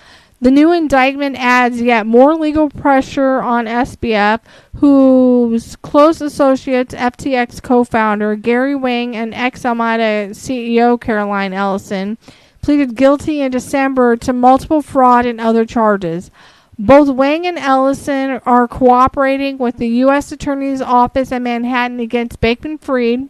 The 0.43 0.51
new 0.51 0.73
indictment 0.73 1.37
adds 1.37 1.81
yet 1.81 2.05
more 2.05 2.35
legal 2.35 2.69
pressure 2.69 3.41
on 3.41 3.67
SBF, 3.67 4.41
whose 4.75 5.77
close 5.77 6.21
associates, 6.21 6.93
FTX 6.97 7.63
co 7.63 7.85
founder 7.85 8.35
Gary 8.35 8.75
Wang 8.75 9.15
and 9.15 9.33
ex 9.35 9.65
Alameda 9.65 10.31
CEO 10.35 11.01
Caroline 11.01 11.53
Ellison, 11.53 12.19
pleaded 12.61 12.97
guilty 12.97 13.41
in 13.41 13.53
December 13.53 14.17
to 14.17 14.33
multiple 14.33 14.83
fraud 14.83 15.27
and 15.27 15.41
other 15.41 15.65
charges. 15.65 16.33
Both 16.77 17.11
Wang 17.11 17.47
and 17.47 17.57
Ellison 17.57 18.41
are 18.45 18.67
cooperating 18.67 19.59
with 19.59 19.77
the 19.77 19.87
U.S. 19.87 20.33
Attorney's 20.33 20.83
Office 20.83 21.31
in 21.31 21.45
Manhattan 21.45 22.01
against 22.01 22.41
Bankman 22.41 22.81
Fried. 22.81 23.29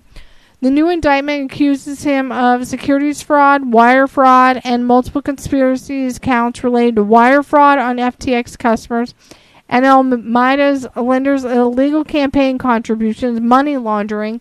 The 0.63 0.71
new 0.71 0.89
indictment 0.89 1.51
accuses 1.51 2.05
him 2.05 2.31
of 2.31 2.69
securities 2.69 3.21
fraud, 3.21 3.73
wire 3.73 4.07
fraud, 4.07 4.61
and 4.63 4.87
multiple 4.87 5.21
conspiracies 5.21 6.21
counts 6.21 6.63
related 6.63 6.95
to 6.97 7.03
wire 7.03 7.43
fraud 7.43 7.81
on 7.81 7.97
FTX 7.97 8.57
customers 8.57 9.13
and 9.69 9.85
Alameda's 9.85 10.87
lenders' 10.95 11.45
illegal 11.45 12.05
campaign 12.05 12.59
contributions, 12.59 13.41
money 13.41 13.77
laundering, 13.77 14.41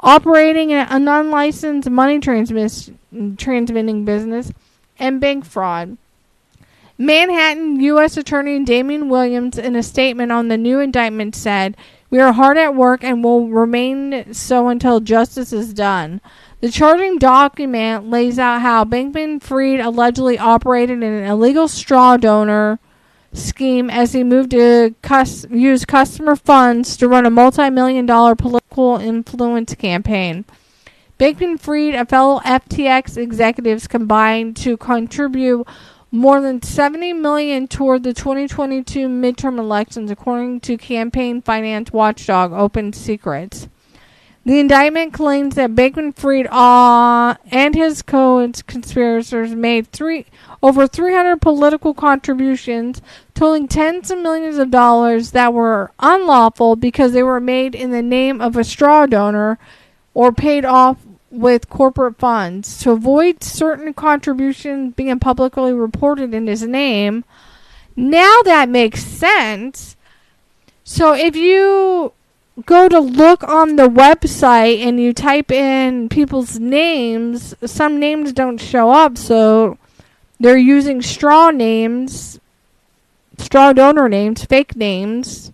operating 0.00 0.72
an 0.72 1.06
unlicensed 1.06 1.88
money 1.88 2.18
transmiss- 2.18 2.92
transmitting 3.36 4.04
business, 4.04 4.50
and 4.98 5.20
bank 5.20 5.44
fraud. 5.44 5.96
Manhattan 6.98 7.78
U.S. 7.80 8.16
Attorney 8.16 8.64
Damian 8.64 9.08
Williams, 9.08 9.58
in 9.58 9.76
a 9.76 9.82
statement 9.84 10.32
on 10.32 10.48
the 10.48 10.58
new 10.58 10.80
indictment, 10.80 11.36
said, 11.36 11.76
We 12.12 12.20
are 12.20 12.34
hard 12.34 12.58
at 12.58 12.74
work 12.74 13.02
and 13.02 13.24
will 13.24 13.48
remain 13.48 14.34
so 14.34 14.68
until 14.68 15.00
justice 15.00 15.50
is 15.50 15.72
done. 15.72 16.20
The 16.60 16.70
charging 16.70 17.16
document 17.16 18.10
lays 18.10 18.38
out 18.38 18.60
how 18.60 18.84
Bankman 18.84 19.42
Fried 19.42 19.80
allegedly 19.80 20.38
operated 20.38 21.02
an 21.02 21.24
illegal 21.24 21.68
straw 21.68 22.18
donor 22.18 22.78
scheme 23.32 23.88
as 23.88 24.12
he 24.12 24.24
moved 24.24 24.50
to 24.50 24.94
cus- 25.00 25.46
use 25.48 25.86
customer 25.86 26.36
funds 26.36 26.98
to 26.98 27.08
run 27.08 27.24
a 27.24 27.30
multi 27.30 27.70
million 27.70 28.04
dollar 28.04 28.34
political 28.34 28.98
influence 28.98 29.74
campaign. 29.74 30.44
Bankman 31.18 31.58
Fried 31.58 31.94
and 31.94 32.06
fellow 32.10 32.40
FTX 32.40 33.16
executives 33.16 33.86
combined 33.86 34.54
to 34.58 34.76
contribute 34.76 35.66
more 36.12 36.42
than 36.42 36.60
70 36.60 37.14
million 37.14 37.66
toward 37.66 38.02
the 38.02 38.12
2022 38.12 39.08
midterm 39.08 39.58
elections 39.58 40.10
according 40.10 40.60
to 40.60 40.76
campaign 40.76 41.40
finance 41.40 41.90
watchdog 41.90 42.52
Open 42.52 42.92
Secrets. 42.92 43.68
The 44.44 44.58
indictment 44.58 45.14
claims 45.14 45.54
that 45.54 45.70
Bankman 45.70 46.14
Fried 46.14 46.48
uh, 46.48 47.36
and 47.50 47.74
his 47.74 48.02
co-conspirators 48.02 49.54
made 49.54 49.86
three 49.86 50.26
over 50.62 50.86
300 50.86 51.40
political 51.40 51.94
contributions 51.94 53.00
totaling 53.34 53.68
tens 53.68 54.10
of 54.10 54.18
millions 54.18 54.58
of 54.58 54.70
dollars 54.70 55.30
that 55.30 55.54
were 55.54 55.92
unlawful 56.00 56.76
because 56.76 57.12
they 57.12 57.22
were 57.22 57.40
made 57.40 57.74
in 57.74 57.90
the 57.90 58.02
name 58.02 58.40
of 58.40 58.56
a 58.56 58.64
straw 58.64 59.06
donor 59.06 59.58
or 60.12 60.32
paid 60.32 60.64
off 60.64 60.98
with 61.32 61.70
corporate 61.70 62.18
funds 62.18 62.78
to 62.82 62.90
avoid 62.90 63.42
certain 63.42 63.94
contributions 63.94 64.94
being 64.94 65.18
publicly 65.18 65.72
reported 65.72 66.34
in 66.34 66.46
his 66.46 66.62
name. 66.62 67.24
Now 67.96 68.42
that 68.42 68.68
makes 68.68 69.02
sense. 69.02 69.96
So 70.84 71.14
if 71.14 71.34
you 71.34 72.12
go 72.66 72.88
to 72.88 73.00
look 73.00 73.42
on 73.44 73.76
the 73.76 73.88
website 73.88 74.84
and 74.86 75.00
you 75.00 75.14
type 75.14 75.50
in 75.50 76.10
people's 76.10 76.60
names, 76.60 77.54
some 77.64 77.98
names 77.98 78.34
don't 78.34 78.58
show 78.58 78.90
up, 78.90 79.16
so 79.16 79.78
they're 80.38 80.58
using 80.58 81.00
straw 81.00 81.50
names, 81.50 82.38
straw 83.38 83.72
donor 83.72 84.08
names, 84.08 84.44
fake 84.44 84.76
names 84.76 85.50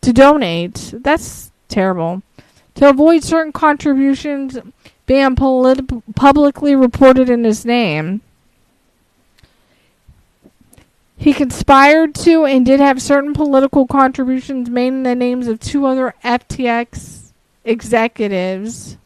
to 0.00 0.12
donate. 0.12 0.94
That's 0.96 1.52
terrible 1.68 2.22
to 2.80 2.88
avoid 2.88 3.22
certain 3.22 3.52
contributions 3.52 4.58
being 5.04 5.36
polit- 5.36 6.14
publicly 6.14 6.74
reported 6.74 7.28
in 7.28 7.44
his 7.44 7.66
name. 7.66 8.22
He 11.14 11.34
conspired 11.34 12.14
to 12.14 12.46
and 12.46 12.64
did 12.64 12.80
have 12.80 13.02
certain 13.02 13.34
political 13.34 13.86
contributions 13.86 14.70
made 14.70 14.86
in 14.88 15.02
the 15.02 15.14
names 15.14 15.46
of 15.46 15.60
two 15.60 15.84
other 15.84 16.14
FTX 16.24 17.32
executives. 17.66 18.96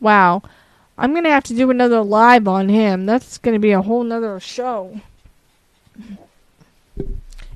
Wow. 0.00 0.40
I'm 0.96 1.12
going 1.12 1.24
to 1.24 1.30
have 1.30 1.44
to 1.44 1.54
do 1.54 1.70
another 1.70 2.00
live 2.00 2.48
on 2.48 2.70
him. 2.70 3.04
That's 3.04 3.36
going 3.36 3.54
to 3.54 3.58
be 3.58 3.72
a 3.72 3.82
whole 3.82 4.02
nother 4.02 4.40
show. 4.40 5.02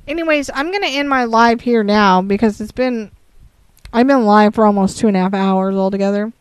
Anyways, 0.06 0.50
I'm 0.52 0.70
going 0.70 0.82
to 0.82 0.90
end 0.90 1.08
my 1.08 1.24
live 1.24 1.62
here 1.62 1.82
now 1.82 2.20
because 2.20 2.60
it's 2.60 2.70
been 2.70 3.10
I've 3.92 4.06
been 4.06 4.24
live 4.24 4.54
for 4.54 4.66
almost 4.66 4.98
two 4.98 5.08
and 5.08 5.16
a 5.16 5.20
half 5.20 5.34
hours 5.34 5.74
altogether. 5.74 6.32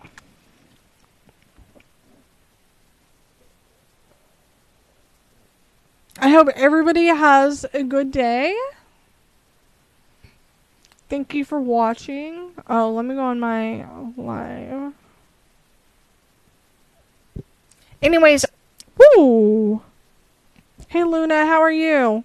I 6.19 6.29
hope 6.29 6.49
everybody 6.49 7.07
has 7.07 7.65
a 7.73 7.81
good 7.81 8.11
day. 8.11 8.55
Thank 11.09 11.33
you 11.33 11.43
for 11.43 11.59
watching. 11.59 12.51
Oh, 12.67 12.91
let 12.91 13.05
me 13.05 13.15
go 13.15 13.23
on 13.23 13.39
my 13.39 13.87
live. 14.15 14.93
Anyways, 18.01 18.45
woo! 18.95 19.81
Hey 20.87 21.03
Luna, 21.03 21.47
how 21.47 21.61
are 21.61 21.71
you? 21.71 22.23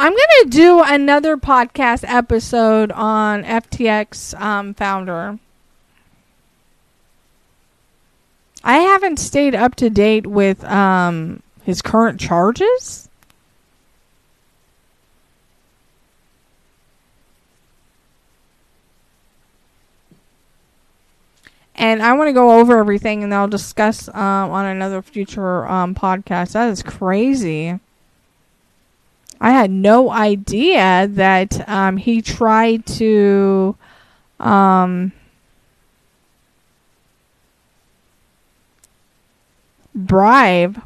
I'm 0.00 0.12
gonna 0.12 0.50
do 0.50 0.80
another 0.84 1.36
podcast 1.36 2.04
episode 2.06 2.92
on 2.92 3.42
FTX 3.42 4.40
um, 4.40 4.72
founder. 4.74 5.40
I 8.62 8.78
haven't 8.78 9.16
stayed 9.18 9.56
up 9.56 9.74
to 9.76 9.90
date 9.90 10.24
with 10.24 10.62
um, 10.64 11.42
his 11.64 11.82
current 11.82 12.20
charges. 12.20 13.08
And 21.74 22.02
I 22.02 22.12
want 22.12 22.28
to 22.28 22.32
go 22.32 22.60
over 22.60 22.78
everything, 22.78 23.24
and 23.24 23.34
I'll 23.34 23.48
discuss 23.48 24.08
um, 24.08 24.14
on 24.50 24.64
another 24.64 25.02
future 25.02 25.66
um, 25.66 25.96
podcast. 25.96 26.52
That 26.52 26.70
is 26.70 26.84
crazy. 26.84 27.80
I 29.40 29.52
had 29.52 29.70
no 29.70 30.10
idea 30.10 31.06
that 31.10 31.68
um, 31.68 31.96
he 31.96 32.20
tried 32.22 32.86
to 32.86 33.76
um, 34.40 35.12
bribe 39.94 40.82